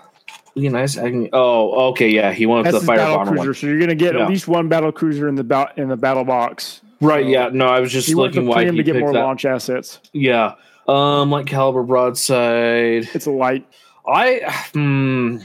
Leonidas 0.55 0.97
Agony. 0.97 1.29
Oh, 1.33 1.89
okay, 1.91 2.09
yeah, 2.09 2.31
he 2.31 2.45
went 2.45 2.65
with 2.65 2.73
That's 2.73 2.81
the 2.83 2.87
fire 2.87 2.97
battle 2.97 3.15
bomber 3.17 3.31
cruiser. 3.31 3.47
one. 3.47 3.55
So 3.55 3.67
you're 3.67 3.77
going 3.79 3.89
to 3.89 3.95
get 3.95 4.15
Yeah. 4.15 4.23
at 4.23 4.29
least 4.29 4.47
one 4.47 4.67
battle 4.69 4.91
cruiser 4.91 5.27
in 5.27 5.35
the 5.35 5.43
ba- 5.43 5.71
in 5.77 5.87
the 5.89 5.97
battle 5.97 6.23
box. 6.23 6.81
Right? 7.01 7.25
So 7.25 7.29
Yeah. 7.29 7.49
No, 7.51 7.67
I 7.67 7.79
was 7.79 7.91
just 7.91 8.07
He 8.07 8.13
looking 8.15 8.45
why 8.45 8.63
Priam 8.63 8.75
he 8.75 8.77
to 8.77 8.83
get 8.83 8.97
more 8.99 9.11
that. 9.13 9.19
launch 9.19 9.45
assets. 9.45 9.99
Yeah. 10.13 10.55
Um, 10.87 11.31
like 11.31 11.45
caliber 11.47 11.81
broadside. 11.83 13.09
It's 13.13 13.25
a 13.25 13.31
light. 13.31 13.65
I 14.07 14.41
hmm. 14.73 15.37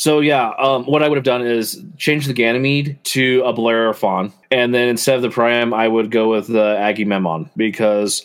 So 0.00 0.20
yeah, 0.20 0.52
um, 0.58 0.86
what 0.86 1.02
I 1.02 1.08
would 1.08 1.16
have 1.18 1.26
done 1.26 1.46
is 1.46 1.78
change 1.98 2.26
the 2.26 2.32
Ganymede 2.32 2.98
to 3.04 3.42
a 3.44 3.52
Bellerophon, 3.52 4.32
and 4.50 4.74
then 4.74 4.88
instead 4.88 5.16
of 5.16 5.20
the 5.20 5.28
Priam, 5.28 5.74
I 5.74 5.88
would 5.88 6.10
go 6.10 6.30
with 6.30 6.46
the 6.46 6.74
Agamemnon 6.78 7.50
because 7.54 8.24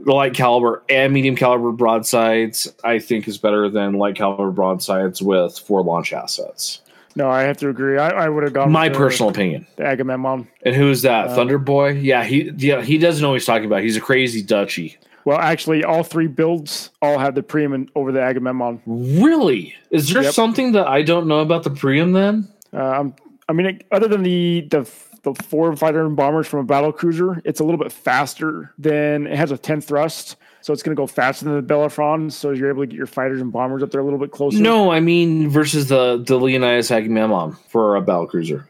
the 0.00 0.12
light 0.12 0.34
caliber 0.34 0.82
and 0.88 1.12
medium 1.12 1.36
caliber 1.36 1.70
broadsides 1.70 2.66
I 2.82 2.98
think 2.98 3.28
is 3.28 3.38
better 3.38 3.68
than 3.70 3.92
light 3.92 4.16
caliber 4.16 4.50
broadsides 4.50 5.22
with 5.22 5.56
four 5.56 5.84
launch 5.84 6.12
assets. 6.12 6.80
No, 7.14 7.30
I 7.30 7.42
have 7.42 7.56
to 7.58 7.68
agree. 7.68 7.98
I, 7.98 8.08
I 8.08 8.28
would 8.28 8.42
have 8.42 8.52
gone 8.52 8.72
My 8.72 8.86
with 8.88 8.94
the- 8.94 8.98
personal 8.98 9.30
opinion. 9.30 9.64
the 9.76 9.84
Agamemnon. 9.84 10.48
And 10.64 10.74
who's 10.74 11.02
that? 11.02 11.28
Uh, 11.28 11.34
Thunder 11.36 11.58
Boy? 11.58 11.90
Yeah, 11.90 12.24
he 12.24 12.50
yeah 12.56 12.82
he 12.82 12.98
doesn't 12.98 13.22
know 13.22 13.28
what 13.28 13.34
he's 13.36 13.46
talking 13.46 13.66
about. 13.66 13.82
He's 13.84 13.96
a 13.96 14.00
crazy 14.00 14.42
duchy. 14.42 14.98
Well, 15.26 15.38
actually, 15.38 15.82
all 15.82 16.04
three 16.04 16.28
builds 16.28 16.90
all 17.02 17.18
have 17.18 17.34
the 17.34 17.42
Priam 17.42 17.88
over 17.96 18.12
the 18.12 18.22
Agamemnon. 18.22 18.80
Really? 18.86 19.74
Is 19.90 20.08
there 20.12 20.22
Yep. 20.22 20.32
something 20.32 20.72
that 20.72 20.86
I 20.86 21.02
don't 21.02 21.26
know 21.26 21.40
about 21.40 21.64
the 21.64 21.70
Priam 21.70 22.12
then? 22.12 22.46
Um, 22.72 23.12
I 23.48 23.52
mean, 23.52 23.66
it, 23.66 23.86
other 23.90 24.06
than 24.06 24.22
the 24.22 24.68
the 24.70 24.88
the 25.24 25.34
four 25.42 25.74
fighter 25.74 26.06
and 26.06 26.14
bombers 26.14 26.46
from 26.46 26.60
a 26.60 26.62
battle 26.64 26.92
cruiser, 26.92 27.42
it's 27.44 27.58
a 27.58 27.64
little 27.64 27.78
bit 27.80 27.90
faster 27.90 28.72
than 28.78 29.26
it 29.26 29.36
has 29.36 29.50
a 29.50 29.58
10 29.58 29.80
thrust, 29.80 30.36
so 30.60 30.72
it's 30.72 30.84
going 30.84 30.94
to 30.94 31.00
go 31.00 31.08
faster 31.08 31.44
than 31.46 31.56
the 31.56 31.62
Bellerophon. 31.62 32.30
So 32.30 32.52
you're 32.52 32.68
able 32.68 32.82
to 32.84 32.86
get 32.86 32.96
your 32.96 33.08
fighters 33.08 33.40
and 33.40 33.50
bombers 33.50 33.82
up 33.82 33.90
there 33.90 34.00
a 34.00 34.04
little 34.04 34.20
bit 34.20 34.30
closer. 34.30 34.60
No, 34.62 34.92
I 34.92 35.00
mean 35.00 35.48
versus 35.50 35.88
the 35.88 36.22
the 36.24 36.36
Leonidas 36.38 36.92
Agamemnon 36.92 37.56
for 37.68 37.96
a 37.96 38.00
battle 38.00 38.28
cruiser. 38.28 38.68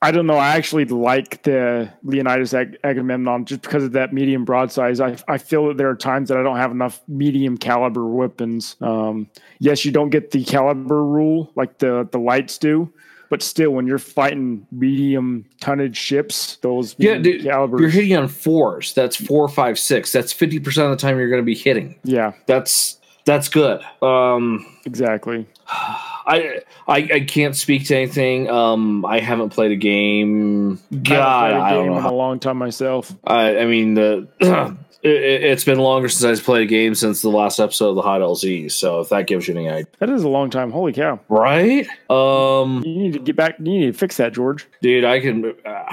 I 0.00 0.12
don't 0.12 0.26
know. 0.26 0.36
I 0.36 0.50
actually 0.56 0.84
like 0.84 1.42
the 1.42 1.92
Leonidas 2.04 2.54
Ag- 2.54 2.78
Agamemnon 2.84 3.44
just 3.46 3.62
because 3.62 3.82
of 3.82 3.92
that 3.92 4.12
medium 4.12 4.44
broadside. 4.44 5.00
I, 5.00 5.16
I 5.26 5.38
feel 5.38 5.66
that 5.68 5.76
there 5.76 5.88
are 5.90 5.96
times 5.96 6.28
that 6.28 6.38
I 6.38 6.42
don't 6.44 6.56
have 6.56 6.70
enough 6.70 7.00
medium 7.08 7.58
caliber 7.58 8.06
weapons. 8.06 8.76
Um, 8.80 9.28
yes, 9.58 9.84
you 9.84 9.90
don't 9.90 10.10
get 10.10 10.30
the 10.30 10.44
caliber 10.44 11.04
rule 11.04 11.50
like 11.56 11.78
the, 11.78 12.08
the 12.12 12.18
lights 12.20 12.58
do, 12.58 12.92
but 13.28 13.42
still, 13.42 13.72
when 13.72 13.88
you're 13.88 13.98
fighting 13.98 14.64
medium 14.70 15.44
tonnage 15.60 15.96
ships, 15.96 16.56
those 16.62 16.94
Yeah, 16.96 17.18
dude, 17.18 17.42
calibers, 17.42 17.80
you're 17.80 17.90
hitting 17.90 18.16
on 18.16 18.28
fours. 18.28 18.94
That's 18.94 19.16
four, 19.16 19.48
five, 19.48 19.80
six. 19.80 20.12
That's 20.12 20.32
fifty 20.32 20.60
percent 20.60 20.90
of 20.92 20.96
the 20.96 21.00
time 21.02 21.18
you're 21.18 21.28
going 21.28 21.42
to 21.42 21.46
be 21.46 21.56
hitting. 21.56 21.96
yeah, 22.04 22.32
That's 22.46 22.98
that's 23.24 23.48
good. 23.48 23.82
Um, 24.00 24.64
exactly. 24.86 25.46
I, 26.28 26.60
I 26.86 26.96
I 27.14 27.20
can't 27.26 27.56
speak 27.56 27.86
to 27.86 27.96
anything. 27.96 28.50
Um, 28.50 29.04
I 29.06 29.20
haven't 29.20 29.50
played 29.50 29.72
a 29.72 29.76
game. 29.76 30.78
God, 31.02 31.12
I 31.18 31.48
haven't 31.48 31.60
played 31.60 31.62
I 31.62 31.70
a 31.70 31.74
don't 31.74 31.82
game 31.84 31.92
know. 31.92 31.96
in 31.96 32.02
how- 32.02 32.10
a 32.10 32.14
long 32.14 32.38
time 32.38 32.56
myself. 32.58 33.14
I, 33.24 33.58
I 33.58 33.64
mean, 33.66 33.94
the 33.94 34.28
it, 35.02 35.08
it's 35.44 35.64
been 35.64 35.78
longer 35.78 36.08
since 36.08 36.24
I've 36.40 36.44
played 36.44 36.62
a 36.62 36.66
game 36.66 36.94
since 36.94 37.22
the 37.22 37.28
last 37.28 37.58
episode 37.60 37.90
of 37.90 37.94
the 37.96 38.02
Hot 38.02 38.20
LZ. 38.20 38.70
So 38.72 39.00
if 39.00 39.08
that 39.10 39.26
gives 39.26 39.46
you 39.48 39.54
any 39.54 39.68
idea, 39.68 39.86
That 39.98 40.10
is 40.10 40.22
a 40.24 40.28
long 40.28 40.50
time. 40.50 40.70
Holy 40.70 40.92
cow! 40.92 41.20
right? 41.28 41.86
Um, 42.10 42.82
You 42.84 42.94
need 42.96 43.12
to 43.14 43.18
get 43.18 43.36
back. 43.36 43.58
You 43.58 43.64
need 43.64 43.92
to 43.92 43.98
fix 43.98 44.16
that, 44.16 44.32
George. 44.32 44.66
dude, 44.82 45.04
I 45.04 45.20
can. 45.20 45.54
Uh, 45.64 45.84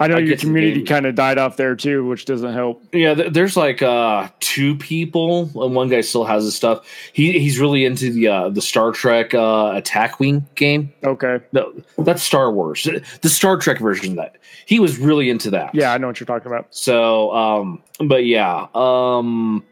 I 0.00 0.08
know 0.08 0.16
I 0.16 0.20
your 0.20 0.36
community 0.36 0.82
kind 0.82 1.06
of 1.06 1.14
died 1.14 1.38
off 1.38 1.56
there 1.56 1.76
too, 1.76 2.04
which 2.06 2.24
doesn't 2.24 2.52
help. 2.52 2.82
yeah, 2.92 3.14
th- 3.14 3.32
there's 3.32 3.56
like 3.56 3.82
uh 3.82 4.28
two 4.40 4.74
people, 4.76 5.42
and 5.62 5.74
one 5.76 5.88
guy 5.88 6.00
still 6.00 6.24
has 6.24 6.42
his 6.44 6.56
stuff. 6.56 6.84
He 7.12 7.38
he's 7.38 7.60
really 7.60 7.84
into 7.84 8.10
the 8.12 8.26
uh, 8.28 8.48
the 8.48 8.62
Star 8.62 8.90
Trek 8.92 9.32
uh, 9.32 9.72
Attack 9.74 10.18
Wing 10.18 10.44
game. 10.56 10.92
Okay. 11.04 11.38
No, 11.52 11.72
that's 11.98 12.22
Star 12.22 12.50
Wars. 12.50 12.88
The 13.20 13.28
Star 13.28 13.56
Trek 13.58 13.78
version 13.78 14.10
of 14.12 14.16
that. 14.16 14.36
He 14.66 14.80
was 14.80 14.98
really 14.98 15.30
into 15.30 15.50
that. 15.50 15.72
Yeah, 15.74 15.92
I 15.92 15.98
know 15.98 16.08
what 16.08 16.18
you're 16.18 16.26
talking 16.26 16.46
about. 16.50 16.66
So, 16.70 17.32
um, 17.34 17.82
but 18.00 18.21
yeah, 18.24 18.66
um, 18.74 19.64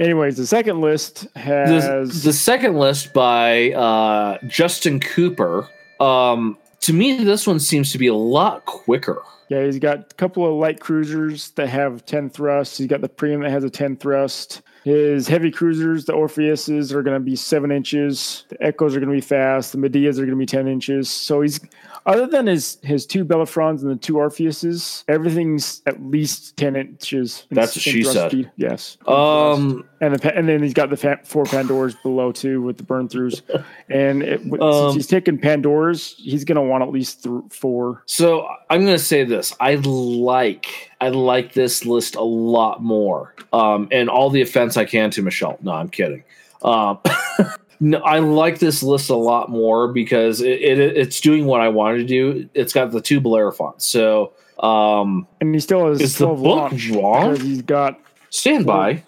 Anyways, 0.00 0.36
the 0.36 0.46
second 0.46 0.80
list 0.80 1.26
has 1.34 2.22
the 2.22 2.32
second 2.32 2.78
list 2.78 3.12
by 3.12 3.72
uh, 3.72 4.38
Justin 4.46 5.00
Cooper. 5.00 5.68
Um, 5.98 6.56
to 6.80 6.92
me, 6.92 7.24
this 7.24 7.46
one 7.46 7.58
seems 7.58 7.90
to 7.92 7.98
be 7.98 8.06
a 8.06 8.14
lot 8.14 8.64
quicker. 8.64 9.22
yeah, 9.48 9.64
he's 9.64 9.80
got 9.80 10.12
a 10.12 10.14
couple 10.14 10.46
of 10.46 10.54
light 10.54 10.78
cruisers 10.78 11.50
that 11.52 11.68
have 11.68 12.06
10 12.06 12.30
thrusts. 12.30 12.78
He's 12.78 12.86
got 12.86 13.00
the 13.00 13.08
Priam 13.08 13.40
that 13.40 13.50
has 13.50 13.64
a 13.64 13.70
10 13.70 13.96
thrust. 13.96 14.62
His 14.84 15.28
heavy 15.28 15.50
cruisers, 15.50 16.04
the 16.04 16.12
Orpheuses, 16.12 16.92
are 16.92 17.02
going 17.02 17.14
to 17.16 17.20
be 17.24 17.36
seven 17.36 17.70
inches. 17.70 18.44
The 18.48 18.62
Echoes 18.62 18.96
are 18.96 19.00
going 19.00 19.10
to 19.10 19.14
be 19.16 19.20
fast. 19.20 19.72
The 19.72 19.78
Medeas 19.78 20.14
are 20.18 20.24
going 20.26 20.30
to 20.30 20.36
be 20.36 20.46
10 20.46 20.66
inches. 20.68 21.10
So 21.10 21.40
he's, 21.42 21.60
other 22.06 22.26
than 22.26 22.46
his 22.46 22.78
his 22.82 23.04
two 23.06 23.24
Bellerophons 23.24 23.82
and 23.82 23.90
the 23.90 23.96
two 23.96 24.14
Orpheuses, 24.14 25.04
everything's 25.08 25.82
at 25.86 26.02
least 26.02 26.56
10 26.56 26.76
inches. 26.76 27.46
in- 27.50 27.56
That's 27.56 27.76
what 27.76 27.86
in 27.86 27.92
she 27.92 28.02
thrust 28.02 28.14
said. 28.18 28.30
speed. 28.30 28.50
Yes. 28.56 28.96
Um, 29.06 29.84
And 30.00 30.14
the, 30.14 30.34
and 30.36 30.48
then 30.48 30.62
he's 30.62 30.74
got 30.74 30.90
the 30.90 30.96
four 31.24 31.44
Pandoras 31.44 32.00
below 32.02 32.32
too 32.32 32.62
with 32.62 32.76
the 32.78 32.84
burn 32.84 33.08
throughs. 33.08 33.42
And 33.90 34.22
it, 34.22 34.40
Um, 34.60 34.92
since 34.92 34.94
he's 34.94 35.06
taking 35.06 35.38
Pandoras, 35.38 36.14
he's 36.16 36.44
going 36.44 36.56
to 36.56 36.62
want 36.62 36.82
at 36.82 36.90
least 36.90 37.24
th- 37.24 37.34
four. 37.50 38.02
so 38.06 38.46
I'm 38.70 38.82
going 38.82 38.96
to 38.96 39.02
say 39.02 39.24
this: 39.24 39.54
I 39.60 39.74
like 39.76 40.87
I 41.00 41.10
like 41.10 41.52
this 41.52 41.86
list 41.86 42.16
a 42.16 42.22
lot 42.22 42.82
more. 42.82 43.34
Um, 43.52 43.88
and 43.92 44.10
all 44.10 44.30
the 44.30 44.42
offense 44.42 44.76
I 44.76 44.84
can 44.84 45.10
to 45.12 45.22
Michelle. 45.22 45.58
No, 45.62 45.72
I'm 45.72 45.88
kidding. 45.88 46.24
Um, 46.62 46.98
no, 47.80 47.98
I 47.98 48.18
like 48.18 48.58
this 48.58 48.82
list 48.82 49.10
a 49.10 49.16
lot 49.16 49.48
more 49.50 49.88
because 49.88 50.40
it, 50.40 50.60
it 50.60 50.78
it's 50.78 51.20
doing 51.20 51.46
what 51.46 51.60
I 51.60 51.68
wanted 51.68 51.98
to 51.98 52.04
do. 52.04 52.48
It's 52.54 52.72
got 52.72 52.90
the 52.90 53.00
two 53.00 53.20
Bellerophons. 53.20 53.84
So 53.84 54.32
um, 54.60 55.26
And 55.40 55.54
he 55.54 55.60
still 55.60 55.86
has 55.86 56.00
Is 56.00 56.18
the 56.18 56.26
12 56.26 56.42
book 56.42 56.72
wrong? 56.96 57.36
he's 57.36 57.62
got 57.62 58.00
stand 58.30 58.66
by, 58.66 59.02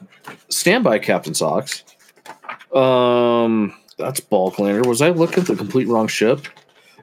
stand 0.48 0.84
by, 0.84 0.98
Captain 0.98 1.34
Socks. 1.34 1.84
Um, 2.72 3.74
that's 3.98 4.20
Bulklander. 4.20 4.86
Was 4.86 5.02
I 5.02 5.10
looking 5.10 5.40
at 5.40 5.46
the 5.46 5.56
complete 5.56 5.88
wrong 5.88 6.06
ship? 6.06 6.46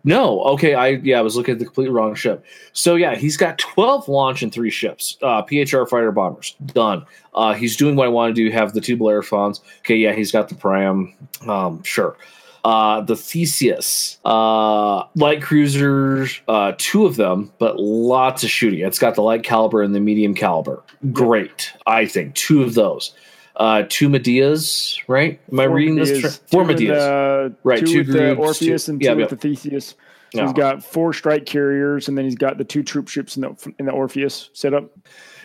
No. 0.07 0.41
Okay. 0.43 0.73
I 0.73 0.87
yeah, 0.87 1.19
I 1.19 1.21
was 1.21 1.35
looking 1.35 1.51
at 1.51 1.59
the 1.59 1.65
completely 1.65 1.93
wrong 1.93 2.15
ship. 2.15 2.45
So 2.71 2.95
yeah, 2.95 3.15
he's 3.15 3.35
got 3.35 3.57
twelve 3.57 4.07
launch 4.07 4.41
and 4.41 4.53
three 4.53 4.69
ships. 4.69 5.17
Uh, 5.21 5.43
PHR 5.43 5.87
fighter 5.87 6.13
bombers 6.13 6.55
done. 6.67 7.05
Uh, 7.33 7.53
he's 7.53 7.75
doing 7.75 7.97
what 7.97 8.05
I 8.05 8.09
want 8.09 8.33
to 8.33 8.41
do. 8.41 8.49
Have 8.49 8.71
the 8.71 8.79
two 8.79 8.95
Bellerophons. 8.95 9.59
Okay. 9.79 9.97
Yeah, 9.97 10.13
he's 10.13 10.31
got 10.31 10.47
the 10.47 10.55
Priam. 10.55 11.13
Um, 11.45 11.83
sure. 11.83 12.15
Uh, 12.63 13.01
the 13.01 13.15
Theseus, 13.15 14.17
uh, 14.25 15.03
light 15.15 15.41
cruisers, 15.41 16.41
uh, 16.47 16.73
two 16.77 17.05
of 17.05 17.15
them, 17.15 17.51
but 17.59 17.79
lots 17.79 18.43
of 18.43 18.49
shooting. 18.49 18.79
It's 18.79 18.99
got 18.99 19.15
the 19.15 19.21
light 19.21 19.43
caliber 19.43 19.81
and 19.81 19.95
the 19.95 20.01
medium 20.01 20.33
caliber. 20.33 20.83
Great, 21.13 21.71
I 21.85 22.05
think. 22.05 22.35
Two 22.35 22.63
of 22.63 22.73
those. 22.73 23.13
Uh, 23.57 23.83
two 23.89 24.07
Medeas, 24.07 24.99
right? 25.07 25.39
Am 25.51 25.59
I 25.59 25.65
four 25.65 25.75
reading 25.75 25.95
Medeas, 25.95 26.07
this? 26.09 26.21
Tra- 26.21 26.47
four 26.51 26.63
Medeas. 26.63 26.87
the- 26.87 27.55
Right, 27.63 27.79
Two 27.79 27.85
two 27.87 27.97
with 27.99 28.07
the 28.13 28.35
Orpheus 28.35 28.85
two- 28.85 28.91
and 28.91 29.01
two 29.01 29.05
yeah, 29.05 29.13
with 29.13 29.21
yeah. 29.21 29.27
the 29.29 29.35
Theseus. 29.35 29.95
So 30.33 30.39
Yeah. 30.41 30.43
he's 30.43 30.53
got 30.53 30.83
four 30.83 31.11
strike 31.13 31.45
carriers, 31.45 32.07
and 32.07 32.17
then 32.17 32.25
he's 32.25 32.35
got 32.35 32.57
the 32.57 32.63
two 32.63 32.83
troop 32.83 33.07
ships 33.07 33.35
in 33.35 33.41
the 33.41 33.73
in 33.79 33.85
the 33.87 33.91
Orpheus 33.91 34.49
setup. 34.53 34.91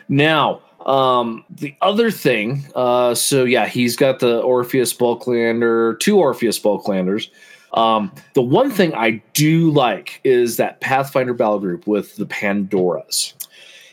Now, 0.08 0.60
um, 0.84 1.44
the 1.48 1.74
other 1.80 2.10
thing, 2.10 2.64
uh, 2.74 3.14
so 3.14 3.44
yeah, 3.44 3.66
he's 3.66 3.96
got 3.96 4.18
the 4.18 4.40
Orpheus 4.40 4.92
Bulklander, 4.92 5.98
two 6.00 6.18
Orpheus 6.18 6.58
Bulklanders. 6.58 7.28
Um, 7.74 8.12
the 8.34 8.42
one 8.42 8.70
thing 8.70 8.92
I 8.94 9.22
do 9.32 9.70
like 9.70 10.20
is 10.24 10.56
that 10.58 10.80
Pathfinder 10.80 11.32
battle 11.32 11.60
group 11.60 11.86
with 11.86 12.16
the 12.16 12.26
Pandoras. 12.26 13.32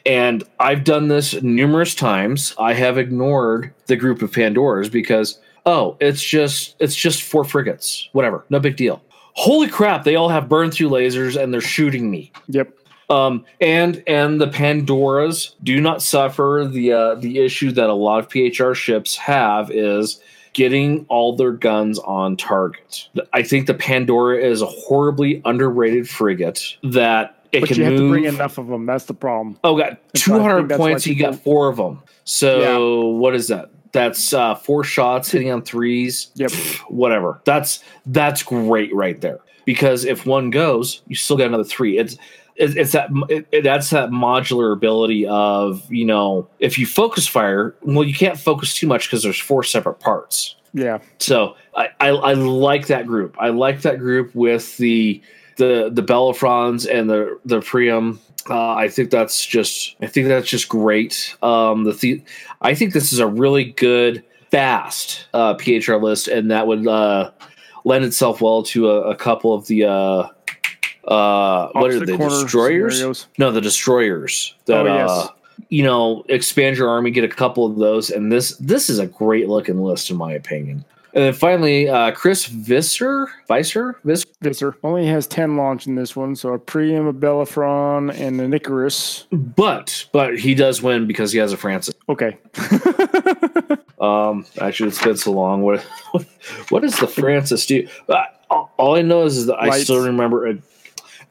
And 0.05 0.43
I've 0.59 0.83
done 0.83 1.07
this 1.07 1.41
numerous 1.41 1.93
times. 1.95 2.55
I 2.59 2.73
have 2.73 2.97
ignored 2.97 3.73
the 3.87 3.95
group 3.95 4.21
of 4.21 4.31
Pandoras 4.31 4.91
because 4.91 5.39
oh, 5.65 5.97
it's 5.99 6.23
just 6.23 6.75
it's 6.79 6.95
just 6.95 7.23
four 7.23 7.43
frigates, 7.43 8.09
whatever, 8.13 8.45
no 8.49 8.59
big 8.59 8.75
deal. 8.75 9.01
Holy 9.33 9.67
crap, 9.67 10.03
they 10.03 10.15
all 10.15 10.29
have 10.29 10.49
burn 10.49 10.71
through 10.71 10.89
lasers 10.89 11.41
and 11.41 11.53
they're 11.53 11.61
shooting 11.61 12.09
me. 12.09 12.31
Yep. 12.47 12.73
Um, 13.09 13.45
and 13.59 14.03
and 14.05 14.39
the 14.39 14.47
Pandoras 14.47 15.55
do 15.63 15.81
not 15.81 16.01
suffer 16.01 16.67
the 16.69 16.93
uh, 16.93 17.15
the 17.15 17.39
issue 17.39 17.71
that 17.71 17.89
a 17.89 17.93
lot 17.93 18.19
of 18.19 18.29
PHR 18.29 18.75
ships 18.75 19.15
have 19.17 19.71
is 19.71 20.21
getting 20.53 21.05
all 21.09 21.35
their 21.35 21.51
guns 21.51 21.99
on 21.99 22.35
target. 22.35 23.07
I 23.33 23.43
think 23.43 23.67
the 23.67 23.73
Pandora 23.73 24.37
is 24.37 24.61
a 24.61 24.65
horribly 24.65 25.41
underrated 25.45 26.09
frigate 26.09 26.77
that 26.83 27.38
it 27.51 27.61
But 27.61 27.69
can 27.69 27.77
you 27.77 27.83
have 27.85 27.93
move. 27.93 28.01
to 28.01 28.09
bring 28.09 28.23
enough 28.25 28.57
of 28.57 28.67
them. 28.67 28.85
That's 28.85 29.05
the 29.05 29.13
problem. 29.13 29.57
oh, 29.63 29.77
got 29.77 29.99
two 30.13 30.39
hundred 30.39 30.69
points. 30.77 31.05
You 31.07 31.15
got 31.15 31.35
four 31.35 31.69
of 31.69 31.77
them. 31.77 32.01
So 32.25 33.07
what 33.07 33.35
is 33.35 33.47
that? 33.47 33.71
That's 33.91 34.33
uh, 34.33 34.53
four 34.55 34.83
shots 34.83 35.31
hitting 35.31 35.49
on 35.51 35.63
threes 35.63 36.29
Yep. 36.35 36.51
whatever. 36.89 37.41
That's 37.45 37.83
that's 38.05 38.43
great 38.43 38.93
right 38.93 39.19
there. 39.19 39.39
Because 39.65 40.05
if 40.05 40.25
one 40.25 40.49
goes, 40.51 41.01
you 41.07 41.15
still 41.15 41.37
got 41.37 41.47
another 41.47 41.63
three. 41.63 41.97
It's 41.97 42.13
it, 42.55 42.75
it's 42.77 42.91
that 42.91 43.09
it, 43.29 43.47
it, 43.51 43.63
that's 43.63 43.89
that 43.91 44.09
modular 44.09 44.73
ability 44.73 45.25
of 45.27 45.91
you 45.91 46.05
know 46.05 46.47
if 46.59 46.77
you 46.77 46.85
focus 46.85 47.27
fire, 47.27 47.75
well 47.81 48.03
you 48.03 48.13
can't 48.13 48.37
focus 48.37 48.73
too 48.75 48.85
much 48.87 49.07
because 49.07 49.23
there's 49.23 49.39
four 49.39 49.63
separate 49.63 49.99
parts. 49.99 50.55
Yeah. 50.73 50.99
So 51.17 51.55
I, 51.75 51.89
I 51.99 52.09
I 52.09 52.33
like 52.33 52.87
that 52.87 53.07
group. 53.07 53.35
I 53.39 53.49
like 53.49 53.81
that 53.81 53.97
group 53.97 54.35
with 54.35 54.77
the 54.77 55.19
the 55.59 55.91
the 55.93 56.01
Bellerophons 56.01 56.87
and 56.87 57.07
the 57.09 57.39
the 57.45 57.61
Priam. 57.61 58.19
Uh, 58.49 58.73
I 58.73 58.87
think 58.87 59.11
that's 59.11 59.45
just 59.45 59.95
I 60.01 60.07
think 60.07 60.27
that's 60.27 60.47
just 60.49 60.69
great. 60.69 61.35
Um, 61.43 61.83
the, 61.83 61.91
the 61.91 62.23
I 62.61 62.73
think 62.73 62.93
this 62.93 63.13
is 63.13 63.19
a 63.19 63.27
really 63.27 63.65
good 63.65 64.23
fast 64.49 65.27
uh, 65.35 65.53
PHR 65.55 66.01
list, 66.01 66.27
and 66.27 66.49
that 66.49 66.65
would 66.65 66.87
uh, 66.87 67.29
lend 67.85 68.05
itself 68.05 68.41
well 68.41 68.63
to 68.63 68.89
a, 68.89 69.11
a 69.11 69.15
couple 69.15 69.53
of 69.53 69.67
the 69.67 69.83
uh, 69.85 70.27
uh, 71.07 71.69
what 71.73 71.91
are 71.91 72.05
corner 72.05 72.41
destroyers? 72.41 72.95
scenarios. 72.95 73.27
No, 73.37 73.51
the 73.51 73.61
destroyers. 73.61 74.55
That, 74.65 74.87
Oh, 74.87 74.95
yes. 74.95 75.09
uh, 75.09 75.27
you 75.67 75.83
know, 75.83 76.23
expand 76.29 76.77
your 76.77 76.89
army, 76.89 77.11
get 77.11 77.23
a 77.25 77.27
couple 77.27 77.65
of 77.65 77.77
those, 77.77 78.09
and 78.09 78.31
this 78.31 78.55
this 78.57 78.89
is 78.89 78.97
a 78.97 79.05
great 79.05 79.47
looking 79.49 79.79
list 79.81 80.09
in 80.09 80.17
my 80.17 80.31
opinion. 80.31 80.85
And 81.13 81.23
then 81.23 81.33
finally, 81.33 81.89
uh, 81.89 82.11
Chris 82.11 82.45
Visser, 82.45 83.27
Visser, 83.47 83.99
Visser. 84.03 84.27
Visser 84.41 84.75
only 84.83 85.07
has 85.07 85.25
ten 85.27 85.57
launch 85.57 85.87
in 85.87 85.95
this 85.95 86.15
one, 86.15 86.35
so 86.35 86.53
a 86.53 86.59
Priam, 86.59 87.07
a 87.07 87.13
Bellerophon, 87.13 88.11
and 88.11 88.39
an 88.39 88.53
Icarus. 88.53 89.25
But 89.31 90.05
but 90.11 90.37
he 90.37 90.53
does 90.55 90.81
win 90.81 91.07
because 91.07 91.31
he 91.31 91.39
has 91.39 91.51
a 91.51 91.57
Francis. 91.57 91.95
Okay. 92.09 92.37
Um, 93.99 94.45
actually, 94.61 94.87
it's 94.87 95.03
been 95.03 95.17
so 95.17 95.31
long. 95.33 95.61
What 95.61 95.81
what 96.69 96.83
does 96.83 96.95
the 96.99 97.05
Francis 97.07 97.65
do? 97.65 97.85
Uh, 98.07 98.23
all- 98.49 98.95
I 98.95 99.01
know 99.01 99.23
is, 99.23 99.35
is 99.35 99.47
that 99.47 99.55
I 99.57 99.67
Lights. 99.67 99.83
still 99.83 100.05
remember 100.05 100.47
it. 100.47 100.61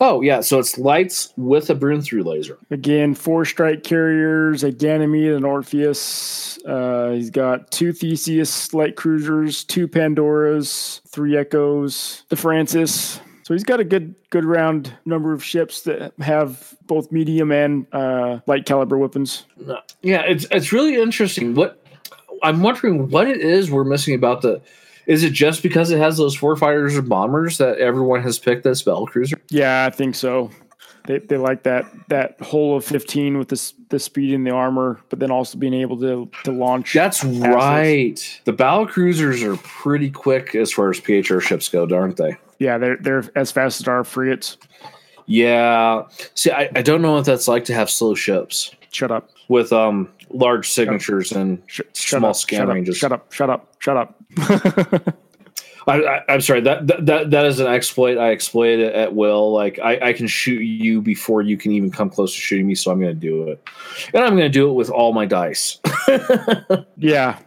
Oh 0.01 0.21
yeah, 0.21 0.41
so 0.41 0.59
it's 0.61 0.79
lights 0.79 1.33
with 1.37 1.71
a 1.71 1.75
burn 1.75 2.03
through 2.03 2.23
laser. 2.23 2.59
Again, 2.71 3.15
four 3.15 3.45
strike 3.45 3.83
carriers, 3.83 4.63
a 4.63 4.71
Ganymede, 4.71 5.33
an 5.33 5.45
Orpheus. 5.45 6.59
Uh, 6.65 7.11
he's 7.11 7.31
got 7.31 7.71
two 7.73 7.93
Theseus 7.93 8.73
light 8.73 8.95
cruisers, 8.95 9.65
two 9.65 9.89
Pandoras, 9.89 11.01
three 11.09 11.37
Echoes, 11.37 12.23
the 12.29 12.37
Francis. 12.37 13.21
So 13.43 13.55
he's 13.55 13.65
got 13.65 13.81
a 13.81 13.85
good 13.85 14.15
good 14.31 14.45
round 14.45 14.95
number 15.05 15.33
of 15.33 15.43
ships 15.43 15.83
that 15.83 16.13
have 16.21 16.77
both 16.87 17.11
medium 17.11 17.51
and 17.51 17.87
uh, 17.93 18.41
light 18.47 18.67
caliber 18.67 18.99
weapons. 18.99 19.47
Yeah, 20.03 20.21
it's 20.21 20.47
it's 20.51 20.71
really 20.71 21.01
interesting. 21.01 21.55
What 21.55 21.83
I'm 22.43 22.63
wondering 22.63 23.09
what 23.09 23.27
it 23.27 23.41
is 23.41 23.71
we're 23.71 23.85
missing 23.85 24.15
about 24.15 24.43
the. 24.43 24.61
Is 25.09 25.25
it 25.25 25.33
just 25.33 25.63
because 25.63 25.91
it 25.91 25.99
has 25.99 26.17
those 26.19 26.37
four 26.37 26.55
fighters 26.55 26.97
and 26.97 27.09
bombers 27.09 27.59
that 27.59 27.79
everyone 27.79 28.23
has 28.23 28.39
picked 28.39 28.63
this 28.63 28.83
battle 28.83 29.07
cruiser? 29.07 29.41
Yeah, 29.51 29.85
I 29.91 29.95
think 29.95 30.15
so. 30.15 30.51
They, 31.07 31.19
they 31.19 31.39
like 31.39 31.63
that 31.63 31.87
that 32.09 32.39
hole 32.43 32.77
of 32.77 32.85
15 32.85 33.39
with 33.39 33.49
this 33.49 33.73
the 33.89 33.99
speed 33.99 34.33
in 34.35 34.45
the 34.45 34.51
armor, 34.51 35.01
but 35.09 35.19
then 35.19 35.31
also 35.31 35.57
being 35.59 35.73
able 35.75 35.99
to 36.01 36.31
to 36.45 36.53
launch. 36.53 36.93
That's 36.93 37.25
right. 37.25 38.41
The 38.45 38.53
battle 38.53 38.87
cruisers 38.87 39.43
are 39.43 39.57
pretty 39.57 40.11
quick 40.11 40.55
as 40.55 40.71
far 40.71 40.91
as 40.91 41.01
PHR 41.01 41.41
ships 41.41 41.69
go, 41.71 41.89
aren't 41.91 42.19
they? 42.19 42.37
yeah, 42.59 42.77
they're 42.77 42.99
they're 42.99 43.25
as 43.35 43.51
fast 43.51 43.81
as 43.81 43.89
our 43.89 44.05
frigates. 44.05 44.59
Yeah. 45.27 46.05
See, 46.35 46.51
I, 46.51 46.71
I 46.75 46.83
don't 46.83 47.03
know 47.03 47.13
what 47.13 47.25
that's 47.25 47.49
like 47.49 47.65
to 47.67 47.75
have 47.75 47.91
slow 47.91 48.15
ships 48.15 48.75
Shut 48.91 49.11
up. 49.11 49.31
with 49.49 49.73
um 49.73 50.09
large 50.31 50.71
signatures 50.71 51.33
and 51.33 51.63
Sh- 51.67 51.81
small 51.93 52.31
up, 52.31 52.37
scan 52.37 52.61
shut 52.61 52.69
ranges. 52.69 52.97
Up, 52.97 52.99
shut 53.01 53.13
up. 53.13 53.33
Shut 53.33 53.51
up. 53.51 53.75
Shut 53.81 53.97
up. 53.97 54.18
I, 55.89 56.03
I, 56.03 56.22
I'm 56.28 56.41
sorry. 56.43 56.61
That, 56.61 56.86
that 56.86 57.07
that 57.07 57.30
that 57.30 57.47
is 57.47 57.61
an 57.61 57.66
exploit. 57.66 58.18
I 58.18 58.32
exploit 58.32 58.78
it 58.78 58.95
at 58.95 59.14
will. 59.14 59.53
Like 59.53 59.78
I, 59.78 60.09
I 60.09 60.12
can 60.12 60.26
shoot 60.26 60.61
you 60.61 61.01
before 61.01 61.41
you 61.41 61.57
can 61.57 61.72
even 61.72 61.91
come 61.91 62.11
close 62.11 62.34
to 62.34 62.41
shooting 62.41 62.66
me. 62.66 62.74
So 62.74 62.91
I'm 62.91 63.01
going 63.01 63.14
to 63.14 63.18
do 63.20 63.49
it, 63.49 63.62
and 64.12 64.22
I'm 64.22 64.32
going 64.32 64.43
to 64.43 64.49
do 64.51 64.68
it 64.68 64.74
with 64.74 64.91
all 64.91 65.12
my 65.14 65.24
dice. 65.24 65.78
yeah, 66.99 67.39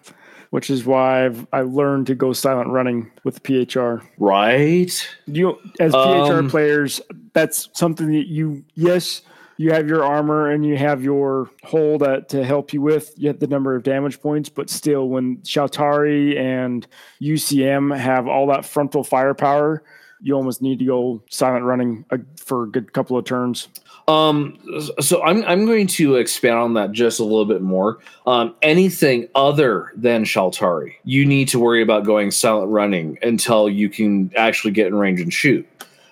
which 0.49 0.71
is 0.71 0.85
why 0.85 1.25
I've 1.25 1.45
I 1.53 1.61
learned 1.61 2.07
to 2.07 2.15
go 2.15 2.33
silent 2.33 2.69
running 2.69 3.11
with 3.23 3.43
PHR. 3.43 4.01
right? 4.17 5.09
You 5.27 5.59
as 5.79 5.93
PHR 5.93 6.39
Um, 6.39 6.49
players, 6.49 6.99
that's 7.33 7.69
something 7.73 8.11
that 8.11 8.27
you 8.27 8.63
yes 8.73 9.21
you 9.57 9.71
have 9.71 9.87
your 9.87 10.03
armor 10.03 10.49
and 10.49 10.65
you 10.65 10.77
have 10.77 11.03
your 11.03 11.49
hull 11.63 11.97
that 11.99 12.29
to 12.29 12.43
help 12.43 12.73
you 12.73 12.81
with 12.81 13.13
you 13.17 13.33
the 13.33 13.47
number 13.47 13.75
of 13.75 13.83
damage 13.83 14.19
points, 14.21 14.49
but 14.49 14.69
still 14.69 15.09
when 15.09 15.37
Shaltari 15.37 16.37
and 16.37 16.85
UCM 17.21 17.95
have 17.97 18.27
all 18.27 18.47
that 18.47 18.65
frontal 18.65 19.03
firepower, 19.03 19.83
you 20.21 20.35
almost 20.35 20.61
need 20.61 20.79
to 20.79 20.85
go 20.85 21.23
silent 21.29 21.65
running 21.65 22.05
for 22.37 22.63
a 22.63 22.69
good 22.69 22.93
couple 22.93 23.17
of 23.17 23.25
turns. 23.25 23.67
Um, 24.07 24.57
so 24.99 25.23
I'm 25.23 25.43
I'm 25.45 25.65
going 25.65 25.87
to 25.87 26.15
expand 26.15 26.55
on 26.55 26.73
that 26.75 26.91
just 26.91 27.19
a 27.19 27.23
little 27.23 27.45
bit 27.45 27.61
more. 27.61 27.99
Um, 28.25 28.55
anything 28.61 29.27
other 29.35 29.91
than 29.95 30.23
Shaltari, 30.23 30.93
you 31.03 31.25
need 31.25 31.47
to 31.49 31.59
worry 31.59 31.81
about 31.81 32.05
going 32.05 32.31
silent 32.31 32.71
running 32.71 33.17
until 33.21 33.69
you 33.69 33.89
can 33.89 34.31
actually 34.35 34.71
get 34.71 34.87
in 34.87 34.95
range 34.95 35.21
and 35.21 35.33
shoot, 35.33 35.67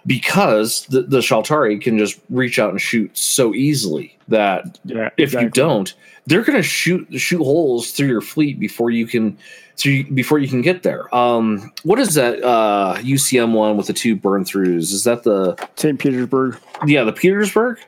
because 0.05 0.85
the, 0.87 1.03
the 1.03 1.19
Shaltari 1.19 1.81
can 1.81 1.97
just 1.97 2.19
reach 2.29 2.59
out 2.59 2.71
and 2.71 2.81
shoot 2.81 3.15
so 3.17 3.53
easily 3.53 4.17
that 4.27 4.79
Yeah, 4.83 5.09
if 5.17 5.33
you 5.33 5.49
don't, 5.49 5.93
they're 6.25 6.43
going 6.43 6.57
to 6.57 6.63
shoot 6.63 7.07
shoot 7.19 7.43
holes 7.43 7.91
through 7.91 8.07
your 8.07 8.21
fleet 8.21 8.59
before 8.59 8.91
you 8.91 9.07
can 9.07 9.37
through 9.77 10.05
before 10.11 10.39
you 10.39 10.47
can 10.47 10.61
get 10.61 10.83
there. 10.83 11.13
Um, 11.15 11.71
what 11.83 11.99
is 11.99 12.13
that 12.15 12.43
uh, 12.43 12.97
UCM 12.99 13.53
one 13.53 13.77
with 13.77 13.87
the 13.87 13.93
two 13.93 14.15
burn 14.15 14.43
throughs? 14.43 14.91
Is 14.91 15.03
that 15.03 15.23
the 15.23 15.55
St. 15.75 15.99
Petersburg. 15.99 16.57
yeah, 16.85 17.03
the 17.03 17.13
Petersburg. 17.13 17.79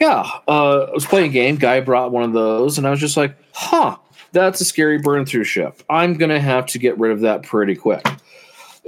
Yeah, 0.00 0.28
uh, 0.46 0.84
I 0.84 0.90
was 0.92 1.06
playing 1.06 1.30
a 1.30 1.32
game. 1.32 1.56
Guy 1.56 1.80
brought 1.80 2.12
one 2.12 2.22
of 2.22 2.32
those, 2.32 2.78
and 2.78 2.86
I 2.86 2.90
was 2.90 3.00
just 3.00 3.16
like, 3.16 3.34
"Huh, 3.52 3.96
that's 4.32 4.60
a 4.60 4.64
scary 4.64 4.98
burn 4.98 5.26
through 5.26 5.44
ship. 5.44 5.82
I'm 5.90 6.14
gonna 6.14 6.40
have 6.40 6.66
to 6.66 6.78
get 6.78 6.98
rid 6.98 7.12
of 7.12 7.20
that 7.20 7.42
pretty 7.42 7.74
quick." 7.74 8.06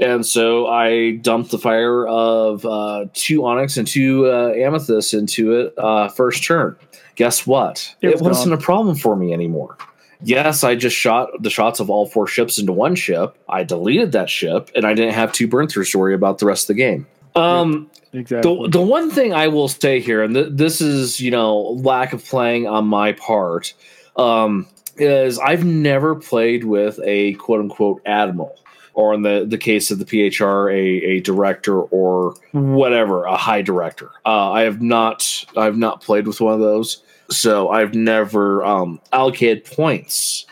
And 0.01 0.25
so 0.25 0.67
I 0.67 1.13
dumped 1.17 1.51
the 1.51 1.59
fire 1.59 2.07
of 2.07 2.65
uh, 2.65 3.07
two 3.13 3.45
onyx 3.45 3.77
and 3.77 3.87
two 3.87 4.27
uh, 4.27 4.53
amethyst 4.57 5.13
into 5.15 5.53
it 5.55 5.75
uh, 5.77 6.09
first 6.09 6.43
turn. 6.43 6.77
Guess 7.17 7.47
what? 7.47 7.95
It 8.01 8.09
It, 8.09 8.13
was 8.15 8.23
wasn't 8.23 8.51
gone. 8.53 8.59
a 8.59 8.63
problem 8.63 8.97
for 8.97 9.15
me 9.15 9.33
anymore. 9.33 9.77
Yes, 10.23 10.65
I 10.65 10.75
just 10.75 10.97
shot 10.97 11.31
the 11.43 11.51
shots 11.51 11.81
of 11.81 11.89
all 11.91 12.07
four 12.07 12.27
ships 12.27 12.59
into 12.59 12.73
one 12.73 12.95
ship. 12.95 13.37
I 13.49 13.63
deleted 13.63 14.13
that 14.13 14.29
ship, 14.31 14.71
and 14.75 14.87
I 14.87 14.93
didn't 14.95 15.15
have 15.15 15.33
two 15.33 15.49
burn 15.49 15.67
throughs 15.67 15.93
to 15.93 15.99
worry 15.99 16.15
about 16.15 16.39
the 16.39 16.47
rest 16.47 16.65
of 16.65 16.77
the 16.77 16.83
game. 16.83 17.07
Um, 17.35 17.91
Exactly. 18.13 18.63
the, 18.65 18.69
the 18.71 18.81
one 18.83 19.11
thing 19.11 19.33
I 19.33 19.49
will 19.49 19.69
say 19.69 20.01
here, 20.01 20.23
and 20.23 20.35
th- 20.35 20.49
this 20.51 20.81
is, 20.81 21.21
you 21.21 21.31
know, 21.31 21.59
lack 21.59 22.13
of 22.13 22.25
playing 22.25 22.67
on 22.67 22.87
my 22.87 23.13
part, 23.13 23.73
um, 24.17 24.67
is 24.97 25.39
I've 25.39 25.65
never 25.65 26.15
played 26.17 26.65
with 26.65 26.99
a 27.05 27.35
quote 27.35 27.61
unquote 27.61 28.03
admiral, 28.05 28.57
or 28.95 29.15
in 29.15 29.23
the, 29.23 29.45
the 29.47 29.59
case 29.59 29.91
of 29.91 29.99
the 29.99 30.05
PHR, 30.05 30.73
a, 30.73 31.07
a 31.07 31.21
director 31.21 31.81
or 31.81 32.35
whatever, 32.53 33.25
a 33.25 33.37
high 33.37 33.63
director. 33.63 34.11
Uh, 34.27 34.51
I 34.53 34.63
have 34.63 34.83
not 34.83 35.45
I've 35.57 35.77
not 35.77 36.01
played 36.01 36.27
with 36.27 36.41
one 36.41 36.55
of 36.55 36.61
those, 36.61 37.03
so 37.31 37.71
I've 37.71 37.95
never 37.95 38.65
um, 38.65 39.01
allocated 39.13 39.65
points 39.65 40.47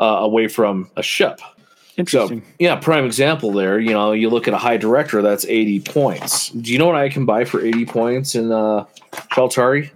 uh, 0.00 0.04
away 0.20 0.48
from 0.48 0.90
a 0.96 1.02
ship. 1.02 1.40
So 2.08 2.40
yeah, 2.58 2.76
prime 2.76 3.04
example 3.04 3.52
there. 3.52 3.78
You 3.78 3.92
know, 3.92 4.12
you 4.12 4.30
look 4.30 4.48
at 4.48 4.54
a 4.54 4.58
high 4.58 4.78
director, 4.78 5.20
that's 5.20 5.44
eighty 5.44 5.78
points. 5.78 6.48
Do 6.48 6.72
you 6.72 6.78
know 6.78 6.86
what 6.86 6.96
I 6.96 7.08
can 7.08 7.26
buy 7.26 7.44
for 7.44 7.64
eighty 7.64 7.84
points 7.84 8.34
in 8.34 8.50
uh 8.50 8.86
Shaltari? 9.30 9.90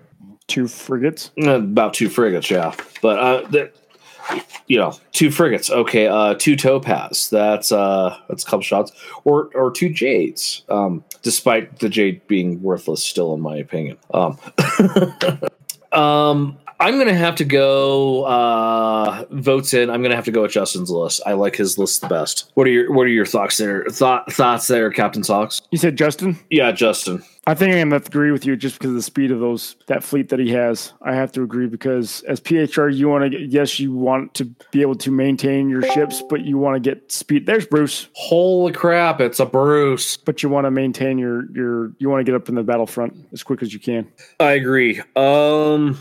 Two 0.47 0.69
frigates. 0.69 1.31
Uh, 1.43 1.53
about 1.57 1.95
two 1.95 2.09
frigates, 2.09 2.51
yeah. 2.51 2.75
But 3.01 3.19
uh 3.19 3.69
you 4.67 4.79
know, 4.79 4.93
two 5.13 5.31
frigates. 5.31 5.71
Okay, 5.71 6.07
uh 6.07 6.35
two 6.35 6.57
topaz. 6.57 7.31
That's 7.31 7.73
uh 7.73 8.17
that's 8.29 8.43
a 8.43 8.47
couple 8.47 8.63
shots. 8.63 8.93
Or 9.25 9.51
or 9.55 9.71
two 9.71 9.91
jades. 9.91 10.65
Um 10.69 11.05
despite 11.23 11.79
the 11.79 11.89
jade 11.89 12.27
being 12.27 12.63
worthless 12.63 13.03
still 13.05 13.35
in 13.35 13.41
my 13.41 13.57
opinion. 13.57 13.97
Um 14.13 14.39
Um, 15.97 16.59
I'm 16.79 16.99
gonna 16.99 17.15
have 17.15 17.37
to 17.37 17.45
go 17.45 18.25
uh, 18.25 19.25
votes 19.31 19.73
in. 19.75 19.89
I'm 19.91 20.03
gonna 20.03 20.17
have 20.17 20.27
to 20.27 20.31
go 20.31 20.43
with 20.43 20.53
Justin's 20.53 20.91
list. 20.91 21.21
I 21.25 21.33
like 21.33 21.57
his 21.57 21.79
list 21.79 22.03
the 22.03 22.09
best. 22.09 22.51
What 22.55 22.67
are 22.67 22.71
your 22.71 22.93
What 22.93 23.07
are 23.07 23.11
your 23.11 23.27
thoughts 23.27 23.57
there? 23.57 23.85
Thought 23.91 24.33
thoughts 24.33 24.67
there, 24.67 24.91
Captain 24.91 25.25
Socks? 25.25 25.63
You 25.71 25.79
said 25.79 25.97
Justin? 25.97 26.39
Yeah, 26.51 26.73
Justin. 26.73 27.23
I 27.49 27.55
think 27.55 27.73
I'm 27.73 27.79
gonna 27.89 27.95
have 27.95 28.05
to 28.05 28.09
agree 28.09 28.33
with 28.33 28.45
you 28.45 28.57
just 28.57 28.77
because 28.77 28.91
of 28.91 28.97
the 28.97 29.03
speed 29.03 29.31
of 29.31 29.39
those 29.41 29.77
that 29.87 30.03
fleet 30.03 30.29
that 30.31 30.41
he 30.41 30.51
has. 30.51 30.93
I 31.01 31.15
have 31.15 31.31
to 31.33 31.43
agree 31.43 31.67
because 31.69 32.23
as 32.25 32.41
PHR, 32.41 32.95
you 32.95 33.09
want 33.09 33.33
to 33.33 33.41
yes, 33.41 33.79
you 33.79 33.95
want 33.95 34.35
to 34.35 34.45
be 34.73 34.83
able 34.83 34.97
to 34.97 35.11
maintain 35.11 35.71
your 35.71 35.83
ships, 35.93 36.23
but 36.29 36.45
you 36.45 36.59
want 36.59 36.83
to 36.83 36.91
get 36.91 37.11
speed. 37.11 37.47
There's 37.47 37.65
Bruce, 37.67 38.09
Holy 38.15 38.73
crap! 38.73 39.21
It's 39.21 39.39
a 39.41 39.47
Bruce. 39.47 40.17
but 40.17 40.43
you 40.43 40.49
want 40.49 40.67
to 40.67 40.71
maintain 40.71 41.19
your 41.19 41.51
your 41.53 41.93
you 41.99 42.11
want 42.11 42.21
to 42.21 42.25
get 42.25 42.35
up 42.35 42.49
in 42.49 42.55
the 42.57 42.65
battlefront 42.65 43.15
as 43.33 43.43
quick 43.43 43.63
as 43.63 43.73
you 43.73 43.79
can. 43.79 44.11
I 44.41 44.53
agree. 44.53 45.01
Um, 45.15 45.97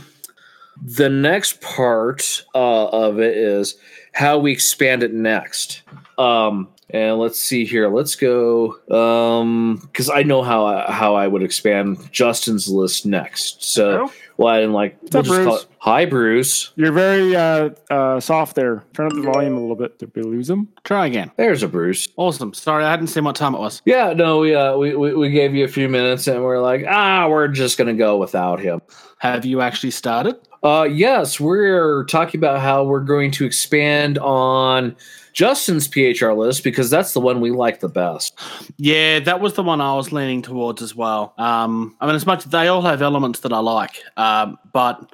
the 0.81 1.09
next 1.09 1.61
part 1.61 2.45
uh, 2.53 2.87
of 2.87 3.19
it 3.19 3.37
is 3.37 3.75
how 4.13 4.37
we 4.39 4.51
expand 4.51 5.03
it 5.03 5.13
next. 5.13 5.83
Um, 6.17 6.69
and 6.89 7.17
let's 7.17 7.39
see 7.39 7.65
here. 7.65 7.89
Let's 7.89 8.15
go. 8.15 8.77
Um, 8.89 9.77
because 9.81 10.09
I 10.09 10.23
know 10.23 10.43
how 10.43 10.65
I, 10.65 10.91
how 10.91 11.15
I 11.15 11.27
would 11.27 11.41
expand 11.41 12.11
Justin's 12.11 12.69
list 12.69 13.05
next. 13.05 13.63
So, 13.63 14.11
well, 14.37 14.53
I 14.53 14.59
didn't 14.59 14.73
like. 14.73 14.97
What's 15.01 15.15
up, 15.15 15.25
Bruce? 15.25 15.63
it, 15.63 15.67
Hi, 15.79 16.05
Bruce. 16.05 16.71
You're 16.75 16.91
very 16.91 17.35
uh, 17.35 17.69
uh, 17.89 18.19
soft 18.19 18.55
there. 18.55 18.83
Turn 18.93 19.07
up 19.07 19.13
the 19.13 19.21
volume 19.21 19.57
a 19.57 19.59
little 19.59 19.75
bit. 19.75 19.97
Did 19.97 20.15
we 20.15 20.21
lose 20.21 20.49
him? 20.49 20.67
Try 20.83 21.07
again. 21.07 21.31
There's 21.37 21.63
a 21.63 21.67
Bruce. 21.67 22.07
Awesome. 22.17 22.53
Sorry, 22.53 22.83
I 22.83 22.91
hadn't 22.91 23.07
seen 23.07 23.23
what 23.23 23.35
time 23.35 23.55
it 23.55 23.59
was. 23.59 23.81
Yeah, 23.85 24.13
no, 24.13 24.39
we 24.39 24.53
uh, 24.53 24.77
we, 24.77 24.95
we 24.95 25.13
we 25.15 25.29
gave 25.31 25.55
you 25.55 25.65
a 25.65 25.67
few 25.67 25.89
minutes, 25.89 26.27
and 26.27 26.43
we're 26.43 26.61
like, 26.61 26.85
ah, 26.87 27.27
we're 27.27 27.47
just 27.47 27.77
gonna 27.77 27.93
go 27.93 28.17
without 28.17 28.59
him. 28.59 28.81
Have 29.17 29.43
you 29.43 29.61
actually 29.61 29.91
started? 29.91 30.35
Uh, 30.65 30.85
yes, 30.85 31.39
we're 31.39 32.05
talking 32.05 32.39
about 32.39 32.59
how 32.59 32.83
we're 32.83 32.99
going 32.99 33.29
to 33.29 33.45
expand 33.45 34.17
on 34.17 34.95
Justin's 35.31 35.87
PHR 35.87 36.35
list 36.35 36.63
because 36.63 36.89
that's 36.89 37.13
the 37.13 37.19
one 37.19 37.39
we 37.39 37.51
like 37.51 37.81
the 37.81 37.87
best. 37.87 38.39
Yeah, 38.77 39.19
that 39.19 39.41
was 39.41 39.53
the 39.53 39.61
one 39.61 39.79
I 39.79 39.93
was 39.93 40.11
leaning 40.11 40.41
towards 40.41 40.81
as 40.81 40.95
well. 40.95 41.35
Um, 41.37 41.95
I 42.01 42.07
mean, 42.07 42.15
as 42.15 42.25
much 42.25 42.45
they 42.45 42.67
all 42.67 42.81
have 42.81 43.03
elements 43.03 43.41
that 43.41 43.53
I 43.53 43.59
like, 43.59 44.01
um, 44.17 44.57
but 44.73 45.13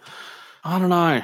I 0.64 0.80
don't 0.80 0.88
know. 0.88 1.22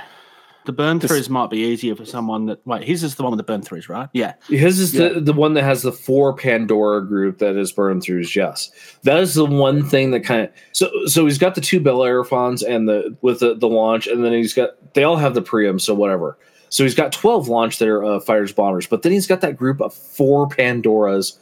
The 0.67 0.73
burn 0.73 0.99
This- 0.99 1.09
throughs 1.09 1.29
might 1.29 1.49
be 1.49 1.59
easier 1.59 1.95
for 1.95 2.03
someone 2.03 2.47
that. 2.47 2.59
Wait, 2.67 2.83
his 2.83 3.01
is 3.01 3.15
the 3.15 3.23
one 3.23 3.31
with 3.31 3.37
the 3.37 3.43
burn 3.43 3.61
throughs, 3.61 3.87
right? 3.87 4.09
Yeah. 4.11 4.33
His 4.49 4.79
is 4.79 4.91
the, 4.91 5.21
the 5.21 5.31
one 5.31 5.53
that 5.53 5.63
has 5.63 5.81
the 5.81 5.93
four 5.93 6.33
Pandora 6.33 7.07
group 7.07 7.37
that 7.37 7.55
is 7.55 7.71
burn 7.71 8.01
throughs. 8.01 8.35
Yes, 8.35 8.69
that 9.03 9.17
is 9.21 9.33
the 9.33 9.45
one 9.45 9.87
thing 9.87 10.11
that 10.11 10.25
kind 10.25 10.41
of 10.41 10.49
so 10.73 10.91
so 11.05 11.23
he's 11.23 11.37
got 11.37 11.55
the 11.55 11.61
two 11.61 11.79
Bellerophons 11.79 12.63
and 12.63 12.89
the 12.89 13.15
with 13.21 13.39
the, 13.39 13.55
the 13.55 13.69
launch, 13.69 14.07
and 14.07 14.25
then 14.25 14.33
he's 14.33 14.53
got 14.53 14.71
they 14.93 15.05
all 15.05 15.15
have 15.15 15.35
the 15.35 15.41
Priam, 15.41 15.79
so 15.79 15.95
whatever. 15.95 16.37
So 16.67 16.83
he's 16.83 16.95
got 16.95 17.13
twelve 17.13 17.47
launch 17.47 17.79
there 17.79 18.03
uh, 18.03 18.19
fighters 18.19 18.51
bombers, 18.51 18.87
but 18.87 19.03
then 19.03 19.13
he's 19.13 19.25
got 19.25 19.39
that 19.39 19.55
group 19.55 19.79
of 19.79 19.93
four 19.93 20.49
Pandoras, 20.49 21.37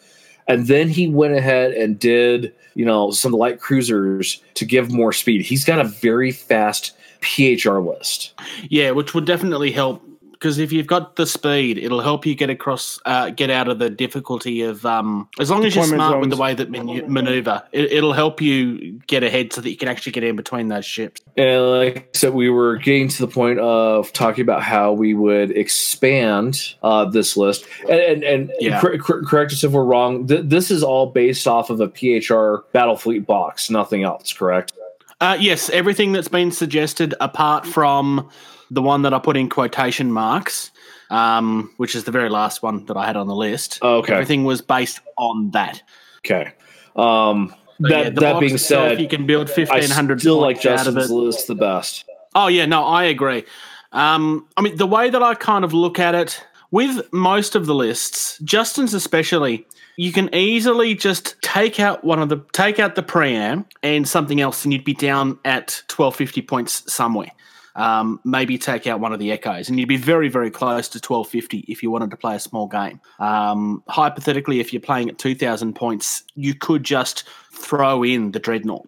and 0.48 0.68
then 0.68 0.88
he 0.88 1.08
went 1.08 1.34
ahead 1.34 1.72
and 1.72 1.98
did 1.98 2.54
you 2.76 2.86
know 2.86 3.10
some 3.10 3.32
light 3.32 3.60
cruisers 3.60 4.44
to 4.54 4.66
give 4.66 4.92
more 4.92 5.12
speed. 5.12 5.42
He's 5.42 5.66
got 5.66 5.80
a 5.80 5.86
very 5.86 6.32
fast 6.32 6.96
PHR 7.22 7.80
list. 7.86 8.34
Yeah, 8.70 8.92
which 8.92 9.14
would 9.14 9.26
definitely 9.26 9.72
help 9.72 10.02
because 10.32 10.60
if 10.60 10.72
you've 10.74 10.86
got 10.86 11.16
the 11.16 11.26
speed, 11.26 11.78
it'll 11.78 12.02
help 12.02 12.26
you 12.26 12.36
get 12.36 12.50
across, 12.50 13.00
uh, 13.06 13.30
get 13.30 13.50
out 13.50 13.70
of 13.70 13.80
the 13.80 13.90
difficulty 13.90 14.62
of. 14.62 14.86
Um, 14.86 15.30
as 15.40 15.50
long 15.50 15.64
as 15.66 15.74
you're 15.76 15.86
Deployment 15.86 16.08
smart 16.10 16.20
with 16.22 16.30
the 16.30 16.36
way 16.38 16.54
that 16.54 16.70
manu- 16.70 17.08
maneuver, 17.08 17.64
it, 17.72 17.92
it'll 17.92 18.14
help 18.14 18.42
you 18.42 19.00
get 19.08 19.24
ahead 19.24 19.54
so 19.54 19.62
that 19.62 19.70
you 19.70 19.78
can 19.78 19.88
actually 19.88 20.12
get 20.12 20.24
in 20.24 20.36
between 20.36 20.68
those 20.68 20.86
ships. 20.86 21.22
And 21.38 21.72
like 21.72 21.98
I 21.98 22.06
said, 22.18 22.34
we 22.34 22.50
were 22.50 22.76
getting 22.76 23.08
to 23.08 23.26
the 23.26 23.32
point 23.32 23.60
of 23.60 24.12
talking 24.14 24.42
about 24.42 24.62
how 24.62 24.92
we 24.92 25.14
would 25.14 25.52
expand 25.52 26.76
uh, 26.84 27.06
this 27.06 27.38
list. 27.38 27.66
And, 27.90 28.24
and, 28.24 28.24
and 28.24 28.52
Yeah. 28.60 28.82
cor- 28.82 28.98
cor- 28.98 29.24
correct 29.24 29.54
us 29.54 29.64
if 29.64 29.72
we're 29.72 29.86
wrong. 29.86 30.28
Th- 30.28 30.42
this 30.44 30.70
is 30.70 30.84
all 30.84 31.08
based 31.08 31.48
off 31.48 31.70
of 31.70 31.80
a 31.80 31.88
PHR 31.88 32.64
battle 32.74 32.98
fleet 32.98 33.26
box, 33.26 33.70
nothing 33.70 34.04
else, 34.04 34.34
correct? 34.34 34.74
Uh, 35.22 35.38
yes, 35.40 35.70
everything 35.70 36.12
that's 36.12 36.28
been 36.28 36.52
suggested, 36.52 37.14
apart 37.22 37.66
from 37.66 38.30
the 38.70 38.82
one 38.82 39.04
that 39.04 39.14
I 39.14 39.20
put 39.20 39.38
in 39.38 39.50
quotation 39.50 40.12
marks, 40.12 40.72
um, 41.10 41.72
which 41.78 41.96
is 41.96 42.04
the 42.04 42.12
very 42.12 42.30
last 42.30 42.62
one 42.62 42.86
that 42.86 42.98
I 42.98 43.06
had 43.06 43.16
on 43.16 43.28
the 43.28 43.36
list. 43.36 43.80
Okay. 43.82 44.14
Everything 44.14 44.44
was 44.44 44.62
based 44.62 45.00
on 45.18 45.52
that. 45.52 45.82
Okay. 46.20 46.52
Um, 46.96 47.54
But 47.80 47.90
that 47.90 48.04
yeah, 48.04 48.10
that 48.10 48.40
being 48.40 48.56
itself, 48.56 48.90
said, 48.92 49.02
you 49.02 49.08
can 49.08 49.26
build 49.26 49.50
fifteen 49.50 49.90
hundred. 49.90 50.22
still 50.22 50.40
like 50.40 50.62
Justin's 50.62 51.12
list 51.12 51.48
the 51.48 51.56
best. 51.56 52.06
Oh 52.34 52.48
yeah, 52.48 52.66
no, 52.66 52.86
I 52.86 53.06
agree. 53.06 53.44
Um, 53.92 54.48
I 54.58 54.62
mean, 54.62 54.78
the 54.78 54.88
way 54.88 55.10
that 55.10 55.22
I 55.22 55.36
kind 55.36 55.64
of 55.64 55.74
look 55.74 56.00
at 56.00 56.16
it 56.16 56.44
with 56.72 57.12
most 57.14 57.56
of 57.56 57.66
the 57.66 57.76
lists, 57.76 58.38
Justin's 58.40 58.94
especially, 58.94 59.66
you 59.98 60.12
can 60.12 60.34
easily 60.34 60.96
just 60.96 61.36
take 61.42 61.80
out 61.80 62.04
one 62.04 62.22
of 62.22 62.30
the 62.30 62.44
take 62.52 62.80
out 62.80 62.96
the 62.96 63.04
Priam 63.04 63.66
and 63.84 64.08
something 64.08 64.42
else, 64.42 64.64
and 64.64 64.74
you'd 64.74 64.84
be 64.84 64.94
down 64.94 65.40
at 65.46 65.82
twelve 65.88 66.16
fifty 66.16 66.42
points 66.42 66.92
somewhere. 66.92 67.32
Um, 67.76 68.22
maybe 68.24 68.58
take 68.58 68.88
out 68.88 69.02
one 69.02 69.12
of 69.12 69.20
the 69.20 69.32
echoes, 69.32 69.68
and 69.68 69.80
you'd 69.80 69.90
be 69.90 69.98
very, 69.98 70.30
very 70.30 70.50
close 70.50 70.88
to 70.90 71.00
twelve 71.00 71.28
fifty 71.28 71.60
if 71.68 71.84
you 71.84 71.92
wanted 71.92 72.12
to 72.12 72.18
play 72.18 72.36
a 72.36 72.40
small 72.40 72.68
game. 72.68 73.00
Um, 73.20 73.84
hypothetically, 73.88 74.60
if 74.60 74.74
you're 74.74 74.82
playing 74.82 75.10
at 75.10 75.18
two 75.18 75.36
thousand 75.36 75.76
points, 75.76 76.24
you 76.36 76.56
could 76.56 76.84
just 76.84 77.24
throw 77.52 78.04
in 78.04 78.32
the 78.32 78.40
dreadnought. 78.40 78.88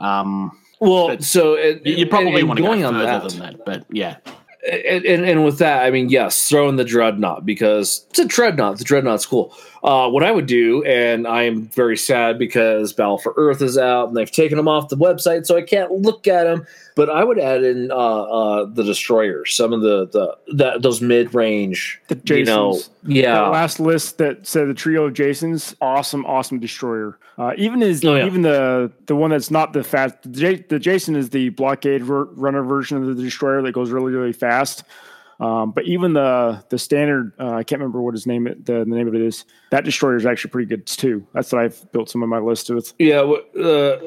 Um, 0.00 0.52
Well, 0.80 1.20
so 1.20 1.54
it, 1.54 1.86
you 1.86 2.06
probably 2.06 2.42
want 2.42 2.56
to 2.56 2.62
go 2.62 2.68
going 2.68 2.82
further 2.82 2.96
on 2.96 3.22
that, 3.22 3.28
than 3.28 3.38
that, 3.40 3.64
but 3.66 3.84
yeah. 3.90 4.16
And, 4.68 5.04
and, 5.04 5.24
and 5.24 5.44
with 5.44 5.58
that, 5.58 5.84
I 5.84 5.90
mean, 5.90 6.10
yes, 6.10 6.48
throw 6.48 6.68
in 6.68 6.76
the 6.76 6.84
dreadnought 6.84 7.46
because 7.46 8.04
it's 8.10 8.18
a 8.18 8.26
dreadnought. 8.26 8.78
The 8.78 8.84
dreadnought's 8.84 9.24
cool. 9.24 9.54
Uh, 9.82 10.08
what 10.10 10.22
I 10.22 10.30
would 10.30 10.46
do, 10.46 10.84
and 10.84 11.26
I 11.26 11.44
am 11.44 11.68
very 11.68 11.96
sad 11.96 12.38
because 12.38 12.92
Battle 12.92 13.16
for 13.18 13.32
Earth 13.36 13.62
is 13.62 13.78
out 13.78 14.08
and 14.08 14.16
they've 14.16 14.30
taken 14.30 14.58
them 14.58 14.68
off 14.68 14.90
the 14.90 14.96
website, 14.96 15.46
so 15.46 15.56
I 15.56 15.62
can't 15.62 15.90
look 15.90 16.26
at 16.26 16.44
them. 16.44 16.66
But 17.00 17.08
I 17.08 17.24
would 17.24 17.38
add 17.38 17.64
in 17.64 17.90
uh, 17.90 17.94
uh, 17.94 18.64
the 18.66 18.82
destroyers, 18.84 19.54
some 19.54 19.72
of 19.72 19.80
the 19.80 20.06
the 20.06 20.36
that 20.56 20.82
those 20.82 21.00
mid 21.00 21.34
range, 21.34 21.98
The 22.08 22.20
you 22.36 22.44
know, 22.44 22.72
Jasons. 22.74 22.90
yeah, 23.06 23.34
That 23.36 23.48
last 23.52 23.80
list 23.80 24.18
that 24.18 24.46
said 24.46 24.68
the 24.68 24.74
trio 24.74 25.06
of 25.06 25.14
Jasons, 25.14 25.74
awesome, 25.80 26.26
awesome 26.26 26.58
destroyer. 26.60 27.18
Uh, 27.38 27.52
even 27.56 27.82
is 27.82 28.04
Oh, 28.04 28.16
yeah. 28.16 28.26
even 28.26 28.42
the 28.42 28.92
the 29.06 29.16
one 29.16 29.30
that's 29.30 29.50
not 29.50 29.72
the 29.72 29.82
fast. 29.82 30.14
The, 30.24 30.28
J, 30.28 30.56
the 30.68 30.78
Jason 30.78 31.16
is 31.16 31.30
the 31.30 31.48
blockade 31.48 32.02
r- 32.02 32.24
runner 32.24 32.62
version 32.62 32.98
of 32.98 33.16
the 33.16 33.22
destroyer 33.22 33.62
that 33.62 33.72
goes 33.72 33.90
really 33.90 34.12
really 34.12 34.34
fast. 34.34 34.84
Um, 35.40 35.70
but 35.70 35.84
even 35.86 36.12
the 36.12 36.62
the 36.68 36.78
standard, 36.78 37.32
uh, 37.40 37.52
I 37.54 37.62
can't 37.64 37.80
remember 37.80 38.02
what 38.02 38.12
his 38.12 38.26
name 38.26 38.44
the, 38.44 38.80
the 38.80 38.84
name 38.84 39.08
of 39.08 39.14
it 39.14 39.22
is. 39.22 39.46
That 39.70 39.84
destroyer 39.86 40.16
is 40.16 40.26
actually 40.26 40.50
pretty 40.50 40.68
good 40.68 40.84
too. 40.86 41.26
That's 41.32 41.50
what 41.50 41.62
I've 41.64 41.90
built 41.92 42.10
some 42.10 42.22
of 42.22 42.28
my 42.28 42.40
list 42.40 42.68
with. 42.68 42.92
yeah. 42.98 43.20
Uh, 43.20 43.32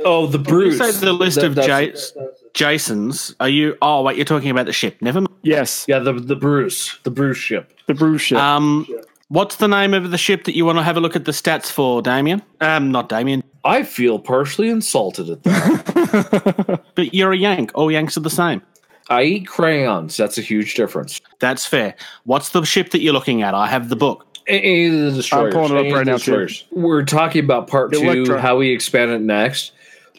oh, 0.06 0.28
the 0.28 0.38
When 0.38 0.44
Bruce. 0.44 0.78
you 0.78 0.92
say 0.92 1.00
the 1.04 1.12
list 1.12 1.38
That- 1.40 1.46
of 1.48 1.56
that's- 1.56 2.12
Jas- 2.14 2.14
Jasons, 2.54 3.36
are 3.40 3.50
you? 3.50 3.76
Oh, 3.82 4.04
wait, 4.04 4.16
you're 4.16 4.26
talking 4.26 4.50
about 4.52 4.66
the 4.68 4.74
ship. 4.74 4.98
Never 5.02 5.22
mind. 5.22 5.34
Yes, 5.42 5.86
yeah, 5.88 6.00
the 6.00 6.14
the 6.14 6.36
Bruce, 6.36 6.98
the 7.04 7.12
Bruce 7.12 7.38
ship. 7.38 7.74
the 7.88 7.94
Bruce 7.94 8.22
ship. 8.22 8.38
Um, 8.38 8.88
what's 9.30 9.56
the 9.56 9.68
name 9.68 9.94
of 9.94 10.12
the 10.12 10.18
ship 10.18 10.44
that 10.46 10.56
you 10.56 10.64
want 10.66 10.78
to 10.78 10.84
have 10.84 10.96
a 10.96 11.00
look 11.02 11.16
at 11.16 11.26
the 11.26 11.32
stats 11.32 11.72
for, 11.72 12.02
Damien? 12.02 12.42
Um, 12.62 12.92
not 12.92 13.10
Damien, 13.10 13.44
I 13.66 13.84
feel 13.84 14.20
partially 14.20 14.70
insulted 14.70 15.30
at 15.30 15.44
that. 15.44 16.82
but 16.96 17.14
you're 17.14 17.32
a 17.32 17.38
Yank. 17.38 17.72
All 17.74 17.92
Yanks 17.92 18.18
are 18.18 18.22
the 18.22 18.30
same. 18.30 18.62
I 19.10 19.24
eat 19.24 19.48
crayons. 19.48 20.16
That's 20.16 20.38
a 20.38 20.42
huge 20.42 20.76
difference. 20.76 21.20
That's 21.40 21.66
fair. 21.66 21.96
What's 22.24 22.50
the 22.50 22.64
ship 22.64 22.92
that 22.92 23.02
you're 23.02 23.14
looking 23.14 23.42
at? 23.42 23.54
I 23.54 23.68
have 23.68 23.90
the 23.90 23.96
book. 23.98 24.26
A- 24.48 24.52
Any 24.52 24.86
of 24.88 24.94
the 24.94 25.12
destroyers. 25.12 25.54
pulling 25.54 25.76
it 25.76 25.88
up 25.88 25.94
right 25.94 26.06
now, 26.06 26.14
destroyers. 26.18 26.66
We're 26.72 27.04
talking 27.04 27.44
about 27.44 27.68
part 27.68 27.92
two, 27.94 28.00
Electra. 28.02 28.40
how 28.40 28.58
we 28.58 28.70
expand 28.72 29.12
it 29.12 29.22
next. 29.22 29.72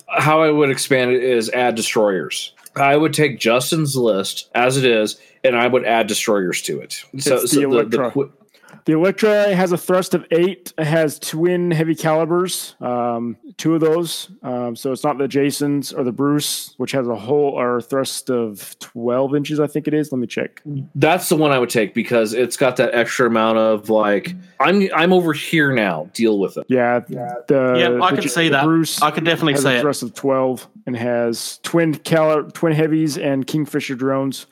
How 0.09 0.43
I 0.43 0.51
would 0.51 0.71
expand 0.71 1.11
it 1.13 1.23
is 1.23 1.51
add 1.51 1.75
destroyers. 1.75 2.53
I 2.77 2.97
would 2.97 3.13
take 3.15 3.39
Justin's 3.39 3.97
list 3.97 4.49
as 4.55 4.77
it 4.77 4.85
is, 4.85 5.19
and 5.45 5.57
I 5.57 5.67
would 5.67 5.85
add 5.85 6.07
destroyers 6.09 6.61
to 6.63 6.81
it. 6.81 7.05
It's 7.13 7.25
so 7.25 7.39
the 7.39 7.63
Electra. 7.63 8.11
qui- 8.11 8.25
The 8.25 8.44
Electra 8.93 9.55
has 9.55 9.73
a 9.73 9.79
thrust 9.79 10.13
of 10.13 10.27
eight. 10.31 10.73
It 10.77 10.85
has 10.85 11.19
twin 11.19 11.71
heavy 11.71 11.95
calibers, 11.95 12.77
um, 12.83 13.37
two 13.57 13.75
of 13.75 13.81
those. 13.81 14.29
Um, 14.43 14.77
so 14.77 14.93
it's 14.93 15.03
not 15.03 15.17
the 15.17 15.27
Jasons 15.27 15.93
or 15.93 16.05
the 16.05 16.13
Bruce, 16.13 16.75
which 16.77 16.93
has 16.93 17.09
a 17.09 17.17
whole 17.17 17.59
or 17.59 17.81
thrust 17.81 18.29
of 18.31 18.79
twelve 18.81 19.35
inches. 19.35 19.59
I 19.59 19.67
think 19.69 19.89
it 19.89 19.95
is. 19.95 20.13
Let 20.13 20.19
me 20.19 20.27
check. 20.27 20.61
that's 20.95 21.31
the 21.31 21.37
one 21.37 21.51
I 21.51 21.59
would 21.59 21.71
take 21.71 21.95
because 21.95 22.35
it's 22.35 22.59
got 22.59 22.77
that 22.77 22.95
extra 22.95 23.27
amount 23.27 23.57
of 23.57 23.89
like 23.89 24.35
I'm 24.61 24.89
I'm 24.95 25.13
over 25.15 25.33
here 25.33 25.73
now. 25.73 26.11
Deal 26.13 26.39
with 26.39 26.59
it. 26.59 26.67
Yeah, 26.69 27.01
the 27.01 27.75
Yeah, 27.79 28.05
I 28.05 28.11
the 28.11 28.17
can 28.17 28.23
J- 28.23 28.29
see 28.29 28.45
the 28.49 28.57
that. 28.57 28.65
Bruce 28.65 29.01
I 29.01 29.11
can 29.11 29.25
definitely 29.25 29.55
has 29.55 29.63
see 29.63 29.69
a 29.71 29.79
it. 29.79 29.81
thrust 29.81 30.03
of 30.03 30.13
twelve 30.15 30.69
and 30.87 30.95
has 30.95 31.59
twin 31.63 31.95
cali- 31.95 32.51
twin 32.53 32.75
heavies 32.75 33.17
and 33.17 33.47
Kingfisher 33.47 33.95
drones, 33.95 34.45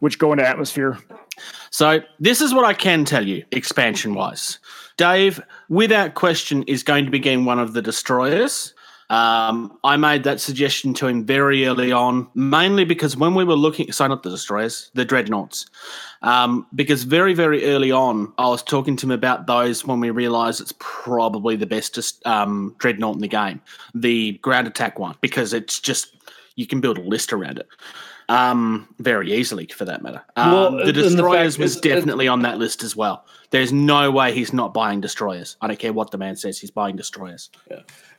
which 0.00 0.18
go 0.18 0.32
into 0.32 0.46
atmosphere. 0.46 0.98
So 1.70 2.00
this 2.20 2.40
is 2.40 2.54
what 2.54 2.64
I 2.64 2.74
can 2.74 3.04
tell 3.04 3.26
you, 3.26 3.44
expansion 3.52 4.14
wise. 4.14 4.58
Dave, 4.96 5.40
without 5.68 6.14
question, 6.14 6.64
is 6.64 6.82
going 6.82 7.04
to 7.04 7.10
be 7.10 7.18
getting 7.18 7.44
one 7.44 7.58
of 7.58 7.72
the 7.72 7.82
destroyers. 7.82 8.74
Um, 9.10 9.78
I 9.84 9.96
made 9.96 10.24
that 10.24 10.38
suggestion 10.38 10.92
to 10.94 11.06
him 11.06 11.24
very 11.24 11.66
early 11.66 11.92
on, 11.92 12.28
mainly 12.34 12.84
because 12.84 13.16
when 13.16 13.34
we 13.34 13.42
were 13.42 13.54
looking, 13.54 13.90
sorry, 13.90 14.10
not 14.10 14.22
the 14.22 14.28
destroyers, 14.28 14.90
the 14.92 15.04
dreadnoughts, 15.04 15.64
um, 16.20 16.66
because 16.74 17.04
very, 17.04 17.32
very 17.32 17.64
early 17.64 17.90
on, 17.90 18.30
I 18.36 18.48
was 18.48 18.62
talking 18.62 18.96
to 18.96 19.06
him 19.06 19.12
about 19.12 19.46
those 19.46 19.86
when 19.86 20.00
we 20.00 20.10
realised 20.10 20.60
it's 20.60 20.74
probably 20.78 21.56
the 21.56 21.64
best 21.64 21.98
um, 22.26 22.74
dreadnought 22.78 23.14
in 23.14 23.22
the 23.22 23.28
game, 23.28 23.62
the 23.94 24.32
ground 24.42 24.66
attack 24.66 24.98
one, 24.98 25.14
because 25.22 25.54
it's 25.54 25.80
just 25.80 26.14
you 26.56 26.66
can 26.66 26.80
build 26.80 26.98
a 26.98 27.02
list 27.02 27.32
around 27.32 27.58
it 27.58 27.68
um, 28.28 28.86
very 28.98 29.32
easily, 29.32 29.66
for 29.66 29.84
that 29.86 30.02
matter. 30.02 30.22
Um, 30.36 30.52
Well, 30.52 30.70
the 30.72 30.78
and 30.78 30.88
the 30.88 30.92
destroyers 30.92 31.58
was 31.58 31.76
is- 31.76 31.80
definitely 31.80 32.28
on 32.28 32.42
that 32.42 32.58
list 32.58 32.82
as 32.82 32.94
well. 32.94 33.24
There's 33.50 33.72
no 33.72 34.10
way 34.10 34.34
he's 34.34 34.52
not 34.52 34.74
buying 34.74 35.00
destroyers. 35.00 35.56
I 35.62 35.68
don't 35.68 35.78
care 35.78 35.92
what 35.94 36.10
the 36.10 36.18
man 36.18 36.36
says; 36.36 36.58
he's 36.58 36.70
buying 36.70 36.96
destroyers. 36.96 37.48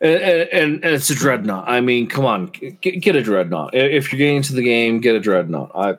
And, 0.01 0.15
and, 0.21 0.83
and 0.83 0.85
it's 0.95 1.09
a 1.11 1.15
dreadnought. 1.15 1.69
I 1.69 1.81
mean, 1.81 2.07
come 2.07 2.25
on, 2.25 2.47
get, 2.47 3.01
get 3.01 3.15
a 3.15 3.21
dreadnought. 3.21 3.75
If 3.75 4.11
you're 4.11 4.17
getting 4.17 4.37
into 4.37 4.53
the 4.53 4.63
game, 4.63 4.99
get 5.01 5.13
a 5.15 5.19
dreadnought. 5.19 5.71
I 5.75 5.97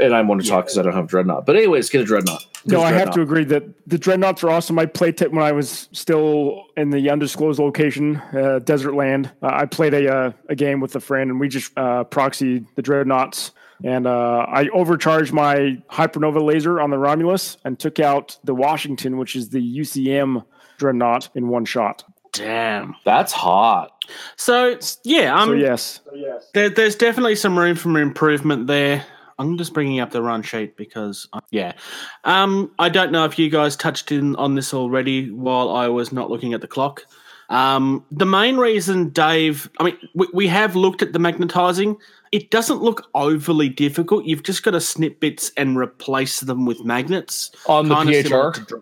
and 0.00 0.14
I 0.14 0.22
want 0.22 0.42
to 0.42 0.48
talk 0.48 0.64
because 0.64 0.78
I 0.78 0.82
don't 0.82 0.94
have 0.94 1.06
dreadnought. 1.08 1.44
But 1.44 1.56
anyways, 1.56 1.90
get 1.90 2.00
a 2.00 2.04
dreadnought. 2.04 2.46
Get 2.64 2.72
No, 2.72 2.82
I 2.82 2.92
have 2.92 3.10
to 3.12 3.22
agree 3.22 3.44
that 3.44 3.64
the 3.88 3.98
dreadnoughts 3.98 4.44
are 4.44 4.50
awesome. 4.50 4.78
I 4.78 4.86
played 4.86 5.20
it 5.20 5.32
when 5.32 5.42
I 5.42 5.52
was 5.52 5.88
still 5.92 6.66
in 6.76 6.90
the 6.90 7.10
undisclosed 7.10 7.58
location, 7.58 8.16
uh, 8.16 8.60
desert 8.60 8.94
land. 8.94 9.30
Uh, 9.42 9.50
I 9.52 9.66
played 9.66 9.94
a 9.94 10.12
uh, 10.12 10.32
a 10.48 10.54
game 10.54 10.80
with 10.80 10.94
a 10.94 11.00
friend, 11.00 11.30
and 11.30 11.40
we 11.40 11.48
just 11.48 11.72
uh, 11.76 12.04
proxied 12.04 12.66
the 12.76 12.82
dreadnoughts. 12.82 13.50
And 13.84 14.06
uh, 14.06 14.46
I 14.48 14.68
overcharged 14.68 15.32
my 15.32 15.82
hypernova 15.90 16.40
laser 16.40 16.80
on 16.80 16.90
the 16.90 16.98
Romulus 16.98 17.56
and 17.64 17.78
took 17.78 17.98
out 17.98 18.38
the 18.44 18.54
Washington, 18.54 19.16
which 19.16 19.34
is 19.34 19.48
the 19.48 19.78
UCM 19.78 20.44
dreadnought, 20.78 21.30
in 21.34 21.48
one 21.48 21.64
shot. 21.64 22.04
Damn. 22.32 22.96
That's 23.04 23.32
hot. 23.32 24.04
So 24.36 24.78
yeah, 25.04 25.38
um, 25.38 25.48
So 25.48 25.54
yes, 25.54 26.00
there, 26.54 26.70
there's 26.70 26.96
definitely 26.96 27.36
some 27.36 27.58
room 27.58 27.76
for 27.76 27.98
improvement 27.98 28.66
there. 28.66 29.04
I'm 29.42 29.58
just 29.58 29.74
bringing 29.74 30.00
up 30.00 30.12
the 30.12 30.22
run 30.22 30.42
sheet 30.42 30.76
because 30.76 31.28
uh, 31.32 31.40
yeah, 31.50 31.72
um, 32.24 32.70
I 32.78 32.88
don't 32.88 33.12
know 33.12 33.24
if 33.24 33.38
you 33.38 33.50
guys 33.50 33.76
touched 33.76 34.12
in 34.12 34.36
on 34.36 34.54
this 34.54 34.72
already 34.72 35.30
while 35.30 35.70
I 35.70 35.88
was 35.88 36.12
not 36.12 36.30
looking 36.30 36.54
at 36.54 36.60
the 36.60 36.68
clock. 36.68 37.02
Um, 37.50 38.04
the 38.10 38.24
main 38.24 38.56
reason, 38.56 39.10
Dave, 39.10 39.68
I 39.78 39.84
mean, 39.84 39.98
we, 40.14 40.26
we 40.32 40.46
have 40.46 40.74
looked 40.74 41.02
at 41.02 41.12
the 41.12 41.18
magnetizing. 41.18 41.96
It 42.30 42.50
doesn't 42.50 42.80
look 42.80 43.10
overly 43.14 43.68
difficult. 43.68 44.24
You've 44.24 44.42
just 44.42 44.62
got 44.62 44.70
to 44.70 44.80
snip 44.80 45.20
bits 45.20 45.52
and 45.58 45.76
replace 45.76 46.40
them 46.40 46.64
with 46.64 46.82
magnets 46.82 47.50
On 47.66 47.88
the 47.88 47.94
PHR? 47.94 48.80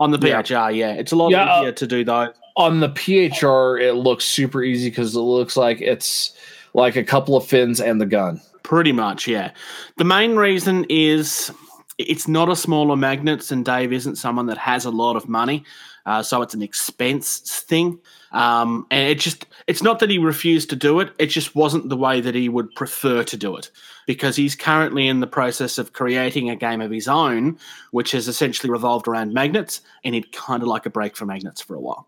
On 0.00 0.10
the 0.10 0.18
Yeah. 0.26 0.40
PHR, 0.40 0.74
yeah, 0.74 0.92
it's 0.92 1.12
a 1.12 1.16
lot 1.16 1.30
Yeah, 1.30 1.44
uh, 1.44 1.60
easier 1.60 1.72
to 1.72 1.86
do 1.86 2.04
those. 2.04 2.28
On 2.56 2.80
the 2.80 2.88
PHR, 2.88 3.78
it 3.78 3.92
looks 3.94 4.24
super 4.24 4.62
easy 4.62 4.88
because 4.88 5.14
it 5.14 5.20
looks 5.20 5.56
like 5.56 5.82
it's 5.82 6.32
like 6.72 6.96
a 6.96 7.04
couple 7.04 7.36
of 7.36 7.44
fins 7.46 7.78
and 7.80 8.00
the 8.00 8.06
gun. 8.06 8.40
Pretty 8.68 8.92
much, 8.92 9.26
yeah. 9.26 9.52
The 9.96 10.04
main 10.04 10.36
reason 10.36 10.84
is 10.90 11.50
it's 11.98 12.28
not 12.28 12.48
a 12.48 12.56
smaller 12.56 12.96
magnets, 12.96 13.50
and 13.50 13.64
Dave 13.64 13.92
isn't 13.92 14.16
someone 14.16 14.46
that 14.46 14.58
has 14.58 14.84
a 14.84 14.90
lot 14.90 15.16
of 15.16 15.28
money, 15.28 15.64
uh, 16.06 16.22
so 16.22 16.40
it's 16.42 16.54
an 16.54 16.62
expense 16.62 17.40
thing. 17.60 17.98
Um, 18.30 18.86
and 18.90 19.08
it 19.08 19.18
just, 19.18 19.46
it's 19.66 19.82
not 19.82 19.98
that 19.98 20.10
he 20.10 20.18
refused 20.18 20.70
to 20.70 20.76
do 20.76 21.00
it, 21.00 21.12
it 21.18 21.26
just 21.26 21.54
wasn't 21.54 21.88
the 21.88 21.96
way 21.96 22.20
that 22.20 22.34
he 22.34 22.48
would 22.48 22.74
prefer 22.74 23.24
to 23.24 23.36
do 23.36 23.56
it 23.56 23.70
because 24.06 24.36
he's 24.36 24.54
currently 24.54 25.06
in 25.06 25.20
the 25.20 25.26
process 25.26 25.76
of 25.76 25.92
creating 25.92 26.48
a 26.48 26.56
game 26.56 26.80
of 26.80 26.90
his 26.90 27.08
own, 27.08 27.58
which 27.90 28.12
has 28.12 28.26
essentially 28.26 28.70
revolved 28.70 29.06
around 29.06 29.34
magnets, 29.34 29.82
and 30.02 30.14
he'd 30.14 30.32
kind 30.32 30.62
of 30.62 30.68
like 30.68 30.86
a 30.86 30.90
break 30.90 31.14
from 31.14 31.28
magnets 31.28 31.60
for 31.60 31.74
a 31.74 31.80
while, 31.80 32.06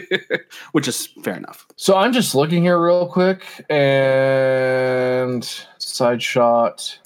which 0.72 0.86
is 0.86 1.06
fair 1.22 1.34
enough. 1.34 1.66
So 1.76 1.96
I'm 1.96 2.12
just 2.12 2.34
looking 2.34 2.62
here 2.64 2.82
real 2.82 3.06
quick 3.06 3.64
and 3.70 5.42
side 5.78 6.22
shot. 6.22 6.98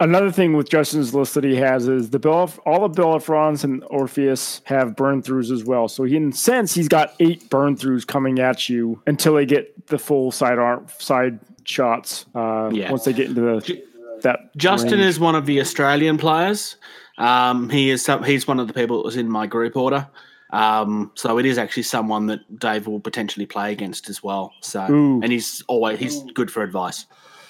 Another 0.00 0.32
thing 0.32 0.54
with 0.54 0.68
Justin's 0.68 1.14
list 1.14 1.34
that 1.34 1.44
he 1.44 1.54
has 1.54 1.86
is 1.86 2.10
the 2.10 2.18
Bell, 2.18 2.52
all 2.66 2.88
the 2.88 3.00
Bellerophons 3.00 3.62
and 3.62 3.84
Orpheus 3.90 4.60
have 4.64 4.96
burn 4.96 5.22
throughs 5.22 5.52
as 5.52 5.62
well. 5.62 5.86
So 5.86 6.02
he, 6.02 6.16
in 6.16 6.30
a 6.30 6.32
sense, 6.32 6.74
he's 6.74 6.88
got 6.88 7.14
eight 7.20 7.48
burn 7.48 7.76
throughs 7.76 8.04
coming 8.04 8.40
at 8.40 8.68
you 8.68 9.00
until 9.06 9.34
they 9.34 9.46
get 9.46 9.86
the 9.86 9.98
full 9.98 10.32
side 10.32 10.58
arm 10.58 10.86
side 10.98 11.38
shots. 11.64 12.26
Uh, 12.34 12.70
Yeah. 12.72 12.90
once 12.90 13.04
they 13.04 13.12
get 13.12 13.28
into 13.28 13.40
the 13.40 13.82
that 14.22 14.56
Justin 14.56 14.98
range. 14.98 15.02
is 15.10 15.20
one 15.20 15.36
of 15.36 15.46
the 15.46 15.60
Australian 15.60 16.18
players. 16.18 16.74
Um, 17.18 17.68
he 17.70 17.90
is 17.90 18.04
some, 18.04 18.24
he's 18.24 18.48
one 18.48 18.58
of 18.58 18.66
the 18.66 18.72
people 18.74 18.96
that 18.96 19.04
was 19.04 19.16
in 19.16 19.30
my 19.30 19.46
group 19.46 19.76
order. 19.76 20.08
Um, 20.50 21.12
so 21.14 21.38
it 21.38 21.46
is 21.46 21.56
actually 21.56 21.82
someone 21.84 22.26
that 22.26 22.58
Dave 22.58 22.88
will 22.88 23.00
potentially 23.00 23.46
play 23.46 23.70
against 23.70 24.08
as 24.08 24.24
well. 24.24 24.52
So 24.60 24.80
Ooh. 24.90 25.20
and 25.22 25.30
he's 25.30 25.62
always 25.68 26.00
he's 26.00 26.20
good 26.32 26.50
for 26.50 26.64
advice. 26.64 27.06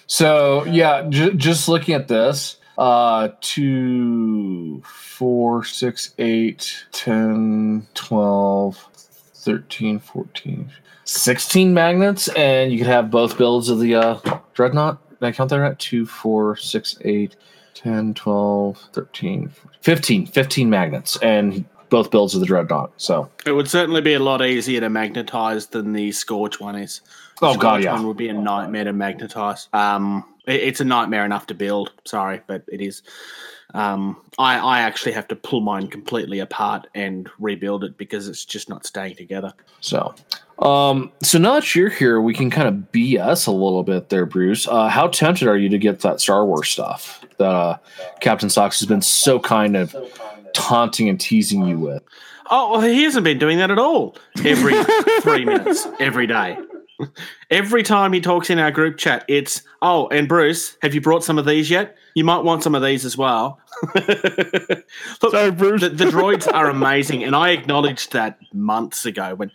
So 0.09 0.65
yeah, 0.65 1.07
j- 1.09 1.35
just 1.35 1.69
looking 1.69 1.95
at 1.95 2.09
this, 2.09 2.57
uh, 2.79 3.29
two, 3.41 4.83
four, 4.83 5.65
six, 5.65 6.15
eight, 6.19 6.87
10, 6.93 7.87
12, 7.95 8.87
13, 9.35 9.99
14, 9.99 10.71
16 11.05 11.75
magnets, 11.75 12.29
and 12.29 12.73
you 12.73 12.79
could 12.79 12.87
have 12.87 13.11
both 13.11 13.37
builds 13.37 13.69
of 13.69 13.81
the 13.81 13.95
uh, 13.97 14.19
dreadnought. 14.55 14.99
Did 15.21 15.27
I 15.27 15.33
count 15.33 15.51
that 15.51 15.61
right? 15.61 15.79
Two, 15.79 16.07
four, 16.07 16.57
six, 16.57 16.97
eight, 17.03 17.37
10, 17.75 18.15
12, 18.15 18.89
13, 18.95 19.53
15, 19.83 20.27
15 20.27 20.71
magnets, 20.71 21.19
and 21.21 21.65
both 21.91 22.11
builds 22.11 22.35
of 22.35 22.41
the 22.41 22.47
dreadnought. 22.47 22.93
So, 22.97 23.31
It 23.47 23.53
would 23.53 23.69
certainly 23.69 24.01
be 24.01 24.15
a 24.15 24.19
lot 24.19 24.43
easier 24.45 24.81
to 24.81 24.89
magnetize 24.89 25.67
than 25.69 25.93
the 25.93 26.13
Scorch 26.13 26.61
one 26.61 26.77
is. 26.77 27.01
Oh 27.43 27.57
god, 27.57 27.83
yeah. 27.83 28.01
would 28.01 28.17
be 28.17 28.29
a 28.29 28.33
nightmare 28.35 28.85
to 28.85 28.93
magnetize. 28.93 29.69
Um, 29.73 30.25
it- 30.47 30.63
it's 30.63 30.81
a 30.81 30.85
nightmare 30.85 31.25
enough 31.25 31.47
to 31.49 31.55
build. 31.55 31.93
Sorry, 32.05 32.41
but 32.47 32.63
it 32.69 32.81
is. 32.81 33.03
Um, 33.75 34.17
I, 34.39 34.57
I 34.59 34.81
actually 34.81 35.13
have 35.13 35.29
to 35.29 35.37
pull 35.37 35.61
mine 35.61 35.89
completely 35.89 36.39
apart 36.41 36.87
and 36.95 37.29
rebuild 37.39 37.85
it 37.85 37.99
because 37.99 38.27
it's 38.27 38.47
just 38.47 38.69
not 38.71 38.87
staying 38.87 39.17
together. 39.17 39.53
So, 39.81 40.15
um, 40.59 41.13
so 41.23 41.37
now 41.39 41.55
that 41.55 41.75
you're 41.75 41.91
here, 41.91 42.19
we 42.23 42.33
can 42.33 42.49
kind 42.51 42.67
of 42.67 42.91
BS 42.93 43.47
a 43.47 43.51
little 43.51 43.83
bit 43.83 44.09
there, 44.09 44.25
Bruce. 44.25 44.67
Uh, 44.67 44.89
how 44.89 45.09
tempted 45.09 45.49
are 45.49 45.57
you 45.59 45.69
to 45.69 45.77
get 45.79 46.01
that 46.01 46.19
Star 46.21 46.47
Wars 46.47 46.71
stuff 46.71 47.23
that 47.37 47.45
uh, 47.51 47.77
Captain 48.21 48.49
Socks 48.49 48.81
has 48.81 48.89
been 48.89 49.03
so 49.03 49.39
kind 49.39 49.77
of 49.77 49.95
taunting 50.55 51.11
and 51.11 51.21
teasing 51.21 51.67
you 51.67 51.79
with? 51.79 52.03
Oh, 52.51 52.73
well, 52.73 52.81
he 52.81 53.03
hasn't 53.03 53.25
been 53.25 53.39
doing 53.39 53.59
that 53.59 53.71
at 53.71 53.79
all. 53.79 54.17
Every 54.47 54.83
three 55.21 55.45
minutes, 55.45 55.87
every 56.01 56.27
day. 56.27 56.57
Every 57.51 57.83
time 57.83 58.13
he 58.13 58.21
talks 58.21 58.51
in 58.51 58.59
our 58.59 58.71
group 58.71 58.99
chat, 58.99 59.25
it's, 59.29 59.63
oh, 59.83 60.09
and 60.09 60.29
Bruce, 60.29 60.77
have 60.83 60.95
you 60.95 61.01
brought 61.01 61.23
some 61.25 61.39
of 61.39 61.47
these 61.47 61.71
yet? 61.71 61.97
You 62.15 62.25
might 62.25 62.43
want 62.43 62.63
some 62.63 62.75
of 62.75 62.83
these 62.83 63.05
as 63.05 63.17
well. 63.17 63.61
Look, 63.95 64.85
Sorry, 65.31 65.51
Bruce. 65.53 65.81
the, 65.83 65.91
the 65.91 66.07
droids 66.07 66.53
are 66.53 66.69
amazing, 66.69 67.23
and 67.23 67.37
I 67.37 67.51
acknowledged 67.51 68.13
that 68.13 68.39
months 68.53 69.07
ago 69.07 69.35
when 69.37 69.53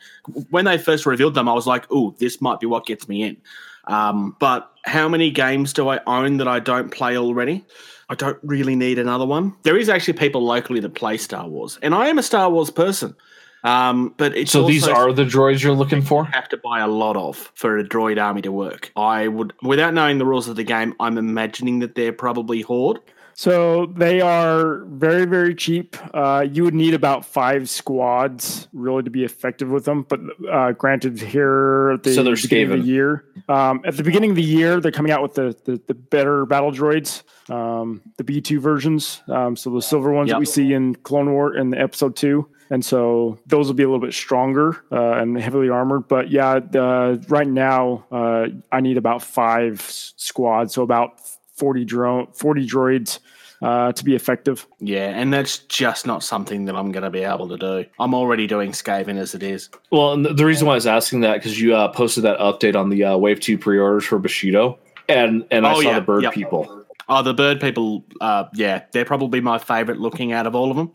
when 0.50 0.64
they 0.66 0.78
first 0.78 1.06
revealed 1.06 1.34
them. 1.34 1.50
I 1.50 1.54
was 1.54 1.68
like, 1.68 1.86
"Oh, 1.92 2.16
this 2.20 2.40
might 2.40 2.62
be 2.62 2.66
what 2.66 2.86
gets 2.86 3.10
me 3.10 3.24
in." 3.24 3.38
Um, 3.86 4.38
but 4.40 4.72
how 4.86 5.10
many 5.10 5.30
games 5.30 5.74
do 5.74 5.90
I 5.90 6.00
own 6.08 6.38
that 6.38 6.48
I 6.48 6.60
don't 6.60 6.90
play 6.90 7.18
already? 7.18 7.66
I 8.10 8.16
don't 8.16 8.40
really 8.44 8.76
need 8.76 8.98
another 9.00 9.26
one. 9.26 9.56
There 9.64 9.78
is 9.78 9.90
actually 9.90 10.14
people 10.14 10.42
locally 10.42 10.80
that 10.80 10.96
play 10.96 11.18
Star 11.18 11.48
Wars, 11.48 11.78
and 11.82 11.94
I 11.94 12.08
am 12.08 12.18
a 12.18 12.24
Star 12.24 12.50
Wars 12.50 12.70
person. 12.70 13.16
Um, 13.64 14.14
but 14.18 14.36
it's 14.36 14.52
So 14.52 14.68
these 14.68 14.88
are 14.88 15.14
the 15.14 15.24
droids 15.24 15.64
you're 15.64 15.74
looking 15.74 16.02
for? 16.02 16.26
have 16.26 16.50
to 16.50 16.58
buy 16.58 16.80
a 16.80 16.88
lot 16.88 17.16
of 17.16 17.52
for 17.56 17.78
a 17.78 17.84
droid 17.84 18.22
army 18.22 18.42
to 18.42 18.52
work. 18.52 18.92
I 18.96 19.28
would, 19.28 19.54
without 19.62 19.94
knowing 19.94 20.18
the 20.18 20.26
rules 20.26 20.48
of 20.48 20.56
the 20.56 20.64
game, 20.64 20.94
I'm 21.00 21.18
imagining 21.18 21.80
that 21.80 21.96
they're 21.96 22.14
probably 22.14 22.62
horde. 22.62 23.00
So 23.36 23.88
they 23.88 24.22
are 24.22 24.84
very, 24.86 25.26
very 25.26 25.56
cheap. 25.56 25.98
Uh, 26.14 26.46
you 26.48 26.64
would 26.64 26.76
need 26.76 26.94
about 26.94 27.26
five 27.26 27.68
squads 27.68 28.68
really 28.74 29.02
to 29.02 29.10
be 29.10 29.24
effective 29.24 29.72
with 29.72 29.86
them. 29.86 30.06
But 30.08 30.20
uh, 30.52 30.74
granted, 30.74 31.20
here 31.20 31.92
at 31.96 32.04
the 32.04 32.14
So 32.14 32.22
they're 32.22 32.36
beginning 32.36 32.72
of 32.72 32.84
the 32.84 32.88
year, 32.88 33.26
um, 33.50 33.82
at 33.86 33.98
the 33.98 34.04
beginning 34.04 34.30
of 34.30 34.36
the 34.36 34.44
year, 34.44 34.80
they're 34.80 34.92
coming 34.92 35.12
out 35.12 35.24
with 35.24 35.34
the 35.34 35.56
the, 35.66 35.82
the 35.88 35.96
better 35.96 36.46
battle 36.46 36.72
droids, 36.72 37.24
um, 37.50 38.02
the 38.18 38.24
B 38.24 38.40
two 38.40 38.60
versions. 38.60 39.24
Um, 39.28 39.56
so 39.56 39.72
the 39.72 39.82
silver 39.82 40.12
ones 40.12 40.30
that 40.30 40.40
we 40.40 40.46
see 40.46 40.72
in 40.74 40.94
Clone 40.96 41.32
War 41.34 41.56
in 41.56 41.72
the 41.72 41.82
Episode 41.82 42.16
two. 42.16 42.48
And 42.70 42.84
so 42.84 43.38
those 43.46 43.68
will 43.68 43.74
be 43.76 43.84
a 43.84 43.88
little 43.88 44.00
bit 44.06 44.14
stronger 44.14 44.84
uh, 44.92 45.14
and 45.14 45.38
heavily 45.40 45.70
armored. 45.70 46.08
But 46.08 46.32
yeah, 46.32 46.60
the, 46.60 47.24
right 47.30 47.48
now 47.48 48.06
uh, 48.12 48.48
I 48.72 48.82
need 48.82 48.98
about 48.98 49.22
five 49.22 49.80
s- 49.82 50.14
squads, 50.18 50.74
so 50.74 50.82
about 50.82 51.20
forty 51.56 51.86
drone, 51.86 52.28
forty 52.34 52.66
droids 52.68 53.20
uh, 53.62 53.92
to 53.94 54.04
be 54.04 54.16
effective. 54.16 54.66
Yeah, 54.80 55.10
and 55.10 55.32
that's 55.34 55.60
just 55.60 56.06
not 56.08 56.24
something 56.24 56.66
that 56.66 56.76
I'm 56.76 56.92
going 56.92 57.04
to 57.04 57.10
be 57.10 57.24
able 57.24 57.48
to 57.50 57.58
do. 57.58 57.86
I'm 58.00 58.14
already 58.14 58.48
doing 58.48 58.72
Skaven 58.72 59.18
as 59.18 59.36
it 59.36 59.44
is. 59.44 59.70
Well, 59.92 60.14
and 60.14 60.26
the- 60.26 60.34
the 60.34 60.46
reason 60.46 60.66
why 60.68 60.74
I 60.74 60.76
was 60.76 60.88
asking 60.88 61.22
that 61.22 61.36
because 61.36 61.60
you 61.62 61.76
uh, 61.76 61.90
posted 61.90 62.24
that 62.24 62.40
update 62.40 62.76
on 62.76 62.90
the 62.90 63.04
uh, 63.04 63.18
Wave 63.18 63.40
Two 63.40 63.58
pre-orders 63.58 64.06
for 64.06 64.18
Bushido, 64.20 64.80
and 65.08 65.46
and 65.52 65.68
I 65.68 65.74
Oh, 65.74 65.82
saw 65.82 65.90
yeah, 65.90 66.00
the 66.00 66.06
bird 66.06 66.24
yep. 66.24 66.34
people. 66.34 66.80
Oh, 67.10 67.22
the 67.22 67.34
bird 67.34 67.60
people, 67.60 68.06
uh, 68.22 68.46
yeah, 68.54 68.84
they're 68.94 69.04
probably 69.04 69.42
my 69.42 69.58
favorite 69.58 70.00
looking 70.00 70.32
out 70.32 70.48
of 70.48 70.56
all 70.56 70.72
of 70.72 70.78
them. 70.78 70.94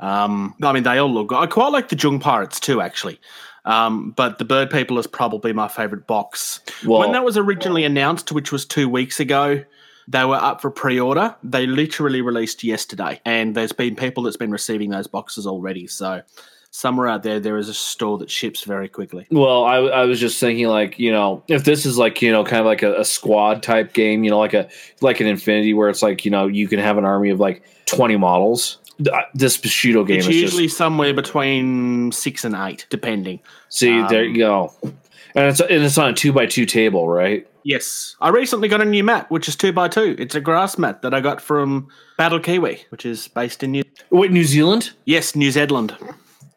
Um, 0.00 0.54
I 0.62 0.72
mean, 0.72 0.82
they 0.82 0.98
all 0.98 1.12
look. 1.12 1.32
I 1.32 1.46
quite 1.46 1.72
like 1.72 1.88
the 1.88 1.96
Jung 1.96 2.20
pirates 2.20 2.60
too, 2.60 2.80
actually. 2.80 3.20
Um, 3.64 4.12
but 4.12 4.38
the 4.38 4.44
bird 4.44 4.70
people 4.70 4.98
is 4.98 5.06
probably 5.06 5.52
my 5.52 5.68
favorite 5.68 6.06
box. 6.06 6.60
Well, 6.86 7.00
when 7.00 7.12
that 7.12 7.24
was 7.24 7.36
originally 7.36 7.84
announced, 7.84 8.32
which 8.32 8.50
was 8.50 8.64
two 8.64 8.88
weeks 8.88 9.20
ago, 9.20 9.62
they 10.06 10.24
were 10.24 10.36
up 10.36 10.62
for 10.62 10.70
pre-order. 10.70 11.36
They 11.42 11.66
literally 11.66 12.22
released 12.22 12.64
yesterday, 12.64 13.20
and 13.26 13.54
there's 13.54 13.72
been 13.72 13.94
people 13.94 14.22
that's 14.22 14.38
been 14.38 14.50
receiving 14.50 14.90
those 14.90 15.06
boxes 15.06 15.46
already. 15.46 15.86
So 15.86 16.22
somewhere 16.70 17.08
out 17.08 17.22
there, 17.22 17.40
there 17.40 17.58
is 17.58 17.68
a 17.68 17.74
store 17.74 18.18
that 18.18 18.30
ships 18.30 18.64
very 18.64 18.88
quickly. 18.88 19.26
Well, 19.30 19.64
I, 19.64 19.76
I 19.76 20.04
was 20.04 20.18
just 20.18 20.40
thinking, 20.40 20.68
like 20.68 20.98
you 20.98 21.12
know, 21.12 21.42
if 21.48 21.64
this 21.64 21.84
is 21.84 21.98
like 21.98 22.22
you 22.22 22.32
know, 22.32 22.44
kind 22.44 22.60
of 22.60 22.66
like 22.66 22.82
a, 22.82 23.00
a 23.00 23.04
squad 23.04 23.62
type 23.62 23.92
game, 23.92 24.24
you 24.24 24.30
know, 24.30 24.38
like 24.38 24.54
a 24.54 24.68
like 25.02 25.20
an 25.20 25.26
Infinity, 25.26 25.74
where 25.74 25.90
it's 25.90 26.02
like 26.02 26.24
you 26.24 26.30
know, 26.30 26.46
you 26.46 26.68
can 26.68 26.78
have 26.78 26.96
an 26.96 27.04
army 27.04 27.28
of 27.28 27.38
like 27.38 27.62
twenty 27.84 28.16
models. 28.16 28.78
Th- 28.98 29.14
This 29.34 29.56
Bushido 29.56 30.04
game 30.04 30.18
It's 30.18 30.26
is 30.28 30.36
usually 30.36 30.64
just 30.64 30.76
somewhere 30.76 31.14
between 31.14 32.10
six 32.12 32.44
and 32.44 32.54
eight, 32.54 32.86
depending. 32.90 33.40
see 33.68 33.90
there 34.08 34.24
um, 34.24 34.30
you 34.34 34.38
go, 34.38 34.72
and 34.82 35.46
it's 35.46 35.60
and 35.60 35.82
it's 35.84 35.96
on 35.98 36.10
a 36.10 36.14
two 36.14 36.32
by 36.32 36.46
two 36.46 36.66
table, 36.66 37.08
right? 37.08 37.46
Yes, 37.64 38.16
I 38.20 38.30
recently 38.30 38.66
got 38.68 38.80
a 38.80 38.84
new 38.84 39.04
mat, 39.04 39.30
which 39.30 39.46
is 39.48 39.54
two 39.56 39.72
by 39.72 39.88
two. 39.88 40.16
It's 40.18 40.34
a 40.34 40.40
grass 40.40 40.78
mat 40.78 41.02
that 41.02 41.12
I 41.12 41.20
got 41.20 41.40
from 41.40 41.88
Battle 42.16 42.40
Kiwi, 42.40 42.84
which 42.90 43.04
is 43.04 43.28
based 43.28 43.62
in 43.62 43.72
New. 43.72 43.82
Wait, 44.10 44.32
New 44.32 44.44
Zealand? 44.44 44.90
Yes, 45.04 45.36
New 45.36 45.50
Zealand. 45.50 45.94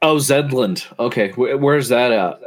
Oh, 0.02 0.16
Zedland. 0.16 0.88
Okay, 1.00 1.30
Wh- 1.32 1.62
where's 1.62 1.89
that 1.89 2.12
at? 2.12 2.39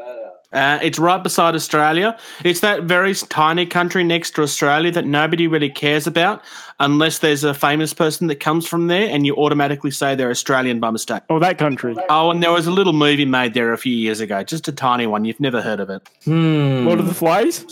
Uh, 0.55 0.79
it's 0.83 0.99
right 0.99 1.23
beside 1.23 1.55
Australia. 1.55 2.17
It's 2.45 2.61
that 2.61 2.85
very 2.85 3.15
tiny 3.15 3.67
country 3.67 4.05
next 4.05 4.31
to 4.37 4.43
Australia 4.43 4.91
that 4.93 5.05
nobody 5.05 5.47
really 5.49 5.69
cares 5.69 6.07
about, 6.07 6.43
unless 6.81 7.19
there's 7.19 7.43
a 7.45 7.53
famous 7.53 7.93
person 7.93 8.29
that 8.29 8.37
comes 8.41 8.67
from 8.67 8.87
there, 8.87 9.09
and 9.11 9.27
you 9.27 9.35
automatically 9.37 9.91
say 9.91 10.15
they're 10.15 10.31
Australian 10.31 10.79
by 10.81 10.91
mistake. 10.91 11.23
Oh, 11.29 11.39
that 11.41 11.59
country. 11.59 11.97
Oh, 12.09 12.31
and 12.31 12.43
there 12.43 12.53
was 12.53 12.67
a 12.67 12.71
little 12.71 12.93
movie 12.93 13.25
made 13.25 13.55
there 13.55 13.73
a 13.73 13.79
few 13.79 13.95
years 13.95 14.21
ago, 14.21 14.43
just 14.45 14.69
a 14.69 14.73
tiny 14.73 15.07
one. 15.07 15.25
You've 15.25 15.41
never 15.41 15.61
heard 15.61 15.81
of 15.81 15.91
it. 15.91 16.09
Hmm. 16.25 16.87
Lord 16.87 17.01
of 17.01 17.07
the 17.07 17.15
Flies? 17.15 17.65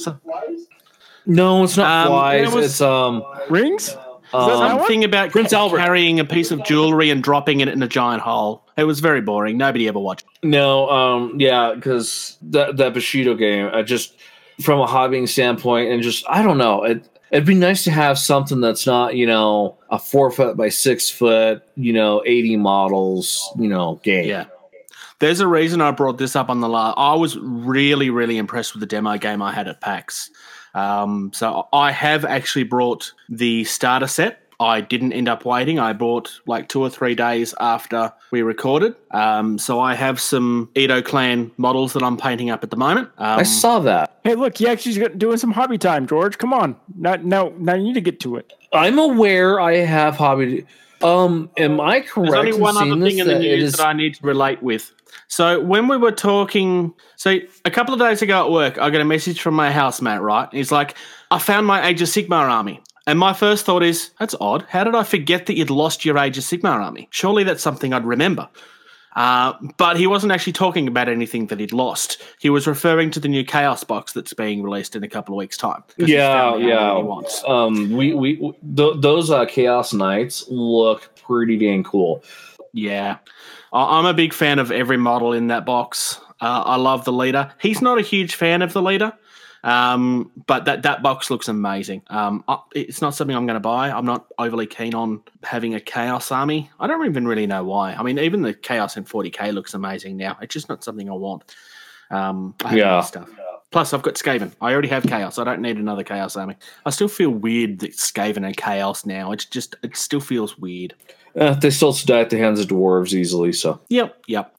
No, 1.25 1.63
it's 1.63 1.77
not 1.77 2.07
Um, 2.07 2.13
flies. 2.13 2.49
it 2.49 2.55
was- 2.57 2.65
it's 2.67 2.81
um. 2.81 3.23
Rings? 3.49 3.97
Um, 4.35 4.49
that 4.49 4.57
one? 4.59 4.79
Something 4.79 5.05
about 5.05 5.31
Prince 5.31 5.53
Albert. 5.53 5.79
carrying 5.79 6.21
a 6.21 6.25
piece 6.25 6.51
of 6.51 6.65
jewelry 6.65 7.11
and 7.11 7.23
dropping 7.23 7.61
it 7.61 7.69
in 7.69 7.83
a 7.83 7.89
giant 7.89 8.23
hole. 8.23 8.67
It 8.77 8.85
was 8.85 9.01
very 9.01 9.21
boring. 9.21 9.59
Nobody 9.59 9.89
ever 9.89 9.99
watched. 9.99 10.25
it. 10.43 10.47
No, 10.47 10.89
um, 10.89 11.35
yeah, 11.39 11.73
because 11.75 12.39
that 12.43 12.77
that 12.77 12.95
Bushido 12.95 13.35
game, 13.35 13.71
I 13.73 13.83
just 13.83 14.15
from 14.61 14.81
a 14.81 14.87
hobbying 14.87 15.29
standpoint, 15.29 15.91
and 15.91 16.03
just 16.03 16.25
I 16.29 16.43
don't 16.43 16.59
know, 16.59 16.85
it 16.85 17.09
it'd 17.31 17.47
be 17.47 17.55
nice 17.55 17.85
to 17.85 17.91
have 17.91 18.19
something 18.19 18.61
that's 18.61 18.87
not 18.87 19.17
you 19.17 19.27
know 19.27 19.77
a 19.91 19.99
four 19.99 20.31
foot 20.31 20.57
by 20.57 20.69
six 20.69 21.11
foot, 21.11 21.63
you 21.77 21.93
know, 21.93 22.23
eighty 22.27 22.57
models, 22.57 23.51
you 23.59 23.69
know, 23.69 24.01
game. 24.03 24.29
Yeah. 24.29 24.45
There's 25.19 25.39
a 25.39 25.47
reason 25.47 25.81
I 25.81 25.93
brought 25.93 26.19
this 26.19 26.35
up 26.35 26.51
on 26.51 26.61
the 26.61 26.69
last. 26.69 26.95
I 26.97 27.15
was 27.15 27.39
really, 27.39 28.11
really 28.11 28.39
impressed 28.39 28.75
with 28.75 28.81
the 28.81 28.89
demo 28.89 29.17
game 29.19 29.41
I 29.41 29.53
had 29.53 29.69
at 29.69 29.81
PAX. 29.81 30.29
Um, 30.75 31.31
so 31.35 31.69
I 31.73 31.91
have 31.93 32.25
actually 32.25 32.65
brought 32.65 33.13
the 33.29 33.65
starter 33.65 34.07
set. 34.07 34.39
I 34.61 34.81
didn't 34.81 35.13
end 35.13 35.29
up 35.29 35.45
waiting. 35.45 35.81
I 35.81 35.93
bought 35.93 36.31
like 36.47 36.69
two 36.69 36.81
or 36.81 36.89
three 36.89 37.17
days 37.17 37.53
after 37.59 38.13
we 38.31 38.43
recorded. 38.43 38.95
Um, 39.11 39.59
so 39.59 39.81
I 39.81 39.95
have 39.95 40.21
some 40.21 40.71
Ito 40.77 41.03
Clan 41.03 41.51
models 41.57 41.95
that 41.95 42.03
I'm 42.05 42.17
painting 42.17 42.49
up 42.51 42.63
at 42.63 42.71
the 42.71 42.77
moment. 42.77 43.09
Um, 43.19 43.41
I 43.41 43.43
saw 43.43 43.81
that. 43.81 44.21
Hey, 44.23 44.37
look, 44.37 44.61
you 44.61 44.69
actually 44.69 44.99
got 45.01 45.19
doing 45.19 45.37
some 45.37 45.51
hobby 45.51 45.79
time, 45.79 46.07
George. 46.07 46.39
Come 46.39 46.53
on. 46.53 46.77
Now, 46.97 47.17
now, 47.17 47.53
now 47.59 47.75
you 47.75 47.83
need 47.83 47.95
to 47.95 48.01
get 48.01 48.21
to 48.21 48.37
it. 48.37 48.53
I'm 48.73 48.99
aware 49.01 49.61
I 49.61 49.79
have 49.79 50.17
hobby. 50.17 50.65
Um, 51.03 51.51
am 51.57 51.81
I 51.81 52.01
correct? 52.01 52.31
There's 52.31 52.39
only 52.39 52.51
in 52.57 52.61
one 52.61 52.77
other 52.77 53.05
thing 53.05 53.19
in 53.19 53.27
the 53.27 53.39
news 53.41 53.63
is- 53.65 53.73
that 53.79 53.87
I 53.87 53.93
need 53.93 54.15
to 54.15 54.27
relate 54.27 54.63
with. 54.63 54.93
So 55.29 55.61
when 55.61 55.89
we 55.89 55.97
were 55.97 56.13
talking, 56.13 56.95
so 57.17 57.39
a 57.65 57.71
couple 57.71 57.95
of 57.95 58.01
days 58.01 58.23
ago 58.23 58.47
at 58.47 58.53
work, 58.53 58.79
I 58.79 58.91
got 58.91 59.01
a 59.01 59.05
message 59.05 59.41
from 59.41 59.55
my 59.55 59.71
housemate. 59.71 60.21
Right, 60.21 60.49
he's 60.53 60.73
like, 60.73 60.95
"I 61.31 61.39
found 61.39 61.67
my 61.67 61.87
Age 61.87 62.03
of 62.03 62.09
Sigmar 62.09 62.49
army." 62.51 62.83
And 63.07 63.19
my 63.19 63.33
first 63.33 63.67
thought 63.67 63.83
is, 63.83 64.11
that's 64.21 64.35
odd. 64.41 64.65
How 64.69 64.85
did 64.85 64.95
I 64.95 65.03
forget 65.03 65.47
that 65.47 65.57
you'd 65.57 65.71
lost 65.71 66.05
your 66.05 66.19
Age 66.19 66.39
of 66.39 66.45
Sigmar 66.45 66.85
army? 66.85 67.09
Surely 67.11 67.43
that's 67.43 67.63
something 67.63 67.93
I'd 67.93 68.05
remember. 68.05 68.49
Uh, 69.15 69.53
but 69.77 69.97
he 69.97 70.07
wasn't 70.07 70.33
actually 70.33 70.55
talking 70.55 70.89
about 70.89 71.09
anything 71.09 71.47
that 71.49 71.61
he'd 71.61 71.73
lost. 71.73 72.23
He 72.39 72.49
was 72.49 72.67
referring 72.67 73.11
to 73.11 73.21
the 73.21 73.29
new 73.29 73.45
Chaos 73.45 73.85
box 73.85 74.13
that's 74.13 74.33
being 74.33 74.63
released 74.63 74.97
in 74.97 75.05
a 75.05 75.09
couple 75.09 75.35
of 75.35 75.39
weeks' 75.39 75.57
time. 75.57 75.83
Yeah, 75.99 76.57
yeah. 76.57 77.03
Um, 77.47 77.93
we 77.93 78.15
we 78.15 78.37
th- 78.37 78.95
those 78.97 79.31
uh, 79.31 79.45
Chaos 79.45 79.93
Knights 79.93 80.47
look 80.49 81.11
pretty 81.27 81.59
dang 81.59 81.85
cool. 81.85 82.25
Yeah, 82.73 83.19
I'm 83.73 84.05
a 84.07 84.15
big 84.15 84.33
fan 84.35 84.59
of 84.59 84.71
every 84.71 84.97
model 84.97 85.33
in 85.33 85.47
that 85.49 85.65
box. 85.65 86.21
Uh, 86.41 86.63
I 86.67 86.77
love 86.77 87.05
the 87.05 87.13
leader. 87.13 87.53
He's 87.61 87.81
not 87.81 87.99
a 87.99 88.03
huge 88.03 88.35
fan 88.35 88.63
of 88.63 88.73
the 88.73 88.83
leader, 88.83 89.13
um, 89.65 90.31
but 90.47 90.65
that 90.65 90.83
that 90.83 91.03
box 91.03 91.31
looks 91.31 91.49
amazing. 91.49 92.03
Um, 92.09 92.43
I- 92.49 92.59
it's 92.75 93.01
not 93.01 93.15
something 93.15 93.35
I'm 93.37 93.47
going 93.47 93.55
to 93.55 93.61
buy. 93.61 93.91
I'm 93.91 94.05
not 94.05 94.27
overly 94.39 94.67
keen 94.67 94.95
on 94.95 95.23
having 95.45 95.75
a 95.75 95.81
Chaos 95.81 96.33
army. 96.33 96.71
I 96.81 96.87
don't 96.87 97.07
even 97.07 97.27
really 97.27 97.47
know 97.47 97.65
why. 97.65 97.95
I 97.95 98.03
mean, 98.03 98.19
even 98.19 98.43
the 98.43 98.55
Chaos 98.55 98.97
in 98.97 99.05
40k 99.05 99.53
looks 99.53 99.73
amazing 99.75 100.17
now. 100.17 100.37
It's 100.43 100.53
just 100.53 100.69
not 100.69 100.83
something 100.83 101.09
I 101.09 101.15
want. 101.15 101.55
Um, 102.11 102.55
I 102.65 102.75
Yeah. 102.77 103.01
stuff. 103.03 103.31
Plus, 103.71 103.95
I've 103.95 104.03
got 104.03 104.15
Skaven. 104.17 104.53
I 104.61 104.71
already 104.73 104.89
have 104.89 105.03
Chaos. 105.05 105.39
I 105.39 105.45
don't 105.45 105.63
need 105.63 105.79
another 105.79 106.03
Chaos 106.05 106.37
army. 106.37 106.57
I 106.85 106.91
still 106.91 107.09
feel 107.09 107.31
weird 107.31 107.79
that 107.79 107.93
Skaven 107.93 108.45
and 108.45 108.55
Chaos 108.55 109.07
now. 109.07 109.33
It's 109.33 109.47
just 109.47 109.77
it 109.83 109.97
still 109.97 110.21
feels 110.21 110.59
weird. 110.59 110.95
Uh, 111.37 111.55
they 111.55 111.71
still 111.71 111.93
die 111.93 112.21
at 112.21 112.31
the 112.31 112.39
hands 112.39 112.61
of 112.61 112.67
dwarves 112.67 113.15
easily. 113.15 113.53
So 113.53 113.81
Yep, 113.89 114.25
yep. 114.27 114.57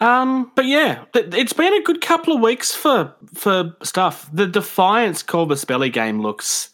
Um, 0.00 0.52
but 0.54 0.66
yeah, 0.66 1.04
th- 1.14 1.34
it's 1.34 1.54
been 1.54 1.72
a 1.72 1.82
good 1.82 2.00
couple 2.00 2.34
of 2.34 2.42
weeks 2.42 2.74
for 2.74 3.14
for 3.34 3.74
stuff. 3.82 4.28
The 4.32 4.46
Defiance 4.46 5.22
Corvus 5.22 5.64
Belli 5.64 5.90
game 5.90 6.20
looks 6.20 6.70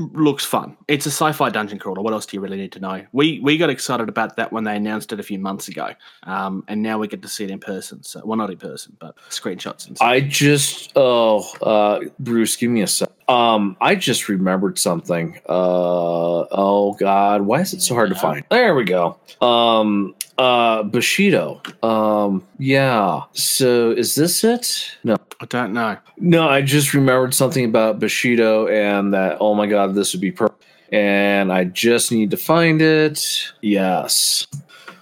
looks 0.00 0.44
fun. 0.44 0.76
It's 0.88 1.06
a 1.06 1.10
sci-fi 1.10 1.50
dungeon 1.50 1.78
crawler. 1.78 2.02
What 2.02 2.12
else 2.12 2.26
do 2.26 2.36
you 2.36 2.40
really 2.40 2.56
need 2.56 2.72
to 2.72 2.80
know? 2.80 3.04
We 3.12 3.40
we 3.40 3.58
got 3.58 3.70
excited 3.70 4.08
about 4.08 4.36
that 4.36 4.52
when 4.52 4.64
they 4.64 4.76
announced 4.76 5.12
it 5.12 5.20
a 5.20 5.22
few 5.22 5.38
months 5.38 5.68
ago, 5.68 5.90
um, 6.22 6.64
and 6.68 6.82
now 6.82 6.98
we 6.98 7.08
get 7.08 7.22
to 7.22 7.28
see 7.28 7.44
it 7.44 7.50
in 7.50 7.58
person. 7.58 8.02
So, 8.02 8.22
well, 8.24 8.38
not 8.38 8.50
in 8.50 8.58
person, 8.58 8.96
but 8.98 9.16
screenshots 9.28 9.86
and 9.86 9.96
stuff. 9.96 10.08
I 10.08 10.20
just 10.20 10.92
oh 10.96 11.50
uh, 11.62 12.00
Bruce, 12.18 12.56
give 12.56 12.70
me 12.70 12.82
a 12.82 12.86
sec. 12.86 13.09
Um, 13.30 13.76
I 13.80 13.94
just 13.94 14.28
remembered 14.28 14.76
something. 14.76 15.38
Uh, 15.48 16.46
oh 16.50 16.94
God, 16.98 17.42
why 17.42 17.60
is 17.60 17.72
it 17.72 17.80
so 17.80 17.94
hard 17.94 18.08
to 18.08 18.16
find? 18.16 18.44
There 18.50 18.74
we 18.74 18.82
go. 18.82 19.20
Um, 19.40 20.16
uh, 20.36 20.82
Bushido. 20.82 21.60
Um, 21.84 22.44
yeah. 22.58 23.22
So 23.32 23.92
is 23.92 24.16
this 24.16 24.42
it? 24.42 24.96
No. 25.04 25.16
I 25.40 25.46
don't 25.46 25.72
know. 25.72 25.96
No, 26.18 26.48
I 26.48 26.60
just 26.60 26.92
remembered 26.92 27.32
something 27.32 27.64
about 27.64 28.00
Bushido 28.00 28.66
and 28.66 29.14
that, 29.14 29.38
oh 29.40 29.54
my 29.54 29.66
god, 29.66 29.94
this 29.94 30.12
would 30.12 30.20
be 30.20 30.32
perfect. 30.32 30.64
And 30.90 31.52
I 31.52 31.64
just 31.64 32.10
need 32.10 32.32
to 32.32 32.36
find 32.36 32.82
it. 32.82 33.44
Yes. 33.60 34.48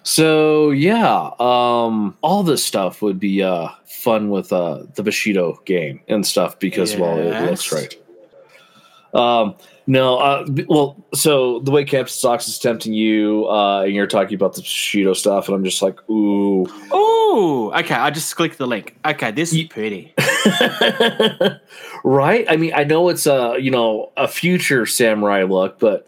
So 0.02 0.70
yeah, 0.70 1.30
um, 1.40 2.14
all 2.20 2.42
this 2.42 2.62
stuff 2.62 3.00
would 3.00 3.18
be 3.18 3.42
uh 3.42 3.68
fun 3.86 4.28
with 4.28 4.52
uh 4.52 4.84
the 4.96 5.02
Bushido 5.02 5.60
game 5.64 6.00
and 6.08 6.26
stuff 6.26 6.58
because 6.58 6.94
well 6.94 7.18
it 7.18 7.50
looks 7.50 7.72
right. 7.72 7.96
Um 9.14 9.56
no, 9.88 10.18
uh, 10.18 10.46
well, 10.68 11.02
so 11.14 11.60
the 11.60 11.70
way 11.70 11.82
Captain 11.82 12.12
Socks 12.12 12.46
is 12.46 12.58
tempting 12.58 12.92
you, 12.92 13.46
uh, 13.48 13.84
and 13.84 13.94
you're 13.94 14.06
talking 14.06 14.34
about 14.34 14.52
the 14.54 14.60
Bushido 14.60 15.14
stuff, 15.14 15.48
and 15.48 15.54
I'm 15.54 15.64
just 15.64 15.80
like, 15.80 15.98
ooh, 16.10 16.66
Oh, 16.90 17.72
okay. 17.74 17.94
I 17.94 18.10
just 18.10 18.36
clicked 18.36 18.58
the 18.58 18.66
link. 18.66 18.96
Okay, 19.06 19.30
this 19.30 19.52
is 19.52 19.64
pretty. 19.64 20.14
right? 22.04 22.44
I 22.50 22.56
mean, 22.56 22.72
I 22.74 22.84
know 22.84 23.08
it's 23.08 23.26
a 23.26 23.56
you 23.58 23.70
know 23.70 24.12
a 24.16 24.28
future 24.28 24.84
samurai 24.86 25.44
look, 25.44 25.78
but 25.78 26.07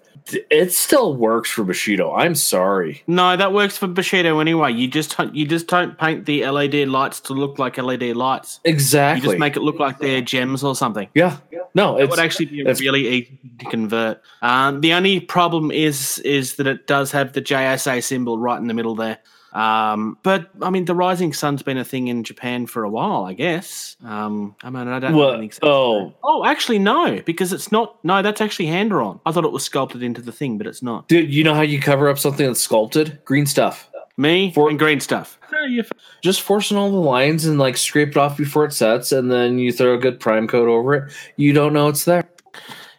it 0.51 0.73
still 0.73 1.15
works 1.17 1.51
for 1.51 1.65
Bushido. 1.65 2.13
I'm 2.15 2.35
sorry. 2.35 3.03
No, 3.07 3.37
that 3.37 3.53
works 3.53 3.77
for 3.79 3.87
Bushido 3.87 4.39
anyway. 4.41 4.73
You 4.73 4.89
just 4.89 5.17
don't- 5.17 5.35
you 5.35 5.47
just 5.47 5.67
don't 5.67 5.97
paint 5.99 6.27
the 6.27 6.45
LED 6.45 6.87
lights 6.89 7.21
to 7.23 7.33
look 7.33 7.59
like 7.59 7.79
LED 7.79 8.15
lights. 8.15 8.61
Exactly. 8.65 9.23
You 9.23 9.29
just 9.29 9.39
make 9.41 9.57
it 9.57 9.61
look 9.63 9.79
like 9.79 9.99
they're 9.99 10.21
gems 10.21 10.63
or 10.65 10.75
something. 10.75 11.09
yeah. 11.15 11.37
No, 11.73 11.99
It 12.01 12.11
would 12.11 12.19
actually 12.19 12.47
be 12.47 12.65
really 12.65 13.07
easy 13.07 13.39
to 13.61 13.65
convert. 13.67 14.21
Um, 14.43 14.81
the 14.81 14.93
only 14.93 15.21
problem 15.21 15.71
is 15.71 16.19
is 16.21 16.57
that 16.57 16.67
it 16.67 16.89
does 16.89 17.13
have 17.13 17.33
the 17.33 17.41
JSA 17.41 18.03
symbol 18.03 18.39
right 18.39 18.59
in 18.59 18.67
the 18.67 18.75
middle 18.75 18.97
there. 18.97 19.19
Um, 19.53 20.17
but 20.23 20.51
I 20.63 20.71
mean, 20.71 20.85
the 20.85 20.95
Rising 20.95 21.33
Sun's 21.33 21.63
been 21.63 21.77
a 21.79 21.85
thing 21.85 22.09
in 22.09 22.23
Japan 22.25 22.67
for 22.67 22.85
a 22.85 22.89
while, 22.89 23.25
I 23.25 23.33
guess. 23.35 23.97
Um, 24.05 24.55
I 24.63 24.71
mean, 24.71 24.87
I 24.89 24.99
don't 25.01 25.15
What? 25.15 25.31
have 25.31 25.39
any 25.39 25.49
sense 25.51 25.61
Oh. 25.63 26.15
oh, 26.23 26.45
actually, 26.45 26.79
no, 26.79 27.21
because 27.27 27.53
it's 27.53 27.73
not. 27.73 27.97
No, 28.05 28.23
that's 28.23 28.41
actually 28.41 28.67
hand 28.67 28.91
drawn. 28.91 29.21
I 29.27 29.33
thought 29.33 29.45
it 29.45 29.53
was 29.53 29.65
sculpted 29.65 30.03
into 30.03 30.23
the 30.23 30.33
thing, 30.33 30.57
but 30.59 30.67
it's 30.67 30.83
not. 30.83 31.09
dude. 31.09 31.33
You 31.35 31.43
know 31.45 31.55
how 31.55 31.63
you 31.63 31.81
cover 31.81 32.09
up 32.09 32.19
something 32.19 32.47
that's 32.47 32.61
sculpted? 32.61 33.19
Green 33.25 33.47
stuff. 33.47 33.91
Me 34.17 34.53
For- 34.53 34.69
and 34.69 34.79
green 34.79 35.01
stuff. 35.01 35.39
No, 35.51 35.63
you're 35.65 35.85
f- 35.85 35.93
Just 36.23 36.43
forcing 36.43 36.77
all 36.77 36.91
the 36.91 36.97
lines 36.97 37.45
and 37.47 37.59
like 37.59 37.77
scrape 37.77 38.11
it 38.11 38.17
off 38.17 38.37
before 38.37 38.65
it 38.67 38.73
sets, 38.73 39.11
and 39.13 39.31
then 39.33 39.59
you 39.59 39.73
throw 39.73 39.95
a 39.95 39.99
good 39.99 40.21
prime 40.21 40.47
coat 40.47 40.69
over 40.69 40.95
it. 40.95 41.13
You 41.37 41.53
don't 41.53 41.73
know 41.73 41.89
it's 41.89 42.05
there. 42.05 42.29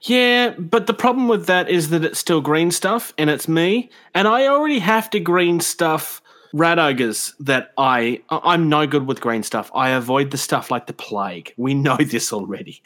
Yeah, 0.04 0.56
but 0.58 0.88
the 0.88 0.96
problem 0.96 1.28
with 1.28 1.46
that 1.46 1.70
is 1.70 1.90
that 1.92 2.04
it's 2.04 2.18
still 2.18 2.42
green 2.42 2.72
stuff 2.72 3.14
and 3.20 3.30
it's 3.30 3.48
me, 3.48 3.92
and 4.16 4.28
I 4.28 4.48
already 4.48 4.80
have 4.80 5.10
to 5.12 5.20
green 5.20 5.60
stuff 5.60 6.21
rat 6.54 6.80
ogres 6.80 7.34
that 7.40 7.72
I 7.78 8.22
I- 8.30 8.42
I'm 8.54 8.70
no 8.70 8.86
good 8.88 9.08
with 9.08 9.22
green 9.22 9.44
stuff. 9.44 9.72
I 9.74 9.90
avoid 9.92 10.32
the 10.32 10.38
stuff 10.38 10.70
like 10.72 10.88
the 10.88 10.94
plague. 10.94 11.54
We 11.58 11.74
know 11.74 11.98
this 12.00 12.34
already, 12.34 12.82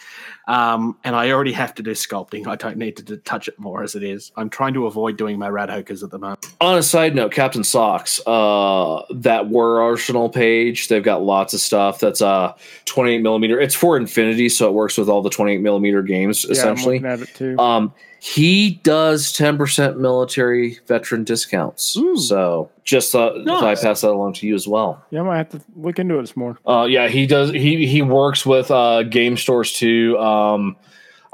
um, 0.48 0.98
and 1.04 1.16
I 1.16 1.32
already 1.32 1.52
have 1.54 1.74
to 1.76 1.84
do 1.84 1.92
sculpting. 1.92 2.48
I 2.48 2.56
don't 2.56 2.78
need 2.78 2.98
to 2.98 3.04
d- 3.04 3.18
touch 3.26 3.48
it 3.48 3.58
more 3.60 3.84
as 3.84 3.96
it 3.96 4.04
is. 4.04 4.32
I'm 4.36 4.50
trying 4.50 4.74
to 4.76 4.86
avoid 4.86 5.18
doing 5.18 5.40
my 5.40 5.50
rat 5.50 5.70
ogres 5.70 6.04
at 6.04 6.12
the 6.12 6.20
moment. 6.20 6.46
On 6.62 6.78
a 6.78 6.84
side 6.84 7.16
note, 7.16 7.32
Captain 7.32 7.64
Socks, 7.64 8.20
uh, 8.28 9.02
that 9.10 9.48
War 9.48 9.82
Arsenal 9.82 10.30
page, 10.30 10.88
they've 10.88 11.04
got 11.04 11.24
lots 11.24 11.54
of 11.54 11.60
stuff 11.60 12.00
that's 12.00 12.22
uh 12.22 12.54
28 12.86 13.22
millimeter. 13.22 13.60
It's 13.60 13.76
for 13.76 13.98
Infinity, 13.98 14.50
so 14.50 14.68
it 14.70 14.74
works 14.74 14.98
with 14.98 15.10
all 15.10 15.22
the 15.22 15.30
28 15.30 15.62
millimeter 15.62 16.02
games 16.02 16.44
Yeah, 16.44 16.50
I'm 16.50 16.52
essentially. 16.54 16.96
looking 17.00 17.10
at 17.12 17.22
it 17.22 17.34
too. 17.36 17.58
Um, 17.60 17.94
he 18.26 18.82
does 18.82 19.32
10% 19.34 19.98
military 19.98 20.80
veteran 20.88 21.24
discounts. 21.24 21.96
Ooh. 21.96 22.18
So 22.18 22.72
just 22.84 23.12
thought 23.12 23.46
thought 23.46 23.64
I 23.64 23.76
pass 23.76 24.02
that 24.02 24.10
along 24.10 24.34
to 24.34 24.48
you 24.48 24.56
as 24.56 24.68
well. 24.68 25.06
yeah, 25.12 25.20
I 25.20 25.24
might 25.24 25.38
have 25.38 25.50
to 25.50 25.62
look 25.76 26.00
into 26.00 26.18
it 26.18 26.28
some 26.28 26.42
more. 26.42 26.58
Uh, 26.66 26.86
yeah, 26.86 27.08
he 27.08 27.28
does. 27.28 27.52
He 27.52 27.86
he 27.86 28.02
works 28.02 28.44
with 28.44 28.72
uh, 28.72 29.04
game 29.04 29.38
stores 29.38 29.74
too. 29.74 30.18
Um, 30.18 30.76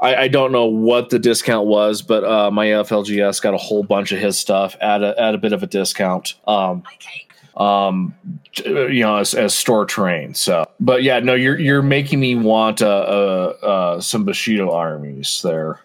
I, 0.00 0.16
I 0.16 0.28
don't 0.28 0.52
know 0.52 0.66
what 0.66 1.08
the 1.08 1.18
discount 1.18 1.66
was, 1.66 2.02
but 2.02 2.24
uh, 2.24 2.50
my 2.50 2.66
FLGS 2.66 3.40
got 3.40 3.54
a 3.54 3.58
whole 3.58 3.82
bunch 3.82 4.12
of 4.12 4.18
his 4.18 4.38
stuff 4.38 4.76
at 4.82 5.02
a 5.02 5.18
at 5.18 5.34
a 5.34 5.38
bit 5.38 5.54
of 5.54 5.62
a 5.62 5.66
discount. 5.66 6.34
Um, 6.46 6.82
um, 7.56 8.14
you 8.66 9.00
know, 9.00 9.16
as, 9.16 9.32
as 9.32 9.54
store 9.54 9.86
terrain. 9.86 10.34
So, 10.34 10.66
but 10.78 11.02
yeah, 11.02 11.20
no, 11.20 11.32
you're 11.32 11.58
you're 11.58 11.80
making 11.80 12.20
me 12.20 12.34
want 12.34 12.82
uh, 12.82 12.86
uh, 12.86 13.66
uh 13.66 14.00
some 14.02 14.24
Bushido 14.24 14.70
armies 14.70 15.40
there. 15.42 15.80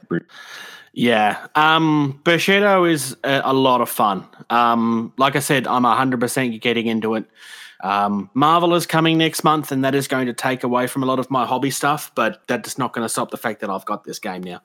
Yeah, 0.97 1.45
um, 1.53 2.19
Bushido 2.23 2.83
is 2.83 3.15
a, 3.23 3.41
a 3.45 3.53
lot 3.53 3.81
of 3.81 3.89
fun. 3.89 4.27
Um, 4.49 5.13
like 5.19 5.35
I 5.35 5.39
said, 5.39 5.67
I'm 5.67 5.83
100% 5.83 6.59
getting 6.59 6.87
into 6.87 7.13
it. 7.13 7.25
Um, 7.81 8.31
Marvel 8.33 8.73
is 8.73 8.87
coming 8.87 9.15
next 9.15 9.43
month, 9.43 9.71
and 9.71 9.85
that 9.85 9.93
is 9.93 10.07
going 10.07 10.25
to 10.25 10.33
take 10.33 10.63
away 10.63 10.87
from 10.87 11.03
a 11.03 11.05
lot 11.05 11.19
of 11.19 11.29
my 11.29 11.45
hobby 11.45 11.69
stuff, 11.69 12.11
but 12.15 12.41
that's 12.47 12.79
not 12.79 12.93
going 12.93 13.05
to 13.05 13.09
stop 13.09 13.29
the 13.29 13.37
fact 13.37 13.61
that 13.61 13.69
I've 13.69 13.85
got 13.85 14.05
this 14.05 14.17
game 14.17 14.41
now. 14.41 14.59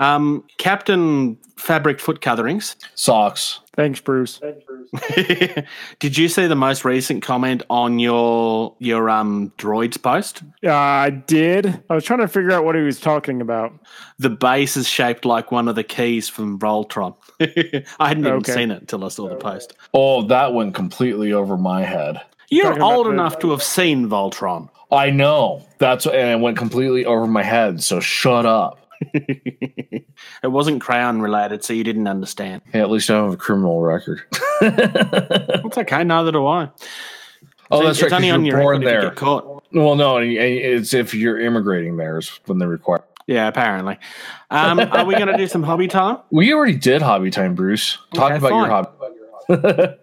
Um, 0.00 0.44
Captain 0.56 1.36
Fabric 1.56 2.00
Foot 2.00 2.22
Coverings. 2.22 2.76
Socks. 2.94 3.60
Thanks, 3.76 4.00
Bruce. 4.00 4.40
Did 5.98 6.16
you 6.16 6.28
see 6.28 6.46
the 6.46 6.54
most 6.54 6.84
recent 6.84 7.22
comment 7.22 7.62
on 7.68 7.98
your 7.98 8.74
your 8.78 9.10
um 9.10 9.52
droids 9.58 10.00
post? 10.00 10.42
Uh, 10.64 10.72
I 10.72 11.10
did. 11.10 11.82
I 11.90 11.94
was 11.94 12.04
trying 12.04 12.20
to 12.20 12.28
figure 12.28 12.52
out 12.52 12.64
what 12.64 12.74
he 12.76 12.82
was 12.82 13.00
talking 13.00 13.40
about. 13.40 13.72
The 14.18 14.30
base 14.30 14.76
is 14.76 14.88
shaped 14.88 15.24
like 15.24 15.50
one 15.50 15.68
of 15.68 15.74
the 15.74 15.82
keys 15.84 16.28
from 16.28 16.58
Voltron. 16.58 17.16
I 17.40 18.08
hadn't 18.08 18.24
even 18.26 18.38
Okay. 18.38 18.52
seen 18.52 18.70
it 18.70 18.80
until 18.82 19.04
I 19.04 19.08
saw 19.08 19.28
the 19.28 19.36
post. 19.36 19.72
Oh, 19.92 20.22
that 20.28 20.54
went 20.54 20.74
completely 20.74 21.32
over 21.32 21.56
my 21.56 21.82
head. 21.82 22.20
You're 22.50 22.66
Talking 22.68 22.82
old 22.82 23.06
enough 23.08 23.38
to 23.40 23.50
have 23.50 23.62
seen 23.62 24.08
Voltron. 24.08 24.68
I 24.92 25.10
know 25.10 25.66
that's 25.78 26.06
and 26.06 26.14
it 26.30 26.40
went 26.40 26.56
completely 26.56 27.04
over 27.04 27.26
my 27.26 27.42
head. 27.42 27.82
So 27.82 27.98
shut 27.98 28.46
up. 28.46 28.83
it 30.42 30.48
wasn't 30.48 30.80
crayon 30.80 31.20
related, 31.20 31.64
so 31.64 31.72
you 31.72 31.84
didn't 31.84 32.06
understand. 32.06 32.62
Hey, 32.72 32.80
at 32.80 32.90
least 32.90 33.10
I 33.10 33.16
have 33.16 33.32
a 33.32 33.36
criminal 33.36 33.80
record. 33.82 34.22
It's 34.62 35.78
okay, 35.78 36.04
neither 36.04 36.30
do 36.32 36.46
I. 36.46 36.70
Oh, 37.70 37.80
So 37.80 37.86
that's 37.86 37.98
it's 38.00 38.02
right. 38.04 38.12
only 38.16 38.30
on 38.30 38.44
you're 38.44 38.56
your 38.56 38.62
born 38.62 38.82
you 38.82 38.88
there. 38.88 39.10
get. 39.10 39.20
Well, 39.22 39.96
no, 39.96 40.18
it's 40.18 40.94
if 40.94 41.14
you're 41.14 41.40
immigrating 41.40 41.96
there 41.96 42.18
is 42.18 42.28
when 42.46 42.58
they 42.58 42.66
require. 42.66 43.02
Yeah, 43.26 43.48
apparently. 43.48 43.98
Um, 44.50 44.78
are 44.80 45.04
we 45.04 45.14
going 45.14 45.28
to 45.28 45.36
do 45.36 45.46
some 45.46 45.62
hobby 45.62 45.88
time? 45.88 46.18
We 46.30 46.52
already 46.52 46.76
did 46.76 47.02
hobby 47.02 47.30
time, 47.30 47.54
Bruce. 47.54 47.98
Talk 48.14 48.32
Okay, 48.32 48.36
about 48.36 48.50
your 48.50 48.68
hobby. 48.68 49.96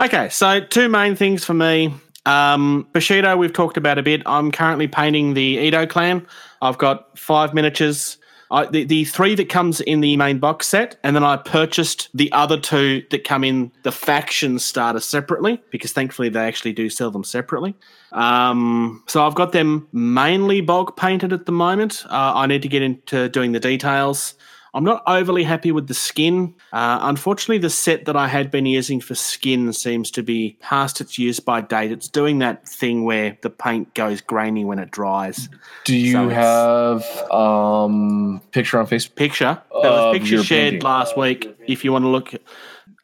Okay, 0.00 0.28
so 0.28 0.60
two 0.60 0.88
main 0.88 1.16
things 1.16 1.44
for 1.44 1.54
me. 1.54 1.94
Um, 2.26 2.86
Bushido, 2.92 3.36
we've 3.36 3.52
talked 3.52 3.76
about 3.76 3.98
a 3.98 4.02
bit. 4.02 4.22
I'm 4.26 4.50
currently 4.50 4.88
painting 4.88 5.34
the 5.34 5.58
Ito 5.58 5.86
clan. 5.86 6.26
I've 6.60 6.76
got 6.76 7.16
five 7.18 7.54
miniatures. 7.54 8.18
I, 8.50 8.66
the, 8.66 8.84
the 8.84 9.04
three 9.04 9.34
that 9.34 9.48
comes 9.48 9.80
in 9.80 10.00
the 10.00 10.16
main 10.16 10.38
box 10.38 10.68
set, 10.68 10.98
and 11.02 11.16
then 11.16 11.24
I 11.24 11.36
purchased 11.36 12.08
the 12.14 12.30
other 12.32 12.58
two 12.58 13.04
that 13.10 13.24
come 13.24 13.44
in 13.44 13.72
the 13.82 13.92
faction 13.92 14.58
starter 14.58 15.00
separately 15.00 15.60
because 15.70 15.92
thankfully 15.92 16.28
they 16.28 16.46
actually 16.46 16.72
do 16.72 16.88
sell 16.88 17.10
them 17.10 17.24
separately. 17.24 17.74
Um, 18.12 19.02
so 19.06 19.26
I've 19.26 19.34
got 19.34 19.52
them 19.52 19.88
mainly 19.92 20.60
bulk 20.60 20.96
painted 20.96 21.32
at 21.32 21.46
the 21.46 21.52
moment. 21.52 22.04
Uh, 22.06 22.32
I 22.34 22.46
need 22.46 22.62
to 22.62 22.68
get 22.68 22.82
into 22.82 23.28
doing 23.28 23.52
the 23.52 23.60
details. 23.60 24.34
I'm 24.76 24.84
not 24.84 25.02
overly 25.06 25.42
happy 25.42 25.72
with 25.72 25.88
the 25.88 25.94
skin. 25.94 26.54
Uh, 26.70 26.98
unfortunately, 27.00 27.56
the 27.56 27.70
set 27.70 28.04
that 28.04 28.14
I 28.14 28.28
had 28.28 28.50
been 28.50 28.66
using 28.66 29.00
for 29.00 29.14
skin 29.14 29.72
seems 29.72 30.10
to 30.10 30.22
be 30.22 30.58
past 30.60 31.00
its 31.00 31.18
use 31.18 31.40
by 31.40 31.62
date. 31.62 31.90
It's 31.92 32.08
doing 32.08 32.40
that 32.40 32.68
thing 32.68 33.04
where 33.04 33.38
the 33.40 33.48
paint 33.48 33.94
goes 33.94 34.20
grainy 34.20 34.66
when 34.66 34.78
it 34.78 34.90
dries. 34.90 35.48
Do 35.84 35.96
you 35.96 36.12
So 36.12 36.28
have 36.28 37.04
um 37.32 38.42
picture 38.50 38.78
on 38.78 38.86
Facebook? 38.86 39.14
Picture. 39.14 39.62
There 39.82 39.90
was 39.90 40.18
picture 40.18 40.42
shared 40.44 40.72
painting. 40.72 40.82
last 40.84 41.16
week. 41.16 41.56
If 41.66 41.82
you 41.82 41.90
want 41.92 42.04
to 42.04 42.08
look, 42.08 42.34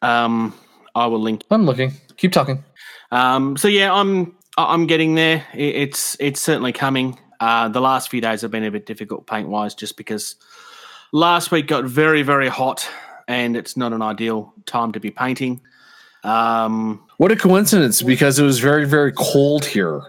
um, 0.03 0.53
I 0.93 1.07
will 1.07 1.21
link. 1.21 1.43
I'm 1.49 1.65
looking. 1.65 1.93
Keep 2.17 2.33
talking. 2.33 2.63
Um, 3.11 3.57
so 3.57 3.67
yeah, 3.67 3.91
I'm 3.91 4.35
I'm 4.59 4.85
getting 4.85 5.15
there. 5.15 5.43
It's 5.55 6.15
it's 6.19 6.39
certainly 6.39 6.71
coming. 6.71 7.17
Uh, 7.39 7.67
the 7.67 7.81
last 7.81 8.09
few 8.11 8.21
days 8.21 8.41
have 8.41 8.51
been 8.51 8.63
a 8.63 8.69
bit 8.71 8.85
difficult 8.85 9.25
paint 9.27 9.49
wise, 9.49 9.73
just 9.75 9.97
because 9.97 10.35
last 11.13 11.51
week 11.51 11.67
got 11.67 11.85
very 11.85 12.21
very 12.23 12.49
hot, 12.49 12.85
and 13.29 13.55
it's 13.55 13.77
not 13.77 13.93
an 13.93 14.01
ideal 14.01 14.53
time 14.65 14.91
to 14.91 14.99
be 14.99 15.09
painting. 15.11 15.61
Um, 16.25 17.01
What 17.17 17.31
a 17.31 17.35
coincidence! 17.37 18.01
Because 18.01 18.39
it 18.39 18.43
was 18.43 18.59
very 18.59 18.85
very 18.85 19.13
cold 19.13 19.63
here. 19.65 20.01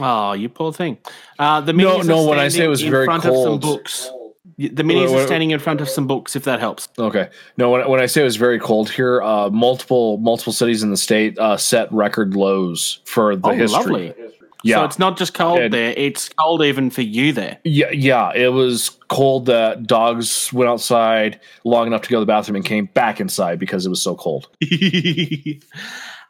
oh, 0.00 0.32
you 0.32 0.48
poor 0.48 0.72
thing. 0.72 0.96
Uh, 1.38 1.60
the 1.60 1.72
No, 1.74 1.98
minis 1.98 2.00
are 2.00 2.04
no, 2.04 2.26
when 2.26 2.38
I 2.38 2.48
say 2.48 2.64
it 2.64 2.68
was 2.68 2.82
in 2.82 2.90
very 2.90 3.04
front 3.04 3.24
of 3.26 3.34
some 3.34 3.44
cold- 3.44 3.60
books. 3.60 4.10
The 4.56 4.84
minis 4.84 5.10
Wait, 5.10 5.20
are 5.22 5.26
standing 5.26 5.50
in 5.50 5.58
front 5.58 5.80
of 5.80 5.88
some 5.88 6.06
books. 6.06 6.36
If 6.36 6.44
that 6.44 6.60
helps. 6.60 6.88
Okay. 6.96 7.28
No, 7.56 7.70
when, 7.70 7.88
when 7.88 8.00
I 8.00 8.06
say 8.06 8.20
it 8.20 8.24
was 8.24 8.36
very 8.36 8.60
cold 8.60 8.88
here, 8.88 9.20
uh, 9.20 9.50
multiple 9.50 10.16
multiple 10.18 10.52
cities 10.52 10.82
in 10.84 10.90
the 10.90 10.96
state 10.96 11.36
uh, 11.40 11.56
set 11.56 11.90
record 11.92 12.36
lows 12.36 13.00
for 13.04 13.34
the 13.34 13.48
oh, 13.48 13.52
history. 13.52 13.78
lovely. 13.82 14.14
Yeah. 14.64 14.76
So 14.76 14.84
it's 14.84 14.98
not 14.98 15.16
just 15.18 15.34
cold 15.34 15.60
And- 15.60 15.72
there; 15.74 15.92
it's 15.96 16.28
cold 16.30 16.62
even 16.62 16.90
for 16.90 17.02
you 17.02 17.32
there. 17.32 17.58
Yeah, 17.64 17.90
yeah, 17.90 18.32
it 18.34 18.52
was 18.52 18.90
cold 19.08 19.46
that 19.46 19.86
dogs 19.86 20.52
went 20.52 20.68
outside 20.70 21.38
long 21.64 21.86
enough 21.86 22.02
to 22.02 22.08
go 22.10 22.16
to 22.16 22.20
the 22.20 22.26
bathroom 22.26 22.56
and 22.56 22.64
came 22.64 22.86
back 22.86 23.20
inside 23.20 23.58
because 23.58 23.86
it 23.86 23.90
was 23.90 24.02
so 24.02 24.16
cold. 24.16 24.48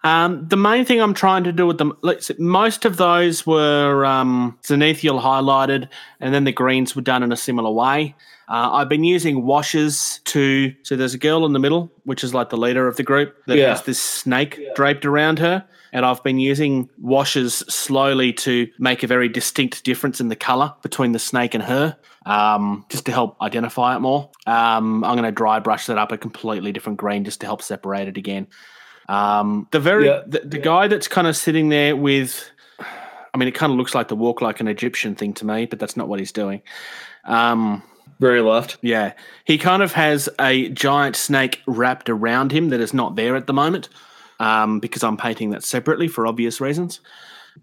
um, 0.04 0.46
the 0.48 0.56
main 0.56 0.84
thing 0.84 1.00
I'm 1.00 1.14
trying 1.14 1.44
to 1.44 1.52
do 1.52 1.66
with 1.66 1.78
them, 1.78 1.96
most 2.38 2.84
of 2.84 2.96
those 2.98 3.46
were 3.46 4.04
um, 4.04 4.58
zenithial 4.62 5.20
highlighted, 5.22 5.88
and 6.20 6.34
then 6.34 6.44
the 6.44 6.52
greens 6.52 6.94
were 6.94 7.02
done 7.02 7.22
in 7.22 7.32
a 7.32 7.36
similar 7.36 7.70
way. 7.70 8.14
Uh, 8.46 8.68
I've 8.72 8.90
been 8.90 9.04
using 9.04 9.46
washes 9.46 10.20
to. 10.24 10.74
So 10.82 10.96
there's 10.96 11.14
a 11.14 11.18
girl 11.18 11.46
in 11.46 11.54
the 11.54 11.58
middle, 11.58 11.90
which 12.04 12.22
is 12.22 12.34
like 12.34 12.50
the 12.50 12.58
leader 12.58 12.86
of 12.86 12.96
the 12.96 13.02
group, 13.02 13.34
that 13.46 13.56
Yeah. 13.56 13.68
has 13.70 13.82
this 13.82 13.98
snake 14.00 14.60
draped 14.74 15.06
around 15.06 15.38
her. 15.38 15.64
And 15.94 16.04
I've 16.04 16.22
been 16.22 16.38
using 16.40 16.90
washes 17.00 17.54
slowly 17.68 18.32
to 18.34 18.68
make 18.78 19.02
a 19.02 19.06
very 19.06 19.28
distinct 19.28 19.84
difference 19.84 20.20
in 20.20 20.28
the 20.28 20.36
color 20.36 20.74
between 20.82 21.12
the 21.12 21.18
snake 21.18 21.54
and 21.54 21.62
her, 21.62 21.96
um, 22.26 22.84
just 22.90 23.06
to 23.06 23.12
help 23.12 23.40
identify 23.40 23.94
it 23.96 24.00
more. 24.00 24.28
Um, 24.46 25.04
I'm 25.04 25.14
going 25.16 25.22
to 25.22 25.30
dry 25.32 25.60
brush 25.60 25.86
that 25.86 25.96
up 25.96 26.10
a 26.10 26.18
completely 26.18 26.72
different 26.72 26.98
green 26.98 27.24
just 27.24 27.40
to 27.40 27.46
help 27.46 27.62
separate 27.62 28.08
it 28.08 28.16
again. 28.18 28.48
Um, 29.08 29.68
the 29.70 29.78
very 29.80 30.06
Yeah. 30.06 30.22
the, 30.26 30.40
the 30.40 30.58
guy 30.58 30.88
that's 30.88 31.06
kind 31.08 31.26
of 31.26 31.36
sitting 31.36 31.68
there 31.68 31.94
with, 31.94 32.50
I 33.32 33.38
mean, 33.38 33.46
it 33.48 33.54
kind 33.54 33.70
of 33.70 33.78
looks 33.78 33.94
like 33.94 34.08
the 34.08 34.16
walk 34.16 34.42
like 34.42 34.58
an 34.60 34.66
Egyptian 34.68 35.14
thing 35.14 35.32
to 35.34 35.46
me, 35.46 35.66
but 35.66 35.78
that's 35.78 35.96
not 35.96 36.08
what 36.08 36.18
he's 36.18 36.32
doing. 36.32 36.62
Um, 37.24 37.82
Very 38.18 38.40
left. 38.40 38.78
yeah, 38.82 39.12
he 39.44 39.58
kind 39.58 39.82
of 39.82 39.92
has 39.92 40.28
a 40.40 40.70
giant 40.70 41.14
snake 41.16 41.62
wrapped 41.66 42.10
around 42.10 42.50
him 42.50 42.70
that 42.70 42.80
is 42.80 42.92
not 42.92 43.14
there 43.14 43.36
at 43.36 43.46
the 43.46 43.52
moment, 43.52 43.88
um, 44.40 44.80
because 44.80 45.02
I'm 45.02 45.16
painting 45.16 45.50
that 45.50 45.64
separately 45.64 46.08
for 46.08 46.26
obvious 46.26 46.60
reasons. 46.60 47.00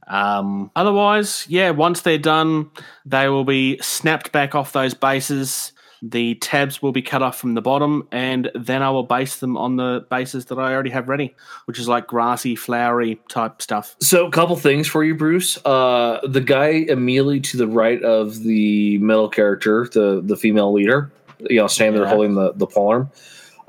Um, 0.07 0.71
otherwise, 0.75 1.45
yeah, 1.49 1.71
once 1.71 2.01
they're 2.01 2.17
done, 2.17 2.71
they 3.05 3.27
will 3.29 3.43
be 3.43 3.77
snapped 3.81 4.31
back 4.31 4.55
off 4.55 4.71
those 4.71 4.93
bases. 4.93 5.73
The 6.03 6.35
tabs 6.35 6.81
will 6.81 6.91
be 6.91 7.03
cut 7.03 7.21
off 7.21 7.37
from 7.37 7.53
the 7.53 7.61
bottom, 7.61 8.07
and 8.11 8.49
then 8.55 8.81
I 8.81 8.89
will 8.89 9.03
base 9.03 9.37
them 9.37 9.55
on 9.55 9.75
the 9.75 10.03
bases 10.09 10.45
that 10.45 10.57
I 10.57 10.73
already 10.73 10.89
have 10.89 11.07
ready, 11.07 11.35
which 11.65 11.77
is 11.77 11.87
like 11.87 12.07
grassy, 12.07 12.55
flowery 12.55 13.21
type 13.29 13.61
stuff. 13.61 13.95
So, 13.99 14.25
a 14.25 14.31
couple 14.31 14.55
things 14.55 14.87
for 14.87 15.03
you, 15.03 15.13
Bruce. 15.13 15.63
Uh, 15.63 16.19
the 16.27 16.41
guy 16.41 16.85
immediately 16.87 17.39
to 17.41 17.57
the 17.57 17.67
right 17.67 18.01
of 18.01 18.41
the 18.41 18.97
middle 18.97 19.29
character, 19.29 19.87
the 19.93 20.21
the 20.25 20.35
female 20.35 20.73
leader, 20.73 21.11
you 21.39 21.57
know, 21.57 21.67
standing 21.67 22.01
there 22.01 22.09
holding 22.09 22.33
the 22.33 22.53
the 22.53 22.65
polearm. 22.65 23.11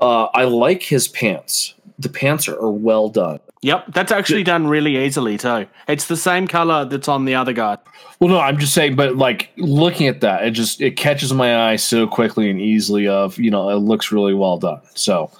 Uh, 0.01 0.25
I 0.33 0.45
like 0.45 0.81
his 0.81 1.07
pants. 1.07 1.75
The 2.03 2.09
pants 2.09 2.47
are, 2.47 2.57
are 2.59 2.71
well 2.71 3.09
done. 3.09 3.39
Yep, 3.61 3.93
that's 3.93 4.11
actually 4.11 4.43
done 4.43 4.67
really 4.67 4.97
easily 5.03 5.37
too. 5.37 5.67
It's 5.87 6.07
the 6.07 6.17
same 6.17 6.47
color 6.47 6.83
that's 6.85 7.07
on 7.07 7.25
the 7.25 7.35
other 7.35 7.53
guy. 7.53 7.77
Well, 8.19 8.29
no, 8.29 8.39
I'm 8.39 8.57
just 8.57 8.73
saying, 8.73 8.95
but 8.95 9.15
like 9.15 9.51
looking 9.57 10.07
at 10.07 10.21
that, 10.21 10.45
it 10.45 10.51
just 10.51 10.81
it 10.81 10.97
catches 10.97 11.33
my 11.33 11.69
eye 11.71 11.77
so 11.77 12.05
quickly 12.05 12.49
and 12.49 12.59
easily. 12.59 13.07
Of 13.07 13.39
you 13.39 13.49
know, 13.49 13.69
it 13.69 13.75
looks 13.75 14.11
really 14.11 14.33
well 14.33 14.57
done. 14.57 14.81
So, 14.95 15.31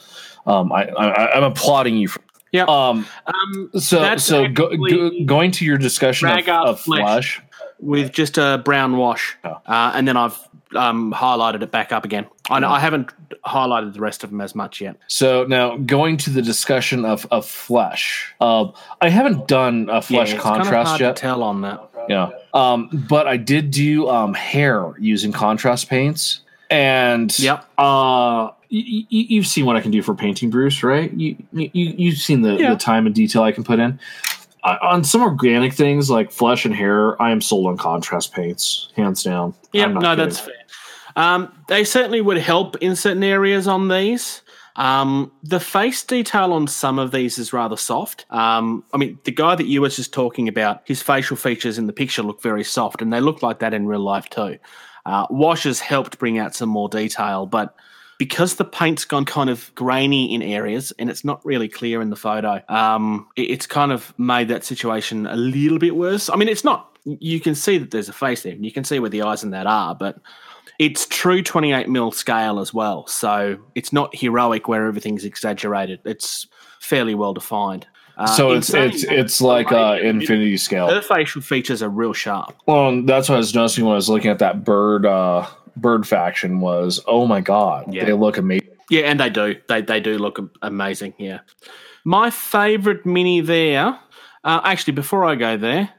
um, 0.45 0.71
I, 0.71 0.85
I 0.87 1.37
I'm 1.37 1.43
applauding 1.43 1.97
you. 1.97 2.07
For, 2.07 2.21
Yep. 2.53 2.69
Um. 2.69 3.07
Um, 3.25 3.71
So 3.79 4.15
so 4.17 4.47
go, 4.47 4.77
go, 4.77 5.09
going 5.25 5.51
to 5.51 5.65
your 5.65 5.79
discussion 5.79 6.29
of, 6.29 6.47
of 6.47 6.79
flesh. 6.79 7.01
flesh. 7.01 7.41
With 7.83 8.11
just 8.13 8.37
a 8.37 8.61
brown 8.63 8.97
wash, 8.97 9.35
Oh. 9.43 9.59
uh, 9.65 9.91
and 9.95 10.07
then 10.07 10.17
I've 10.17 10.37
um, 10.75 11.13
highlighted 11.13 11.61
it 11.61 11.71
back 11.71 11.91
up 11.91 12.03
again. 12.05 12.25
I, 12.49 12.59
know, 12.59 12.69
I 12.69 12.79
haven't 12.79 13.11
highlighted 13.45 13.93
the 13.93 13.99
rest 13.99 14.23
of 14.23 14.29
them 14.31 14.41
as 14.41 14.55
much 14.55 14.81
yet. 14.81 14.95
So 15.07 15.45
now 15.47 15.77
going 15.77 16.17
to 16.17 16.29
the 16.29 16.41
discussion 16.41 17.05
of 17.05 17.27
of 17.29 17.45
flesh. 17.45 18.33
Um, 18.41 18.73
I 19.01 19.09
haven't 19.09 19.47
done 19.47 19.89
a 19.91 20.01
flesh 20.01 20.33
yeah, 20.33 20.39
contrast 20.39 20.87
hard 20.89 21.01
yet. 21.01 21.15
To 21.15 21.21
tell 21.21 21.43
on 21.43 21.61
that. 21.61 21.89
Yeah. 22.09 22.29
Um, 22.53 22.89
but 23.09 23.27
I 23.27 23.37
did 23.37 23.69
do 23.71 24.09
um 24.09 24.33
hair 24.33 24.93
using 24.99 25.31
contrast 25.31 25.89
paints. 25.89 26.39
And 26.69 27.37
Yep. 27.37 27.65
uh 27.77 28.49
you've 28.69 29.45
seen 29.45 29.65
what 29.67 29.75
I 29.75 29.81
can 29.81 29.91
do 29.91 30.01
for 30.01 30.15
painting, 30.15 30.49
Bruce, 30.49 30.81
right? 30.81 31.13
You, 31.13 31.35
you 31.51 31.69
you've 31.73 32.17
seen 32.17 32.41
the, 32.41 32.55
Yeah. 32.55 32.71
the 32.71 32.77
time 32.77 33.05
and 33.05 33.13
detail 33.13 33.43
I 33.43 33.51
can 33.51 33.63
put 33.63 33.77
in. 33.79 33.99
On 34.63 35.03
some 35.03 35.21
organic 35.21 35.73
things 35.73 36.09
like 36.09 36.31
flesh 36.31 36.65
and 36.65 36.73
hair, 36.73 37.21
I 37.21 37.31
am 37.31 37.41
sold 37.41 37.67
on 37.67 37.77
contrast 37.77 38.33
paints, 38.33 38.91
hands 38.95 39.23
down. 39.23 39.53
Yeah, 39.73 39.87
no, 39.87 39.99
not 39.99 40.15
that's 40.15 40.39
fair. 40.39 40.53
Um, 41.15 41.53
they 41.67 41.83
certainly 41.83 42.21
would 42.21 42.37
help 42.37 42.77
in 42.77 42.95
certain 42.95 43.23
areas 43.23 43.67
on 43.67 43.89
these. 43.89 44.41
Um, 44.75 45.31
the 45.43 45.59
face 45.59 46.03
detail 46.03 46.53
on 46.53 46.67
some 46.67 46.97
of 46.97 47.11
these 47.11 47.37
is 47.37 47.53
rather 47.53 47.77
soft. 47.77 48.25
Um, 48.31 48.83
I 48.93 48.97
mean, 48.97 49.19
the 49.23 49.31
guy 49.31 49.55
that 49.55 49.67
you 49.67 49.81
were 49.81 49.89
just 49.89 50.13
talking 50.13 50.47
about, 50.47 50.81
his 50.85 51.01
facial 51.01 51.37
features 51.37 51.77
in 51.77 51.85
the 51.85 51.93
picture 51.93 52.23
look 52.23 52.41
very 52.41 52.63
soft, 52.63 53.01
and 53.01 53.13
they 53.13 53.19
look 53.21 53.43
like 53.43 53.59
that 53.59 53.73
in 53.73 53.85
real 53.85 53.99
life 53.99 54.29
too. 54.29 54.57
Uh, 55.05 55.27
wash 55.29 55.63
has 55.63 55.79
helped 55.79 56.17
bring 56.17 56.39
out 56.39 56.55
some 56.55 56.69
more 56.69 56.89
detail, 56.89 57.45
but 57.45 57.75
because 58.17 58.55
the 58.55 58.65
paint's 58.65 59.05
gone 59.05 59.25
kind 59.25 59.49
of 59.49 59.73
grainy 59.75 60.33
in 60.33 60.41
areas 60.41 60.93
and 60.99 61.09
it's 61.09 61.23
not 61.25 61.43
really 61.45 61.67
clear 61.67 62.01
in 62.01 62.09
the 62.09 62.15
photo, 62.15 62.61
um, 62.69 63.27
it- 63.35 63.49
it's 63.51 63.67
kind 63.67 63.91
of 63.91 64.13
made 64.17 64.47
that 64.49 64.63
situation 64.63 65.25
a 65.27 65.35
little 65.35 65.79
bit 65.79 65.95
worse. 65.95 66.29
I 66.29 66.35
mean, 66.35 66.47
it's 66.47 66.63
not. 66.63 66.89
You 67.05 67.39
can 67.39 67.53
see 67.55 67.77
that 67.77 67.91
there's 67.91 68.07
a 68.09 68.13
face 68.13 68.43
there, 68.43 68.53
and 68.53 68.63
you 68.63 68.71
can 68.71 68.83
see 68.85 68.99
where 68.99 69.09
the 69.09 69.23
eyes 69.23 69.43
and 69.43 69.51
that 69.53 69.67
are, 69.67 69.93
but 69.93 70.17
it's 70.79 71.05
true 71.07 71.41
28 71.43 71.89
mil 71.89 72.11
scale 72.11 72.59
as 72.59 72.73
well. 72.73 73.05
So 73.07 73.57
it's 73.75 73.91
not 73.91 74.15
heroic 74.15 74.67
where 74.67 74.87
everything's 74.87 75.25
exaggerated. 75.25 75.99
It's 76.05 76.47
fairly 76.79 77.13
well 77.15 77.33
defined. 77.33 77.85
Uh, 78.17 78.27
so 78.27 78.51
it's 78.51 78.71
it's 78.73 79.03
it's 79.03 79.41
like 79.41 79.71
uh 79.71 79.93
lady 79.93 80.07
in 80.07 80.07
the 80.07 80.19
middle, 80.19 80.21
infinity 80.35 80.57
scale. 80.57 80.87
Her 80.87 81.01
facial 81.01 81.41
features 81.41 81.81
are 81.81 81.89
real 81.89 82.13
sharp. 82.13 82.55
Well, 82.67 83.01
that's 83.01 83.27
what 83.27 83.35
I 83.35 83.37
was 83.39 83.55
noticing 83.55 83.85
when 83.85 83.93
I 83.93 83.95
was 83.95 84.07
looking 84.07 84.29
at 84.29 84.37
that 84.39 84.63
bird 84.63 85.05
uh 85.05 85.47
bird 85.75 86.07
faction 86.07 86.59
was 86.59 87.01
oh 87.07 87.25
my 87.25 87.41
god, 87.41 87.93
Yeah. 87.93 88.05
they 88.05 88.13
look 88.13 88.37
amazing. 88.37 88.69
Yeah, 88.89 89.01
and 89.01 89.19
they 89.19 89.29
do. 89.29 89.55
They 89.67 89.81
they 89.81 89.99
do 89.99 90.17
look 90.17 90.39
amazing. 90.61 91.13
Yeah. 91.17 91.39
My 92.05 92.29
favorite 92.29 93.05
mini 93.05 93.41
there. 93.41 93.97
Uh, 94.43 94.59
actually, 94.65 94.93
before 94.93 95.23
I 95.23 95.35
go 95.35 95.55
there, 95.55 95.89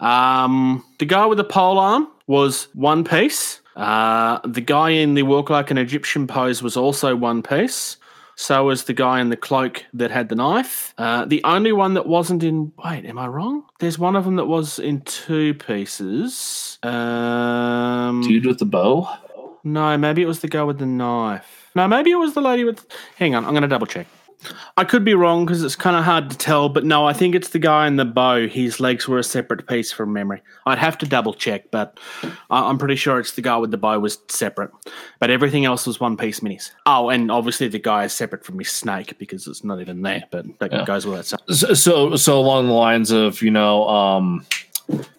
um, 0.00 0.84
the 0.98 1.04
guy 1.06 1.24
with 1.26 1.38
the 1.38 1.44
pole 1.44 1.78
arm 1.78 2.08
was 2.26 2.66
one 2.74 3.04
piece. 3.04 3.60
Uh, 3.76 4.40
the 4.46 4.60
guy 4.60 4.90
in 4.90 5.14
the 5.14 5.22
walk 5.22 5.50
like 5.50 5.70
an 5.70 5.78
Egyptian 5.78 6.26
pose 6.26 6.62
was 6.62 6.76
also 6.76 7.14
one 7.14 7.42
piece. 7.42 7.96
So 8.36 8.64
was 8.64 8.84
the 8.84 8.92
guy 8.94 9.20
in 9.20 9.28
the 9.28 9.36
cloak 9.36 9.84
that 9.94 10.10
had 10.10 10.28
the 10.28 10.34
knife. 10.34 10.94
Uh, 10.98 11.24
the 11.24 11.42
only 11.44 11.72
one 11.72 11.94
that 11.94 12.06
wasn't 12.06 12.42
in. 12.42 12.72
Wait, 12.84 13.04
am 13.04 13.18
I 13.18 13.26
wrong? 13.26 13.64
There's 13.78 13.98
one 13.98 14.16
of 14.16 14.24
them 14.24 14.36
that 14.36 14.46
was 14.46 14.78
in 14.78 15.02
two 15.02 15.54
pieces. 15.54 16.78
Um, 16.82 18.22
Dude 18.22 18.46
with 18.46 18.58
the 18.58 18.64
bow. 18.64 19.08
no, 19.64 19.96
maybe 19.98 20.22
it 20.22 20.26
was 20.26 20.40
the 20.40 20.48
guy 20.48 20.62
with 20.62 20.78
the 20.78 20.86
knife. 20.86 21.70
No, 21.74 21.86
maybe 21.88 22.10
it 22.10 22.16
was 22.16 22.34
the 22.34 22.40
lady 22.40 22.64
with. 22.64 22.84
Hang 23.16 23.34
on, 23.34 23.44
I'm 23.44 23.52
going 23.52 23.62
to 23.62 23.68
double 23.68 23.86
check. 23.86 24.06
I 24.76 24.84
could 24.84 25.04
be 25.04 25.14
wrong 25.14 25.44
because 25.44 25.62
it's 25.62 25.76
kind 25.76 25.96
of 25.96 26.04
hard 26.04 26.30
to 26.30 26.36
tell, 26.36 26.68
but 26.68 26.84
no, 26.84 27.06
I 27.06 27.12
think 27.12 27.34
it's 27.34 27.50
the 27.50 27.58
guy 27.58 27.86
in 27.86 27.96
the 27.96 28.04
bow. 28.04 28.48
His 28.48 28.80
legs 28.80 29.06
were 29.06 29.18
a 29.18 29.22
separate 29.24 29.66
piece 29.68 29.92
from 29.92 30.12
memory. 30.12 30.42
I'd 30.66 30.78
have 30.78 30.98
to 30.98 31.06
double 31.06 31.34
check, 31.34 31.70
but 31.70 31.98
I'm 32.50 32.78
pretty 32.78 32.96
sure 32.96 33.18
it's 33.20 33.32
the 33.32 33.42
guy 33.42 33.56
with 33.58 33.70
the 33.70 33.76
bow 33.76 33.98
was 34.00 34.18
separate. 34.28 34.70
But 35.18 35.30
everything 35.30 35.64
else 35.64 35.86
was 35.86 36.00
one 36.00 36.16
piece 36.16 36.40
minis. 36.40 36.70
Oh, 36.86 37.08
and 37.10 37.30
obviously 37.30 37.68
the 37.68 37.78
guy 37.78 38.04
is 38.04 38.12
separate 38.12 38.44
from 38.44 38.58
his 38.58 38.70
snake 38.70 39.16
because 39.18 39.46
it's 39.46 39.62
not 39.64 39.80
even 39.80 40.02
there, 40.02 40.24
but 40.30 40.46
that 40.58 40.72
Yeah. 40.72 40.84
goes 40.84 41.06
with 41.06 41.16
that. 41.16 41.26
So, 41.26 41.36
So, 41.54 41.74
so 41.74 42.16
so 42.16 42.38
along 42.40 42.66
the 42.66 42.72
lines 42.72 43.10
of 43.10 43.42
you 43.42 43.50
know 43.50 43.88
um 43.88 44.46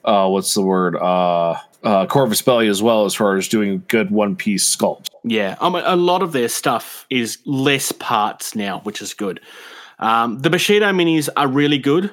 uh 0.03 0.27
what's 0.27 0.53
the 0.53 0.61
word 0.61 0.95
uh 0.95 1.55
uh 1.83 2.05
corvus 2.07 2.41
belli 2.41 2.67
as 2.67 2.81
well 2.83 3.05
as 3.05 3.13
far 3.13 3.35
as 3.37 3.47
doing 3.47 3.83
good 3.87 4.11
one 4.11 4.35
piece 4.35 4.63
sculpt 4.75 5.07
yeah, 5.23 5.55
I 5.61 5.69
mean, 5.69 5.83
a 5.85 5.95
lot 5.95 6.21
of 6.21 6.31
their 6.31 6.49
stuff 6.49 7.05
is 7.09 7.37
less 7.45 7.91
parts 7.91 8.55
now, 8.55 8.79
which 8.81 9.01
is 9.01 9.13
good. 9.13 9.39
Um, 9.99 10.39
the 10.39 10.49
Bushido 10.49 10.91
minis 10.91 11.29
are 11.37 11.47
really 11.47 11.77
good. 11.77 12.11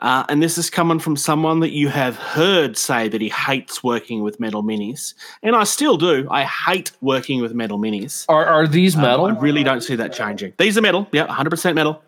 Uh, 0.00 0.24
and 0.30 0.42
this 0.42 0.56
is 0.56 0.70
coming 0.70 0.98
from 0.98 1.14
someone 1.14 1.60
that 1.60 1.72
you 1.72 1.88
have 1.88 2.16
heard 2.16 2.76
say 2.76 3.06
that 3.08 3.20
he 3.20 3.28
hates 3.28 3.84
working 3.84 4.22
with 4.22 4.40
metal 4.40 4.62
minis. 4.62 5.12
And 5.42 5.54
I 5.54 5.64
still 5.64 5.98
do. 5.98 6.26
I 6.30 6.44
hate 6.44 6.90
working 7.02 7.42
with 7.42 7.52
metal 7.52 7.78
minis. 7.78 8.24
are 8.28 8.46
are 8.46 8.66
these 8.66 8.96
Um, 8.96 9.02
metal 9.02 9.26
I 9.26 9.38
really 9.38 9.62
don't 9.62 9.82
see 9.82 9.96
that 9.96 10.14
changing. 10.14 10.54
These 10.56 10.78
are 10.78 10.80
metal. 10.80 11.06
Yeah, 11.12 11.26
100% 11.26 11.74
metal. 11.74 12.02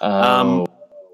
Oh. 0.00 0.10
Um, 0.10 0.66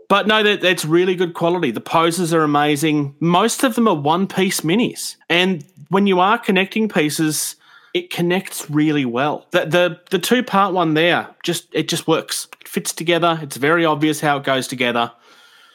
but 0.09 0.27
no, 0.27 0.43
that, 0.43 0.61
that's 0.61 0.85
really 0.85 1.15
good 1.15 1.35
quality. 1.35 1.71
The 1.71 1.81
poses 1.81 2.33
are 2.33 2.43
amazing. 2.43 3.15
Most 3.21 3.63
of 3.63 3.75
them 3.75 3.87
are 3.87 3.95
one 3.95 4.27
piece 4.27 4.63
minis. 4.63 5.17
And 5.29 5.65
when 5.89 6.07
you 6.07 6.21
are 6.21 6.39
connecting 6.39 6.89
pieces, 6.89 7.57
it 7.95 8.11
connects 8.11 8.69
really 8.69 9.05
well. 9.05 9.47
The 9.53 9.65
the, 9.65 10.01
the 10.11 10.19
two 10.19 10.43
part 10.43 10.75
one 10.75 10.95
there, 10.95 11.29
just 11.45 11.69
it 11.73 11.89
just 11.89 12.07
works. 12.07 12.49
It 12.61 12.69
fits 12.69 12.93
together. 12.93 13.39
It's 13.41 13.57
very 13.57 13.87
obvious 13.87 14.21
how 14.21 14.37
it 14.37 14.45
goes 14.45 14.67
together. 14.67 15.13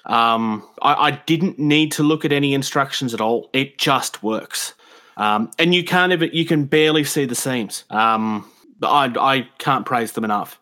Um, 0.05 0.67
I, 0.82 0.93
I 0.93 1.11
didn't 1.11 1.57
need 1.57 1.93
to 1.93 2.03
look 2.03 2.26
at 2.26 2.32
any 2.32 2.53
instructions 2.53 3.13
at 3.13 3.22
all. 3.22 3.49
It 3.53 3.78
just 3.78 4.22
works. 4.22 4.74
Um, 5.17 5.51
and 5.57 5.74
you 5.74 5.84
can't 5.84 6.11
even 6.11 6.30
you 6.34 6.45
can 6.45 6.65
barely 6.65 7.05
see 7.05 7.26
the 7.26 7.36
seams. 7.36 7.86
Um, 7.89 8.49
I 8.84 9.13
I 9.17 9.49
can't 9.57 9.86
praise 9.86 10.11
them 10.11 10.26
enough. 10.26 10.59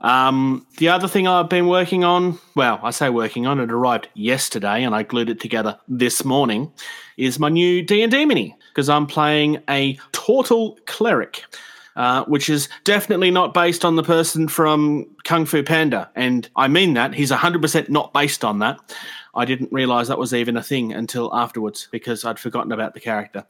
Um, 0.00 0.66
the 0.78 0.90
other 0.90 1.08
thing 1.08 1.26
I've 1.26 1.48
been 1.48 1.66
working 1.66 2.04
on, 2.04 2.38
well, 2.54 2.78
I 2.84 2.92
say 2.92 3.10
working 3.10 3.48
on, 3.48 3.58
it 3.58 3.72
arrived 3.72 4.08
yesterday, 4.14 4.84
and 4.84 4.94
I 4.94 5.02
glued 5.02 5.28
it 5.28 5.40
together 5.40 5.76
this 5.88 6.24
morning, 6.24 6.72
is 7.16 7.40
my 7.40 7.48
new 7.48 7.82
D 7.82 8.02
and 8.02 8.12
D 8.12 8.24
mini 8.24 8.56
because 8.68 8.88
I'm 8.88 9.06
playing 9.06 9.62
a 9.68 9.94
Tortle 10.12 10.76
cleric. 10.86 11.44
Uh, 11.96 12.24
which 12.26 12.48
is 12.48 12.68
definitely 12.84 13.28
not 13.28 13.52
based 13.52 13.84
on 13.84 13.96
the 13.96 14.04
person 14.04 14.46
from 14.46 15.04
Kung 15.24 15.44
Fu 15.44 15.64
Panda. 15.64 16.08
And 16.14 16.48
I 16.54 16.68
mean 16.68 16.94
that. 16.94 17.12
He's 17.12 17.32
100% 17.32 17.88
not 17.88 18.12
based 18.12 18.44
on 18.44 18.60
that. 18.60 18.78
I 19.34 19.44
didn't 19.44 19.72
realize 19.72 20.06
that 20.06 20.16
was 20.16 20.32
even 20.32 20.56
a 20.56 20.62
thing 20.62 20.92
until 20.92 21.34
afterwards 21.34 21.88
because 21.90 22.24
I'd 22.24 22.38
forgotten 22.38 22.70
about 22.70 22.94
the 22.94 23.00
character. 23.00 23.44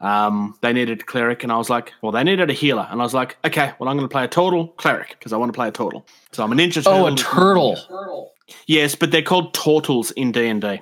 Um, 0.00 0.58
they 0.60 0.72
needed 0.72 1.02
a 1.02 1.04
cleric, 1.04 1.44
and 1.44 1.52
I 1.52 1.56
was 1.56 1.70
like, 1.70 1.92
well, 2.02 2.10
they 2.10 2.24
needed 2.24 2.50
a 2.50 2.52
healer. 2.52 2.88
And 2.90 3.00
I 3.00 3.04
was 3.04 3.14
like, 3.14 3.38
okay, 3.44 3.72
well, 3.78 3.88
I'm 3.88 3.96
going 3.96 4.08
to 4.08 4.12
play 4.12 4.24
a 4.24 4.28
turtle 4.28 4.68
cleric 4.68 5.10
because 5.10 5.32
I 5.32 5.36
want 5.36 5.52
to 5.52 5.56
play 5.56 5.68
a 5.68 5.70
turtle. 5.72 6.04
So 6.32 6.42
I'm 6.42 6.50
an 6.50 6.58
ninja 6.58 6.82
oh 6.86 7.06
a 7.06 7.14
turtle. 7.14 7.76
turtle 7.76 8.34
Yes, 8.66 8.94
but 8.94 9.10
they're 9.10 9.22
called 9.22 9.54
tortles 9.54 10.10
in 10.12 10.32
D&D, 10.32 10.80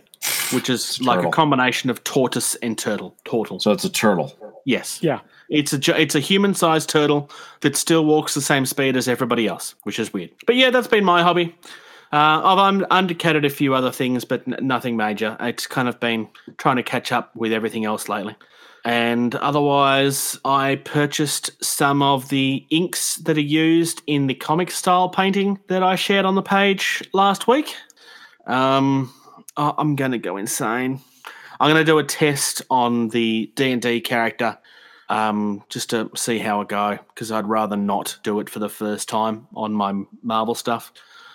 which 0.52 0.70
is 0.70 1.00
like 1.00 1.18
turtle. 1.18 1.30
a 1.30 1.32
combination 1.32 1.90
of 1.90 2.02
tortoise 2.04 2.54
and 2.56 2.78
turtle. 2.78 3.16
Turtle. 3.24 3.60
so 3.60 3.72
it's 3.72 3.84
a 3.84 3.90
turtle 3.90 4.32
yes. 4.64 5.02
Yeah. 5.02 5.20
It's 5.48 5.72
a 5.72 6.00
it's 6.00 6.14
a 6.14 6.20
human 6.20 6.54
sized 6.54 6.88
turtle 6.88 7.30
that 7.60 7.76
still 7.76 8.04
walks 8.04 8.34
the 8.34 8.40
same 8.40 8.64
speed 8.64 8.96
as 8.96 9.08
everybody 9.08 9.46
else, 9.46 9.74
which 9.82 9.98
is 9.98 10.12
weird. 10.12 10.30
But 10.46 10.56
yeah, 10.56 10.70
that's 10.70 10.88
been 10.88 11.04
my 11.04 11.22
hobby. 11.22 11.54
Uh, 12.12 12.40
I've 12.44 12.58
un- 12.58 12.86
undercutted 12.90 13.44
a 13.44 13.50
few 13.50 13.74
other 13.74 13.90
things, 13.90 14.24
but 14.24 14.42
n- 14.46 14.56
nothing 14.60 14.96
major. 14.96 15.36
It's 15.40 15.66
kind 15.66 15.88
of 15.88 15.98
been 15.98 16.28
trying 16.58 16.76
to 16.76 16.82
catch 16.82 17.10
up 17.10 17.34
with 17.34 17.52
everything 17.52 17.84
else 17.84 18.08
lately. 18.08 18.36
And 18.84 19.34
otherwise, 19.36 20.38
I 20.44 20.76
purchased 20.84 21.62
some 21.64 22.02
of 22.02 22.28
the 22.28 22.66
inks 22.70 23.16
that 23.18 23.38
are 23.38 23.40
used 23.40 24.02
in 24.06 24.26
the 24.26 24.34
comic 24.34 24.70
style 24.70 25.08
painting 25.08 25.58
that 25.68 25.82
I 25.82 25.94
shared 25.96 26.26
on 26.26 26.34
the 26.34 26.42
page 26.42 27.02
last 27.12 27.46
week. 27.46 27.74
Um, 28.46 29.12
I- 29.56 29.74
I'm 29.78 29.96
to 30.12 30.18
go 30.18 30.36
insane. 30.36 31.00
I'm 31.60 31.68
to 31.84 31.90
do 31.90 31.98
a 31.98 32.04
test 32.04 32.62
on 32.70 33.08
the 33.08 33.52
D 33.54 33.72
and 33.72 33.80
D 33.82 34.00
character 34.00 34.58
um, 35.08 35.62
just 35.68 35.90
to 35.90 36.10
see 36.16 36.38
how 36.38 36.60
it 36.62 36.68
go 36.68 36.98
because 37.08 37.30
I'd 37.30 37.46
rather 37.46 37.76
not 37.76 38.18
do 38.22 38.40
it 38.40 38.48
for 38.48 38.58
the 38.58 38.68
first 38.68 39.08
time 39.08 39.46
on 39.54 39.72
my 39.72 39.92
Marvel 40.22 40.54
stuff. 40.54 40.92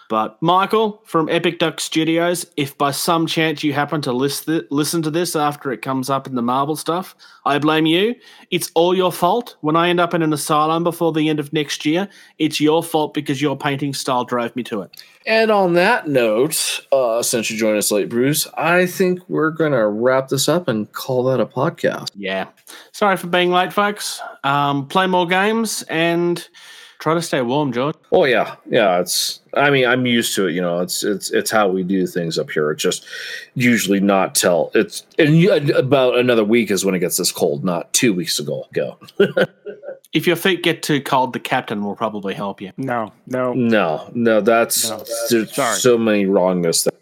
But 0.10 0.42
Michael 0.42 1.02
from 1.06 1.28
Epic 1.28 1.60
Duck 1.60 1.80
Studios, 1.82 2.46
if 2.56 2.78
by 2.78 2.92
some 2.92 3.28
chance 3.28 3.62
you 3.64 3.74
happen 3.74 4.02
to 4.04 4.14
listen 4.14 5.02
to 5.02 5.12
this 5.12 5.36
after 5.36 5.72
it 5.74 5.82
comes 5.82 6.10
up 6.10 6.28
in 6.28 6.36
the 6.36 6.42
Marvel 6.42 6.78
stuff, 6.78 7.14
I 7.46 7.60
blame 7.60 7.86
you. 7.86 8.16
It's 8.50 8.72
all 8.74 8.96
your 8.96 9.12
fault. 9.12 9.58
When 9.62 9.76
I 9.76 9.90
end 9.90 10.00
up 10.00 10.14
in 10.14 10.22
an 10.22 10.32
asylum 10.32 10.84
before 10.86 11.12
the 11.12 11.28
end 11.28 11.40
of 11.42 11.52
next 11.52 11.86
year, 11.86 12.08
it's 12.40 12.62
your 12.62 12.82
fault 12.84 13.14
because 13.14 13.42
your 13.42 13.58
painting 13.58 13.94
style 13.94 14.24
drove 14.24 14.56
me 14.56 14.64
to 14.64 14.82
it. 14.82 15.04
and 15.26 15.52
on 15.52 15.74
that 15.74 16.08
note 16.08 16.86
uh 16.94 17.22
since 17.22 17.52
you 17.52 17.58
joined 17.58 17.78
us 17.78 17.92
late 17.92 18.08
bruce 18.08 18.48
i 18.58 18.86
think 18.86 19.20
we're 19.28 19.50
gonna 19.50 19.86
wrap 19.86 20.30
this 20.30 20.48
up 20.48 20.70
and 20.70 20.90
call 20.94 21.26
that 21.26 21.42
a 21.42 21.46
podcast 21.46 22.12
Yeah. 22.16 22.48
Sorry 22.94 23.18
for 23.18 23.28
being 23.28 23.52
late, 23.52 23.74
folks. 23.74 24.22
Um, 24.46 24.88
play 24.88 25.06
more 25.08 25.28
games 25.28 25.84
and 25.90 26.48
try 27.00 27.14
to 27.14 27.22
stay 27.22 27.42
warm, 27.42 27.72
George. 27.72 27.96
Oh 28.12 28.26
yeah, 28.26 28.56
yeah. 28.70 29.00
It's. 29.00 29.40
I 29.54 29.70
mean, 29.70 29.86
I'm 29.86 30.06
used 30.06 30.36
to 30.36 30.48
it. 30.48 30.54
You 30.54 30.62
know, 30.62 30.80
it's 30.80 31.04
it's 31.04 31.32
it's 31.32 31.50
how 31.52 31.68
we 31.68 31.84
do 31.84 32.06
things 32.08 32.38
up 32.38 32.50
here. 32.52 32.72
It's 32.72 32.84
just 32.84 33.06
usually 33.56 34.00
not 34.00 34.36
till 34.36 34.72
it's 34.76 35.06
and 35.18 35.38
you, 35.38 35.52
about 35.76 36.18
another 36.18 36.44
week 36.44 36.72
is 36.72 36.86
when 36.86 36.96
it 36.96 37.00
gets 37.00 37.18
this 37.18 37.32
cold. 37.32 37.64
Not 37.64 37.92
two 37.94 38.14
weeks 38.14 38.40
ago. 38.40 38.66
Go. 38.74 38.98
If 40.14 40.26
your 40.26 40.38
feet 40.38 40.64
get 40.64 40.82
too 40.82 41.02
cold, 41.02 41.34
the 41.34 41.40
captain 41.40 41.84
will 41.84 41.96
probably 41.96 42.34
help 42.34 42.62
you. 42.62 42.72
No, 42.78 43.12
no. 43.28 43.54
No, 43.54 44.10
no. 44.16 44.40
That's 44.42 44.90
No. 44.90 45.04
there's 45.30 45.54
Sorry. 45.54 45.76
so 45.76 45.98
many 45.98 46.26
wrongness. 46.26 46.86
There. 46.86 46.94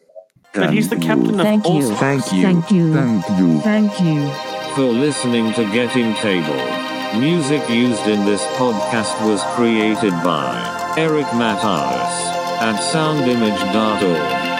But 0.53 0.73
he's 0.73 0.89
the 0.89 0.97
captain 0.97 1.39
of 1.39 1.45
Thank 1.45 1.65
you. 1.69 1.93
Thank 1.95 2.31
you. 2.33 2.41
Thank 2.41 2.71
you. 2.71 2.93
Thank 2.93 3.29
you. 3.39 3.59
Thank 3.61 3.99
you. 4.01 4.29
For 4.73 4.81
listening 4.91 5.53
to 5.53 5.63
Getting 5.71 6.13
Tabled. 6.15 6.84
Music 7.13 7.69
used 7.69 8.07
in 8.07 8.25
this 8.25 8.43
podcast 8.57 9.13
was 9.25 9.41
created 9.55 10.11
by 10.23 10.93
Eric 10.97 11.25
Matthews 11.33 12.13
at 12.59 12.75
soundimage.org. 12.91 14.54